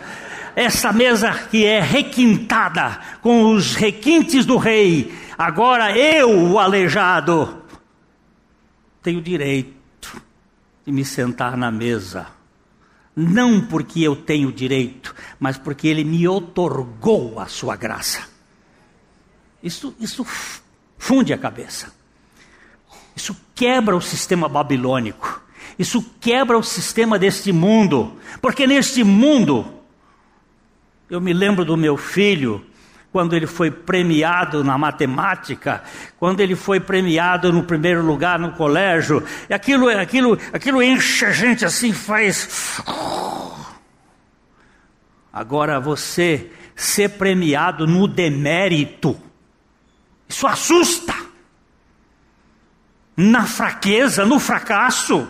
Essa 0.54 0.92
mesa 0.92 1.32
que 1.50 1.66
é 1.66 1.80
requintada 1.80 3.00
com 3.22 3.54
os 3.54 3.74
requintes 3.74 4.46
do 4.46 4.58
rei, 4.58 5.18
agora 5.38 5.98
eu, 5.98 6.52
o 6.52 6.60
aleijado, 6.60 7.64
tenho 9.02 9.22
direito 9.22 10.22
de 10.86 10.92
me 10.92 11.06
sentar 11.06 11.56
na 11.56 11.72
mesa. 11.72 12.28
Não 13.16 13.62
porque 13.62 14.02
eu 14.02 14.14
tenho 14.14 14.52
direito, 14.52 15.16
mas 15.40 15.58
porque 15.58 15.88
ele 15.88 16.04
me 16.04 16.28
otorgou 16.28 17.40
a 17.40 17.48
sua 17.48 17.78
graça. 17.78 18.28
Isso, 19.64 19.96
isso 20.02 20.26
funde 20.98 21.32
a 21.32 21.38
cabeça. 21.38 21.94
Isso 23.16 23.34
quebra 23.56 23.96
o 23.96 24.02
sistema 24.02 24.50
babilônico. 24.50 25.42
Isso 25.78 26.04
quebra 26.20 26.58
o 26.58 26.64
sistema 26.64 27.18
deste 27.18 27.52
mundo. 27.52 28.18
Porque 28.42 28.66
neste 28.68 29.04
mundo, 29.04 29.66
eu 31.10 31.20
me 31.20 31.34
lembro 31.34 31.66
do 31.66 31.76
meu 31.76 31.98
filho, 31.98 32.66
quando 33.12 33.36
ele 33.36 33.46
foi 33.46 33.70
premiado 33.70 34.64
na 34.64 34.78
matemática, 34.78 35.84
quando 36.18 36.40
ele 36.40 36.56
foi 36.56 36.80
premiado 36.80 37.52
no 37.52 37.64
primeiro 37.64 38.06
lugar 38.06 38.40
no 38.40 38.54
colégio, 38.54 39.24
e 39.50 39.54
aquilo, 39.54 39.90
aquilo, 39.90 40.40
aquilo 40.54 40.82
enche 40.82 41.26
a 41.26 41.32
gente 41.32 41.66
assim, 41.66 41.92
faz. 41.92 42.82
Agora 45.34 45.80
você 45.80 46.50
ser 46.76 47.10
premiado 47.12 47.86
no 47.86 48.08
demérito, 48.08 49.20
isso 50.28 50.48
assusta. 50.48 51.14
Na 53.16 53.46
fraqueza, 53.46 54.26
no 54.26 54.40
fracasso. 54.40 55.28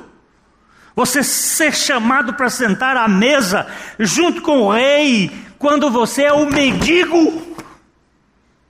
Você 0.95 1.23
ser 1.23 1.73
chamado 1.73 2.33
para 2.33 2.49
sentar 2.49 2.97
à 2.97 3.07
mesa 3.07 3.67
junto 3.97 4.41
com 4.41 4.61
o 4.61 4.71
rei, 4.71 5.31
quando 5.57 5.89
você 5.89 6.23
é 6.23 6.33
o 6.33 6.49
mendigo. 6.49 7.55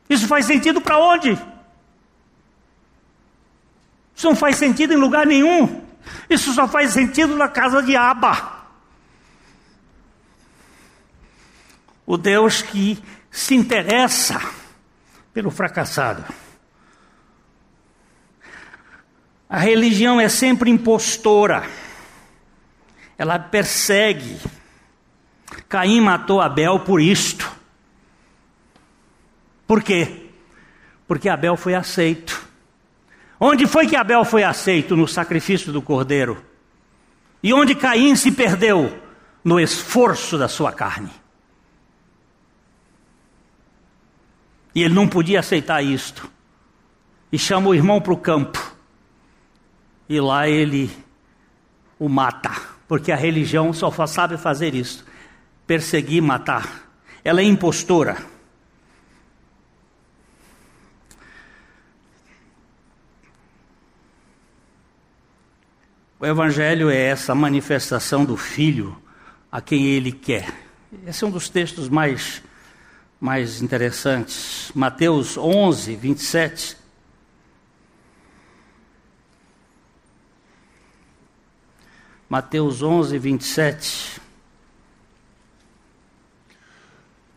Isso 0.09 0.27
faz 0.27 0.45
sentido 0.45 0.81
para 0.81 0.97
onde? 0.97 1.31
Isso 4.15 4.27
não 4.27 4.35
faz 4.35 4.57
sentido 4.57 4.93
em 4.93 4.97
lugar 4.97 5.25
nenhum. 5.25 5.83
Isso 6.29 6.53
só 6.53 6.67
faz 6.67 6.91
sentido 6.91 7.35
na 7.35 7.47
casa 7.47 7.81
de 7.81 7.95
Aba. 7.95 8.67
O 12.05 12.17
Deus 12.17 12.61
que 12.61 13.01
se 13.31 13.55
interessa 13.55 14.41
pelo 15.33 15.49
fracassado. 15.49 16.23
A 19.49 19.57
religião 19.57 20.19
é 20.19 20.29
sempre 20.29 20.69
impostora. 20.69 21.63
Ela 23.21 23.37
persegue. 23.37 24.35
Caim 25.69 26.01
matou 26.01 26.41
Abel 26.41 26.79
por 26.79 26.99
isto. 26.99 27.55
Por 29.67 29.83
quê? 29.83 30.31
Porque 31.07 31.29
Abel 31.29 31.55
foi 31.55 31.75
aceito. 31.75 32.43
Onde 33.39 33.67
foi 33.67 33.85
que 33.85 33.95
Abel 33.95 34.25
foi 34.25 34.43
aceito? 34.43 34.97
No 34.97 35.07
sacrifício 35.07 35.71
do 35.71 35.83
cordeiro. 35.83 36.43
E 37.43 37.53
onde 37.53 37.75
Caim 37.75 38.15
se 38.15 38.31
perdeu? 38.31 38.99
No 39.43 39.59
esforço 39.59 40.35
da 40.35 40.47
sua 40.47 40.71
carne. 40.71 41.11
E 44.73 44.81
ele 44.81 44.95
não 44.95 45.07
podia 45.07 45.41
aceitar 45.41 45.83
isto. 45.83 46.27
E 47.31 47.37
chama 47.37 47.69
o 47.69 47.75
irmão 47.75 48.01
para 48.01 48.13
o 48.13 48.17
campo. 48.17 48.75
E 50.09 50.19
lá 50.19 50.49
ele 50.49 50.89
o 51.99 52.09
mata. 52.09 52.70
Porque 52.91 53.09
a 53.09 53.15
religião 53.15 53.71
só 53.71 53.89
sabe 54.05 54.35
fazer 54.35 54.75
isso: 54.75 55.05
perseguir, 55.65 56.21
matar. 56.21 56.91
Ela 57.23 57.39
é 57.39 57.43
impostora. 57.45 58.17
O 66.19 66.25
Evangelho 66.25 66.89
é 66.89 66.97
essa 66.97 67.33
manifestação 67.33 68.25
do 68.25 68.35
Filho 68.35 69.01
a 69.49 69.61
quem 69.61 69.85
ele 69.85 70.11
quer. 70.11 70.53
Esse 71.07 71.23
é 71.23 71.27
um 71.27 71.31
dos 71.31 71.47
textos 71.47 71.87
mais, 71.87 72.43
mais 73.21 73.61
interessantes. 73.61 74.69
Mateus 74.75 75.37
11, 75.37 75.95
27. 75.95 76.80
Mateus 82.31 82.81
11, 82.81 83.17
27. 83.17 84.21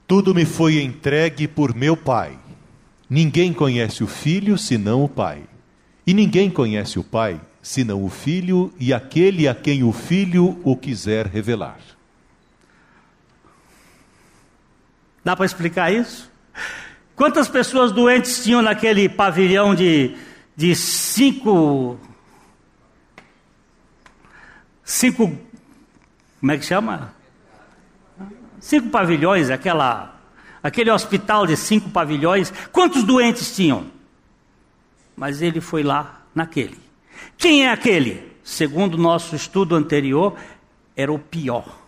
Tudo 0.06 0.32
me 0.32 0.44
foi 0.44 0.80
entregue 0.80 1.48
por 1.48 1.74
meu 1.74 1.96
Pai. 1.96 2.38
Ninguém 3.10 3.52
conhece 3.52 4.04
o 4.04 4.06
Filho 4.06 4.56
senão 4.56 5.02
o 5.02 5.08
Pai. 5.08 5.42
E 6.06 6.14
ninguém 6.14 6.48
conhece 6.48 6.96
o 6.96 7.02
Pai 7.02 7.40
senão 7.60 8.04
o 8.04 8.08
Filho 8.08 8.72
e 8.78 8.94
aquele 8.94 9.48
a 9.48 9.54
quem 9.56 9.82
o 9.82 9.90
Filho 9.90 10.60
o 10.62 10.76
quiser 10.76 11.26
revelar. 11.26 11.80
Dá 15.24 15.34
para 15.34 15.44
explicar 15.44 15.92
isso? 15.92 16.30
Quantas 17.16 17.48
pessoas 17.48 17.90
doentes 17.90 18.44
tinham 18.44 18.62
naquele 18.62 19.08
pavilhão 19.08 19.74
de, 19.74 20.14
de 20.56 20.72
cinco. 20.76 21.98
Cinco. 24.84 25.36
Como 26.40 26.52
é 26.52 26.58
que 26.58 26.64
chama? 26.64 27.14
Cinco 28.60 28.90
pavilhões, 28.90 29.50
aquela, 29.50 30.20
aquele 30.62 30.90
hospital 30.90 31.46
de 31.46 31.56
cinco 31.56 31.90
pavilhões. 31.90 32.52
Quantos 32.70 33.02
doentes 33.02 33.54
tinham? 33.54 33.86
Mas 35.16 35.40
ele 35.40 35.60
foi 35.60 35.82
lá 35.82 36.22
naquele. 36.34 36.78
Quem 37.36 37.64
é 37.64 37.70
aquele? 37.70 38.32
Segundo 38.42 38.98
nosso 38.98 39.34
estudo 39.34 39.74
anterior, 39.74 40.36
era 40.94 41.10
o 41.12 41.18
pior. 41.18 41.78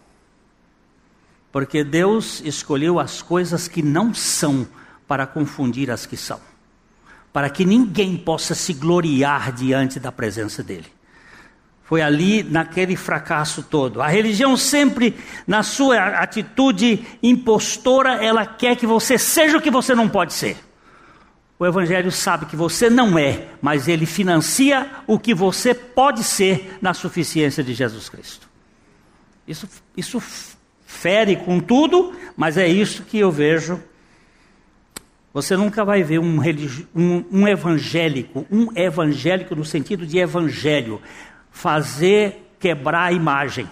Porque 1.52 1.84
Deus 1.84 2.40
escolheu 2.44 2.98
as 2.98 3.20
coisas 3.20 3.68
que 3.68 3.82
não 3.82 4.14
são 4.14 4.66
para 5.06 5.26
confundir 5.26 5.90
as 5.90 6.06
que 6.06 6.16
são. 6.16 6.40
Para 7.32 7.50
que 7.50 7.64
ninguém 7.64 8.16
possa 8.16 8.54
se 8.54 8.72
gloriar 8.72 9.52
diante 9.52 10.00
da 10.00 10.10
presença 10.10 10.62
dele. 10.62 10.95
Foi 11.86 12.02
ali 12.02 12.42
naquele 12.42 12.96
fracasso 12.96 13.62
todo. 13.62 14.02
A 14.02 14.08
religião 14.08 14.56
sempre, 14.56 15.16
na 15.46 15.62
sua 15.62 15.96
atitude 16.18 17.06
impostora, 17.22 18.22
ela 18.24 18.44
quer 18.44 18.74
que 18.74 18.84
você 18.84 19.16
seja 19.16 19.56
o 19.56 19.60
que 19.60 19.70
você 19.70 19.94
não 19.94 20.08
pode 20.08 20.34
ser. 20.34 20.56
O 21.56 21.64
Evangelho 21.64 22.10
sabe 22.10 22.46
que 22.46 22.56
você 22.56 22.90
não 22.90 23.16
é, 23.16 23.46
mas 23.62 23.86
ele 23.86 24.04
financia 24.04 24.90
o 25.06 25.16
que 25.16 25.32
você 25.32 25.72
pode 25.72 26.24
ser 26.24 26.76
na 26.82 26.92
suficiência 26.92 27.62
de 27.62 27.72
Jesus 27.72 28.08
Cristo. 28.08 28.48
Isso, 29.46 29.68
isso 29.96 30.20
fere 30.84 31.36
com 31.36 31.60
tudo, 31.60 32.12
mas 32.36 32.56
é 32.56 32.66
isso 32.66 33.04
que 33.04 33.16
eu 33.16 33.30
vejo. 33.30 33.80
Você 35.32 35.56
nunca 35.56 35.84
vai 35.84 36.02
ver 36.02 36.18
um, 36.18 36.40
um, 36.92 37.24
um 37.30 37.46
evangélico, 37.46 38.44
um 38.50 38.76
evangélico 38.76 39.54
no 39.54 39.64
sentido 39.64 40.04
de 40.04 40.18
evangelho, 40.18 41.00
fazer 41.56 42.52
quebrar 42.60 43.06
a 43.06 43.12
imagem. 43.12 43.66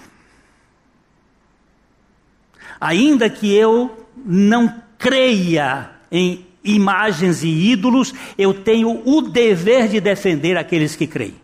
Ainda 2.80 3.28
que 3.28 3.54
eu 3.54 4.08
não 4.16 4.82
creia 4.96 5.90
em 6.10 6.46
imagens 6.64 7.44
e 7.44 7.48
ídolos, 7.48 8.14
eu 8.38 8.54
tenho 8.54 9.02
o 9.04 9.20
dever 9.20 9.88
de 9.88 10.00
defender 10.00 10.56
aqueles 10.56 10.96
que 10.96 11.06
creem. 11.06 11.36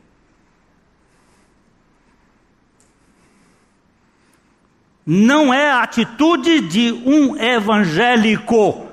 Não 5.05 5.53
é 5.53 5.70
a 5.70 5.82
atitude 5.82 6.62
de 6.62 6.91
um 7.05 7.36
evangélico. 7.36 8.89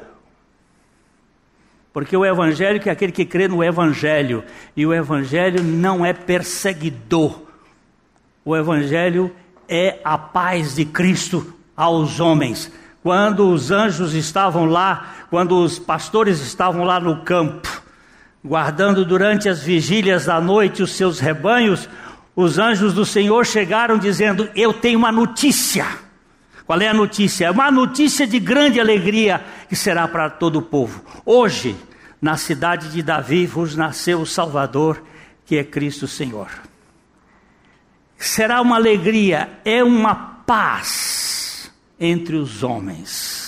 Porque 1.97 2.15
o 2.15 2.23
evangélico 2.23 2.87
é 2.87 2.91
aquele 2.91 3.11
que 3.11 3.25
crê 3.25 3.47
no 3.47 3.63
evangelho, 3.63 4.43
e 4.75 4.85
o 4.85 4.93
evangelho 4.93 5.63
não 5.63 6.05
é 6.05 6.13
perseguidor. 6.13 7.41
O 8.45 8.55
evangelho 8.55 9.33
é 9.67 9.97
a 10.03 10.15
paz 10.15 10.75
de 10.75 10.85
Cristo 10.85 11.55
aos 11.75 12.19
homens 12.19 12.71
quando 13.01 13.49
os 13.49 13.71
anjos 13.71 14.13
estavam 14.13 14.65
lá, 14.65 15.15
quando 15.31 15.57
os 15.57 15.79
pastores 15.79 16.39
estavam 16.39 16.83
lá 16.83 16.99
no 16.99 17.23
campo, 17.23 17.81
guardando 18.45 19.03
durante 19.03 19.49
as 19.49 19.63
vigílias 19.63 20.25
da 20.25 20.39
noite 20.39 20.83
os 20.83 20.91
seus 20.91 21.19
rebanhos, 21.19 21.89
os 22.35 22.59
anjos 22.59 22.93
do 22.93 23.07
Senhor 23.07 23.43
chegaram 23.43 23.97
dizendo: 23.97 24.47
Eu 24.55 24.71
tenho 24.71 24.99
uma 24.99 25.11
notícia. 25.11 25.87
Qual 26.67 26.81
é 26.81 26.89
a 26.89 26.93
notícia? 26.93 27.45
É 27.45 27.51
uma 27.51 27.71
notícia 27.71 28.27
de 28.27 28.39
grande 28.41 28.77
alegria 28.77 29.41
que 29.69 29.75
será 29.75 30.05
para 30.05 30.29
todo 30.29 30.59
o 30.59 30.61
povo. 30.61 31.01
Hoje, 31.25 31.77
na 32.21 32.35
cidade 32.35 32.91
de 32.91 33.01
Davi, 33.01 33.45
vos 33.45 33.73
nasceu 33.73 34.19
o 34.19 34.25
Salvador, 34.25 35.01
que 35.45 35.55
é 35.55 35.63
Cristo 35.63 36.09
Senhor. 36.09 36.49
Será 38.17 38.59
uma 38.59 38.75
alegria, 38.75 39.49
é 39.63 39.81
uma 39.81 40.13
paz 40.13 41.71
entre 41.97 42.35
os 42.35 42.63
homens, 42.63 43.46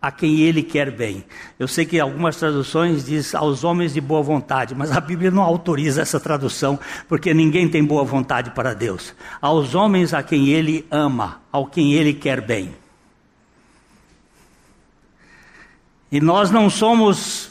a 0.00 0.12
quem 0.12 0.40
ele 0.40 0.62
quer 0.62 0.90
bem. 0.90 1.24
Eu 1.58 1.66
sei 1.66 1.84
que 1.84 1.98
algumas 1.98 2.36
traduções 2.36 3.04
diz 3.04 3.34
aos 3.34 3.64
homens 3.64 3.94
de 3.94 4.00
boa 4.00 4.22
vontade, 4.22 4.74
mas 4.74 4.92
a 4.92 5.00
Bíblia 5.00 5.30
não 5.30 5.42
autoriza 5.42 6.02
essa 6.02 6.20
tradução, 6.20 6.78
porque 7.08 7.34
ninguém 7.34 7.68
tem 7.68 7.84
boa 7.84 8.04
vontade 8.04 8.50
para 8.52 8.74
Deus. 8.74 9.14
Aos 9.40 9.74
homens 9.74 10.14
a 10.14 10.22
quem 10.22 10.48
ele 10.48 10.86
ama, 10.90 11.40
ao 11.50 11.66
quem 11.66 11.94
ele 11.94 12.14
quer 12.14 12.40
bem. 12.40 12.74
E 16.10 16.20
nós 16.20 16.50
não 16.50 16.70
somos 16.70 17.50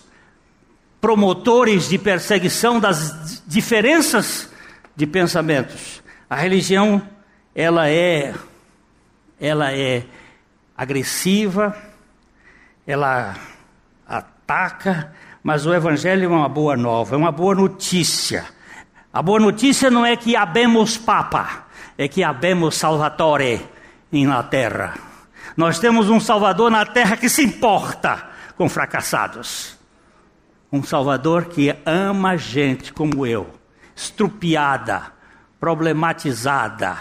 promotores 1.01 1.89
de 1.89 1.97
perseguição 1.97 2.79
das 2.79 3.43
diferenças 3.45 4.49
de 4.95 5.05
pensamentos. 5.05 6.01
A 6.29 6.35
religião, 6.35 7.01
ela 7.53 7.89
é 7.89 8.33
ela 9.39 9.71
é 9.71 10.03
agressiva, 10.75 11.75
ela 12.87 13.35
ataca, 14.07 15.13
mas 15.43 15.65
o 15.65 15.73
Evangelho 15.73 16.23
é 16.23 16.27
uma 16.27 16.47
boa 16.47 16.77
nova, 16.77 17.15
é 17.15 17.17
uma 17.17 17.33
boa 17.33 17.53
notícia. 17.53 18.45
A 19.11 19.21
boa 19.21 19.39
notícia 19.39 19.91
não 19.91 20.05
é 20.05 20.15
que 20.15 20.37
habemos 20.37 20.97
Papa, 20.97 21.65
é 21.97 22.07
que 22.07 22.23
habemos 22.23 22.77
Salvatore 22.77 23.61
na 24.09 24.41
terra. 24.41 24.93
Nós 25.57 25.79
temos 25.79 26.09
um 26.09 26.19
Salvador 26.19 26.71
na 26.71 26.85
terra 26.85 27.17
que 27.17 27.27
se 27.27 27.43
importa 27.43 28.23
com 28.55 28.69
fracassados. 28.69 29.77
Um 30.71 30.81
Salvador 30.81 31.45
que 31.45 31.75
ama 31.85 32.37
gente 32.37 32.93
como 32.93 33.25
eu, 33.25 33.49
estrupiada, 33.95 35.11
problematizada, 35.59 36.99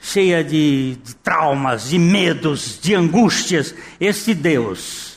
cheia 0.00 0.42
de, 0.42 0.96
de 0.96 1.14
traumas, 1.16 1.90
de 1.90 1.98
medos, 1.98 2.80
de 2.80 2.94
angústias, 2.94 3.74
esse 4.00 4.34
Deus 4.34 5.07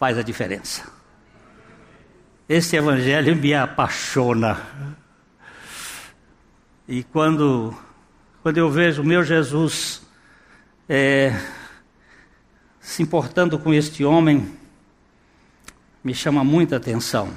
faz 0.00 0.16
a 0.16 0.22
diferença. 0.22 0.90
Esse 2.48 2.74
evangelho 2.74 3.36
me 3.36 3.52
apaixona. 3.54 4.58
E 6.88 7.04
quando, 7.04 7.76
quando 8.42 8.56
eu 8.56 8.70
vejo 8.70 9.02
o 9.02 9.04
meu 9.04 9.22
Jesus 9.22 10.02
é, 10.88 11.38
se 12.80 13.02
importando 13.02 13.58
com 13.58 13.74
este 13.74 14.02
homem, 14.02 14.58
me 16.02 16.14
chama 16.14 16.42
muita 16.42 16.76
atenção. 16.76 17.32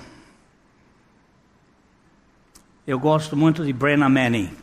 Eu 2.88 2.97
gosto 2.97 3.36
muito 3.36 3.66
de 3.66 3.74
Brenna 3.74 4.07
Manning. 4.07 4.55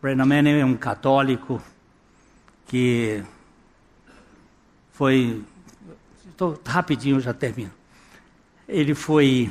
Brennan 0.00 0.24
Manning 0.24 0.58
é 0.58 0.64
um 0.64 0.74
católico 0.74 1.62
que 2.66 3.22
foi. 4.90 5.44
Estou 6.34 6.60
rapidinho, 6.66 7.20
já 7.20 7.32
termino. 7.32 7.70
Ele 8.68 8.92
foi 8.92 9.48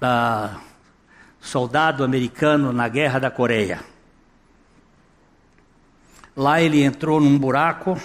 da, 0.00 0.58
soldado 1.38 2.02
americano 2.02 2.72
na 2.72 2.88
Guerra 2.88 3.18
da 3.18 3.30
Coreia. 3.30 3.84
Lá 6.34 6.62
ele 6.62 6.82
entrou 6.82 7.20
num 7.20 7.38
buraco. 7.38 8.00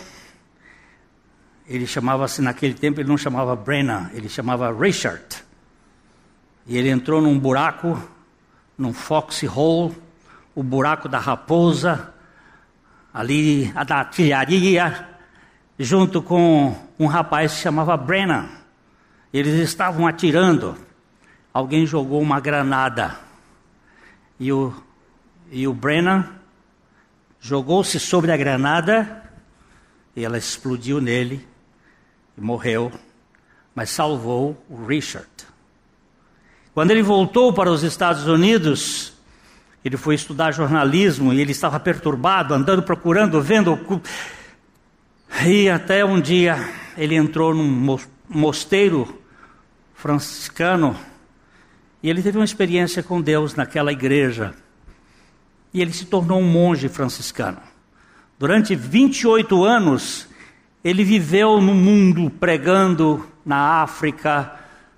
Ele 1.66 1.88
chamava-se, 1.88 2.42
naquele 2.42 2.74
tempo, 2.74 3.00
ele 3.00 3.08
não 3.08 3.18
chamava 3.18 3.56
Brennan, 3.56 4.10
ele 4.14 4.28
chamava 4.28 4.70
Richard. 4.70 5.42
E 6.68 6.78
ele 6.78 6.90
entrou 6.90 7.22
num 7.22 7.40
buraco, 7.40 7.98
num 8.78 8.92
foxhole, 8.92 9.96
o 10.54 10.62
buraco 10.62 11.08
da 11.08 11.20
raposa, 11.20 12.14
ali 13.14 13.72
da 13.88 14.00
artilharia, 14.00 15.09
junto 15.80 16.22
com 16.22 16.76
um 17.00 17.08
rapaz 17.08 17.52
que 17.52 17.58
se 17.58 17.64
chamava 17.64 17.96
Brennan. 17.96 18.50
Eles 19.32 19.54
estavam 19.56 20.06
atirando. 20.06 20.76
alguém 21.54 21.86
jogou 21.86 22.22
uma 22.22 22.40
granada 22.40 23.18
e 24.40 24.52
o, 24.52 24.74
e 25.52 25.68
o 25.68 25.74
Brennan 25.74 26.28
jogou-se 27.40 28.00
sobre 28.00 28.32
a 28.32 28.38
granada 28.38 29.24
e 30.16 30.26
ela 30.26 30.38
explodiu 30.38 31.00
nele 31.00 31.48
e 32.38 32.42
morreu, 32.42 32.92
mas 33.74 33.90
salvou 33.90 34.62
o 34.70 34.86
Richard. 34.86 35.28
Quando 36.74 36.92
ele 36.92 37.02
voltou 37.02 37.54
para 37.54 37.72
os 37.72 37.84
Estados 37.84 38.28
Unidos, 38.28 39.14
ele 39.84 39.98
foi 39.98 40.16
estudar 40.16 40.52
jornalismo 40.52 41.34
e 41.34 41.40
ele 41.40 41.52
estava 41.52 41.80
perturbado, 41.80 42.54
andando, 42.54 42.84
procurando, 42.84 43.42
vendo. 43.42 43.78
E 45.46 45.70
até 45.70 46.04
um 46.04 46.20
dia 46.20 46.70
ele 46.98 47.16
entrou 47.16 47.54
num 47.56 47.98
mosteiro 48.28 49.22
franciscano 49.94 50.98
e 52.04 52.10
ele 52.10 52.22
teve 52.22 52.38
uma 52.38 52.44
experiência 52.44 53.02
com 53.02 53.22
Deus 53.22 53.56
naquela 53.56 53.92
igreja. 53.92 54.54
E 55.74 55.82
ele 55.82 55.94
se 55.94 56.06
tornou 56.06 56.40
um 56.40 56.52
monge 56.52 56.90
franciscano. 56.90 57.58
Durante 58.38 58.76
28 58.76 59.64
anos, 59.64 60.28
ele 60.84 61.06
viveu 61.06 61.62
no 61.62 61.74
mundo 61.74 62.30
pregando 62.30 63.26
na 63.46 63.82
África, 63.82 64.54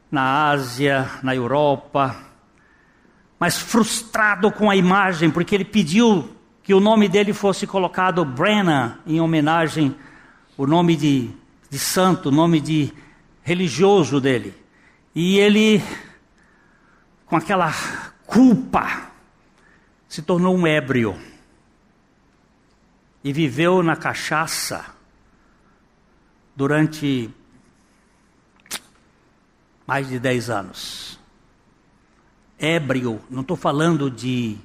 na 0.09 0.49
Ásia, 0.49 1.07
na 1.21 1.35
Europa, 1.35 2.15
mas 3.39 3.59
frustrado 3.59 4.51
com 4.51 4.71
a 4.71 4.75
imagem, 4.75 5.29
porque 5.29 5.53
ele 5.53 5.65
pediu 5.65 6.29
que 6.63 6.73
o 6.73 6.79
nome 6.79 7.07
dele 7.07 7.31
fosse 7.31 7.67
colocado 7.67 8.25
Brennan, 8.25 8.97
em 9.05 9.21
homenagem 9.21 9.95
ao 10.61 10.67
nome 10.67 10.95
de, 10.95 11.31
de 11.71 11.79
santo, 11.79 12.29
o 12.29 12.31
nome 12.31 12.61
de 12.61 12.93
religioso 13.41 14.21
dele. 14.21 14.53
E 15.15 15.39
ele, 15.39 15.81
com 17.25 17.35
aquela 17.35 17.73
culpa, 18.27 19.09
se 20.07 20.21
tornou 20.21 20.55
um 20.55 20.67
ébrio 20.67 21.19
e 23.23 23.33
viveu 23.33 23.81
na 23.81 23.95
cachaça 23.95 24.85
durante 26.55 27.27
mais 29.87 30.09
de 30.09 30.19
10 30.19 30.49
anos. 30.51 31.19
Ébrio, 32.59 33.19
não 33.31 33.41
estou 33.41 33.57
falando 33.57 34.11
de 34.11 34.59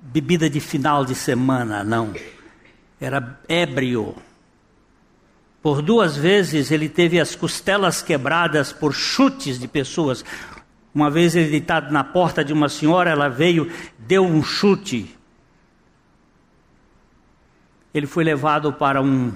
bebida 0.00 0.48
de 0.48 0.60
final 0.60 1.04
de 1.04 1.16
semana, 1.16 1.82
não. 1.82 2.14
Era 3.00 3.40
ébrio. 3.48 4.14
Por 5.68 5.82
duas 5.82 6.16
vezes 6.16 6.70
ele 6.70 6.88
teve 6.88 7.20
as 7.20 7.34
costelas 7.34 8.00
quebradas 8.00 8.72
por 8.72 8.94
chutes 8.94 9.58
de 9.58 9.68
pessoas. 9.68 10.24
Uma 10.94 11.10
vez 11.10 11.36
ele 11.36 11.50
deitado 11.50 11.92
na 11.92 12.02
porta 12.02 12.44
de 12.44 12.52
uma 12.52 12.68
senhora, 12.68 13.10
ela 13.10 13.28
veio, 13.28 13.70
deu 13.98 14.24
um 14.24 14.42
chute 14.42 15.18
ele 17.92 18.06
foi 18.06 18.22
levado 18.22 18.72
para 18.72 19.00
um 19.02 19.32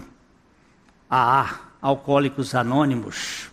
AA, 1.08 1.58
Alcoólicos 1.80 2.54
Anônimos. 2.54 3.50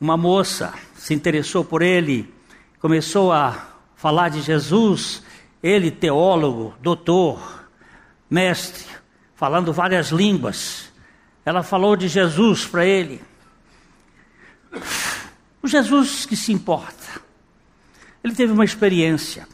Uma 0.00 0.16
moça 0.16 0.74
se 0.96 1.14
interessou 1.14 1.64
por 1.64 1.82
ele, 1.82 2.32
começou 2.80 3.32
a 3.32 3.56
falar 3.94 4.28
de 4.30 4.40
Jesus, 4.40 5.22
ele, 5.62 5.90
teólogo, 5.90 6.74
doutor, 6.80 7.66
mestre, 8.28 8.86
falando 9.36 9.72
várias 9.72 10.08
línguas. 10.08 10.92
Ela 11.44 11.62
falou 11.62 11.96
de 11.96 12.08
Jesus 12.08 12.66
para 12.66 12.84
ele. 12.84 13.20
O 15.62 15.68
Jesus 15.68 16.26
que 16.26 16.36
se 16.36 16.52
importa. 16.52 17.22
Ele 18.22 18.34
teve 18.34 18.52
uma 18.52 18.64
experiência, 18.64 19.46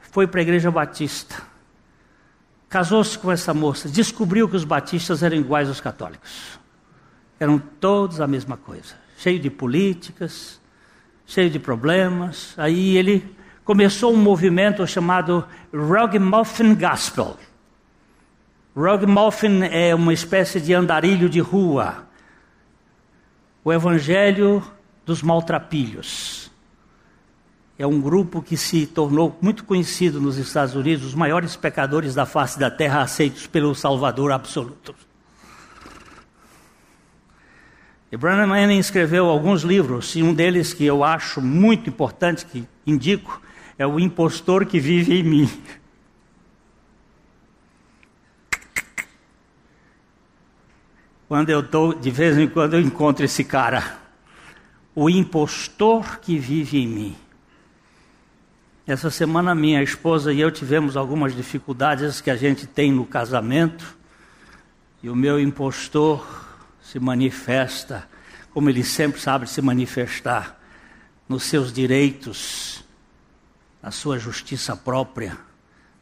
foi 0.00 0.26
para 0.26 0.40
a 0.40 0.42
igreja 0.42 0.70
batista 0.70 1.52
Casou-se 2.72 3.18
com 3.18 3.30
essa 3.30 3.52
moça, 3.52 3.86
descobriu 3.86 4.48
que 4.48 4.56
os 4.56 4.64
batistas 4.64 5.22
eram 5.22 5.36
iguais 5.36 5.68
aos 5.68 5.78
católicos. 5.78 6.58
Eram 7.38 7.58
todos 7.58 8.18
a 8.18 8.26
mesma 8.26 8.56
coisa, 8.56 8.94
cheio 9.18 9.38
de 9.38 9.50
políticas, 9.50 10.58
cheio 11.26 11.50
de 11.50 11.58
problemas. 11.58 12.54
Aí 12.56 12.96
ele 12.96 13.36
começou 13.62 14.10
um 14.10 14.16
movimento 14.16 14.86
chamado 14.86 15.46
Rugmuffin 15.70 16.74
Gospel. 16.74 17.36
Rugmuffin 18.74 19.64
é 19.64 19.94
uma 19.94 20.12
espécie 20.12 20.60
de 20.60 20.72
andarilho 20.72 21.28
de 21.28 21.40
rua. 21.40 22.06
O 23.62 23.72
evangelho 23.72 24.62
dos 25.04 25.22
maltrapilhos 25.22 26.50
é 27.78 27.86
um 27.86 28.00
grupo 28.00 28.40
que 28.40 28.56
se 28.56 28.86
tornou 28.86 29.36
muito 29.42 29.64
conhecido 29.64 30.20
nos 30.20 30.38
Estados 30.38 30.74
Unidos, 30.74 31.04
os 31.04 31.14
maiores 31.14 31.54
pecadores 31.56 32.14
da 32.14 32.24
face 32.24 32.58
da 32.58 32.70
terra 32.70 33.02
aceitos 33.02 33.46
pelo 33.46 33.74
Salvador 33.74 34.32
absoluto. 34.32 34.94
E 38.10 38.16
Branham 38.16 38.46
Manning 38.46 38.78
escreveu 38.78 39.26
alguns 39.26 39.62
livros, 39.62 40.14
e 40.14 40.22
um 40.22 40.32
deles 40.32 40.72
que 40.72 40.84
eu 40.84 41.02
acho 41.02 41.40
muito 41.40 41.90
importante, 41.90 42.46
que 42.46 42.64
indico, 42.86 43.40
é 43.78 43.86
O 43.86 43.98
Impostor 43.98 44.64
que 44.66 44.78
Vive 44.78 45.18
em 45.18 45.22
Mim. 45.22 45.50
Quando 51.32 51.48
eu 51.48 51.60
estou, 51.60 51.94
de 51.94 52.10
vez 52.10 52.36
em 52.36 52.46
quando 52.46 52.74
eu 52.74 52.80
encontro 52.82 53.24
esse 53.24 53.42
cara, 53.42 53.96
o 54.94 55.08
impostor 55.08 56.18
que 56.18 56.38
vive 56.38 56.76
em 56.76 56.86
mim. 56.86 57.16
Essa 58.86 59.08
semana 59.08 59.54
minha 59.54 59.82
esposa 59.82 60.30
e 60.30 60.42
eu 60.42 60.50
tivemos 60.50 60.94
algumas 60.94 61.34
dificuldades 61.34 62.20
que 62.20 62.30
a 62.30 62.36
gente 62.36 62.66
tem 62.66 62.92
no 62.92 63.06
casamento. 63.06 63.96
E 65.02 65.08
o 65.08 65.16
meu 65.16 65.40
impostor 65.40 66.22
se 66.82 66.98
manifesta, 66.98 68.06
como 68.52 68.68
ele 68.68 68.84
sempre 68.84 69.18
sabe 69.18 69.48
se 69.48 69.62
manifestar, 69.62 70.60
nos 71.26 71.44
seus 71.44 71.72
direitos, 71.72 72.84
na 73.82 73.90
sua 73.90 74.18
justiça 74.18 74.76
própria, 74.76 75.38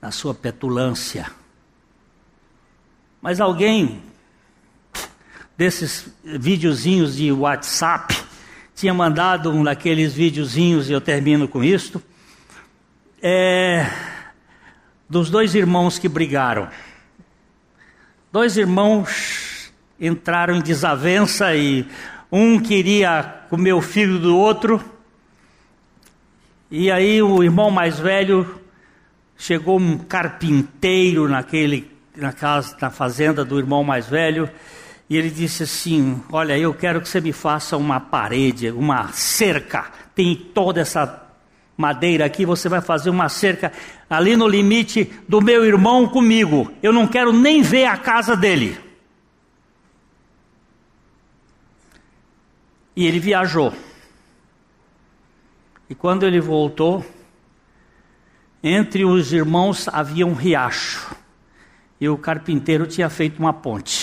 na 0.02 0.10
sua 0.10 0.34
petulância. 0.34 1.30
Mas 3.22 3.40
alguém 3.40 4.09
desses 5.60 6.10
videozinhos 6.24 7.16
de 7.16 7.30
WhatsApp 7.30 8.16
tinha 8.74 8.94
mandado 8.94 9.52
um 9.52 9.62
daqueles 9.62 10.14
videozinhos, 10.14 10.88
e 10.88 10.92
eu 10.94 11.02
termino 11.02 11.46
com 11.46 11.62
isto, 11.62 12.02
é, 13.20 13.86
dos 15.06 15.28
dois 15.28 15.54
irmãos 15.54 15.98
que 15.98 16.08
brigaram. 16.08 16.66
Dois 18.32 18.56
irmãos 18.56 19.70
entraram 20.00 20.56
em 20.56 20.62
desavença 20.62 21.54
e 21.54 21.86
um 22.32 22.58
queria 22.58 23.22
comer 23.50 23.74
o 23.74 23.82
filho 23.82 24.18
do 24.18 24.34
outro. 24.34 24.82
E 26.70 26.90
aí 26.90 27.20
o 27.20 27.42
irmão 27.42 27.70
mais 27.70 28.00
velho 28.00 28.62
chegou 29.36 29.78
um 29.78 29.98
carpinteiro 29.98 31.28
naquele 31.28 31.90
na 32.16 32.32
casa 32.32 32.74
na 32.80 32.88
fazenda 32.88 33.44
do 33.44 33.58
irmão 33.58 33.84
mais 33.84 34.06
velho 34.08 34.48
e 35.10 35.16
ele 35.16 35.28
disse 35.28 35.64
assim: 35.64 36.22
"Olha, 36.30 36.56
eu 36.56 36.72
quero 36.72 37.00
que 37.00 37.08
você 37.08 37.20
me 37.20 37.32
faça 37.32 37.76
uma 37.76 37.98
parede, 37.98 38.70
uma 38.70 39.08
cerca. 39.12 39.90
Tem 40.14 40.36
toda 40.36 40.80
essa 40.80 41.26
madeira 41.76 42.24
aqui, 42.24 42.46
você 42.46 42.68
vai 42.68 42.80
fazer 42.80 43.10
uma 43.10 43.28
cerca 43.28 43.72
ali 44.08 44.36
no 44.36 44.46
limite 44.46 45.10
do 45.28 45.40
meu 45.40 45.64
irmão 45.64 46.06
comigo. 46.06 46.72
Eu 46.82 46.92
não 46.92 47.06
quero 47.08 47.32
nem 47.32 47.60
ver 47.60 47.86
a 47.86 47.96
casa 47.96 48.36
dele. 48.36 48.78
E 52.94 53.06
ele 53.06 53.18
viajou. 53.18 53.72
E 55.88 55.94
quando 55.94 56.24
ele 56.24 56.40
voltou, 56.40 57.04
entre 58.62 59.04
os 59.04 59.32
irmãos 59.32 59.88
havia 59.88 60.26
um 60.26 60.34
riacho. 60.34 61.16
E 62.00 62.08
o 62.08 62.16
carpinteiro 62.16 62.86
tinha 62.86 63.08
feito 63.08 63.38
uma 63.38 63.52
ponte. 63.52 63.99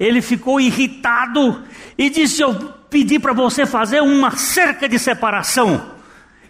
Ele 0.00 0.22
ficou 0.22 0.58
irritado 0.58 1.62
e 1.98 2.08
disse: 2.08 2.40
Eu 2.40 2.54
pedi 2.88 3.18
para 3.18 3.34
você 3.34 3.66
fazer 3.66 4.00
uma 4.00 4.30
cerca 4.30 4.88
de 4.88 4.98
separação. 4.98 5.92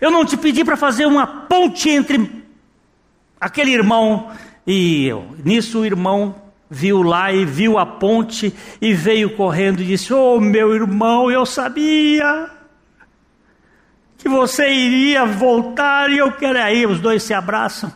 Eu 0.01 0.11
não 0.13 0.25
te 0.25 0.37
pedi 0.37 0.65
para 0.65 0.77
fazer 0.77 1.05
uma 1.05 1.27
ponte 1.27 1.91
entre 1.91 2.45
aquele 3.41 3.73
irmão 3.73 4.31
e 4.65 5.05
eu. 5.07 5.37
Nisso 5.45 5.81
o 5.81 5.85
irmão 5.85 6.41
viu 6.71 7.03
lá 7.03 7.33
e 7.33 7.45
viu 7.45 7.77
a 7.77 7.85
ponte 7.85 8.55
e 8.81 8.95
veio 8.95 9.37
correndo 9.37 9.83
e 9.83 9.87
disse: 9.87 10.15
Oh, 10.15 10.39
meu 10.39 10.73
irmão, 10.73 11.29
eu 11.29 11.45
sabia 11.45 12.51
que 14.17 14.29
você 14.29 14.71
iria 14.71 15.27
voltar 15.27 16.09
e 16.09 16.19
eu 16.19 16.31
quero. 16.31 16.61
Aí 16.61 16.87
os 16.87 17.01
dois 17.01 17.25
se 17.25 17.35
abraçam. 17.35 17.93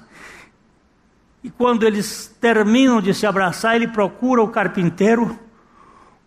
E 1.44 1.50
quando 1.50 1.86
eles 1.86 2.34
terminam 2.40 3.00
de 3.00 3.12
se 3.14 3.26
abraçar, 3.26 3.76
ele 3.76 3.86
procura 3.86 4.42
o 4.42 4.48
carpinteiro. 4.48 5.38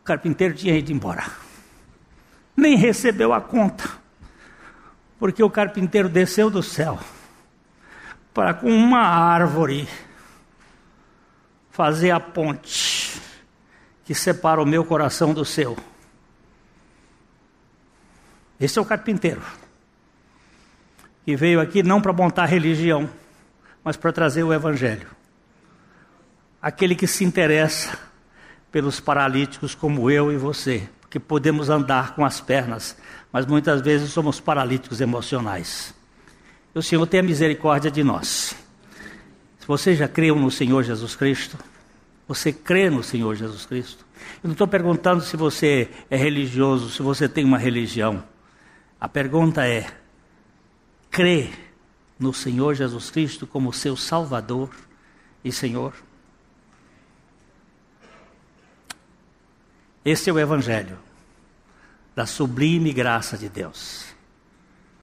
Carpinteiro 0.07 0.53
tinha 0.53 0.73
ido 0.77 0.89
embora. 0.89 1.25
nem 2.55 2.77
recebeu 2.77 3.33
a 3.33 3.41
conta, 3.41 3.83
porque 5.19 5.43
o 5.43 5.49
carpinteiro 5.49 6.07
desceu 6.07 6.49
do 6.49 6.63
céu 6.63 6.97
para 8.33 8.53
com 8.53 8.71
uma 8.71 9.01
árvore 9.01 9.87
fazer 11.71 12.11
a 12.11 12.19
ponte 12.21 13.21
que 14.05 14.15
separa 14.15 14.61
o 14.61 14.65
meu 14.65 14.85
coração 14.85 15.33
do 15.33 15.43
seu. 15.43 15.77
Esse 18.59 18.79
é 18.79 18.81
o 18.81 18.85
carpinteiro. 18.85 19.41
Que 21.25 21.35
veio 21.35 21.59
aqui 21.59 21.83
não 21.83 21.99
para 21.99 22.13
montar 22.13 22.45
religião, 22.45 23.09
mas 23.83 23.97
para 23.97 24.13
trazer 24.13 24.43
o 24.43 24.53
evangelho. 24.53 25.09
Aquele 26.61 26.95
que 26.95 27.05
se 27.05 27.25
interessa 27.25 28.06
pelos 28.71 28.99
paralíticos 28.99 29.73
como 29.73 30.09
eu 30.11 30.31
e 30.31 30.37
você, 30.37 30.87
porque 31.01 31.19
podemos 31.19 31.69
andar 31.69 32.15
com 32.15 32.25
as 32.25 32.41
pernas, 32.41 32.97
mas 33.31 33.45
muitas 33.45 33.81
vezes 33.81 34.11
somos 34.11 34.39
paralíticos 34.39 35.01
emocionais. 35.01 35.93
O 36.73 36.81
Senhor 36.81 37.05
tenha 37.07 37.23
misericórdia 37.23 37.89
de 37.89 38.03
nós. 38.03 38.55
Se 39.59 39.67
você 39.67 39.95
já 39.95 40.07
creu 40.07 40.35
no 40.35 40.51
Senhor 40.51 40.83
Jesus 40.83 41.15
Cristo, 41.15 41.57
você 42.27 42.53
crê 42.53 42.89
no 42.89 43.01
Senhor 43.01 43.35
Jesus 43.35 43.65
Cristo. 43.65 44.05
Eu 44.43 44.49
não 44.49 44.51
estou 44.51 44.67
perguntando 44.67 45.23
se 45.23 45.35
você 45.35 45.89
é 46.09 46.17
religioso, 46.17 46.89
se 46.89 47.01
você 47.01 47.27
tem 47.27 47.43
uma 47.43 47.57
religião. 47.57 48.23
A 48.99 49.07
pergunta 49.07 49.67
é: 49.67 49.87
crê 51.09 51.49
no 52.19 52.33
Senhor 52.33 52.75
Jesus 52.75 53.09
Cristo 53.09 53.47
como 53.47 53.73
seu 53.73 53.95
Salvador 53.95 54.69
e 55.43 55.51
Senhor? 55.51 55.93
Esse 60.07 60.29
é 60.29 60.33
o 60.33 60.39
Evangelho 60.39 60.97
da 62.15 62.25
sublime 62.25 62.93
graça 62.93 63.37
de 63.37 63.49
Deus. 63.49 64.06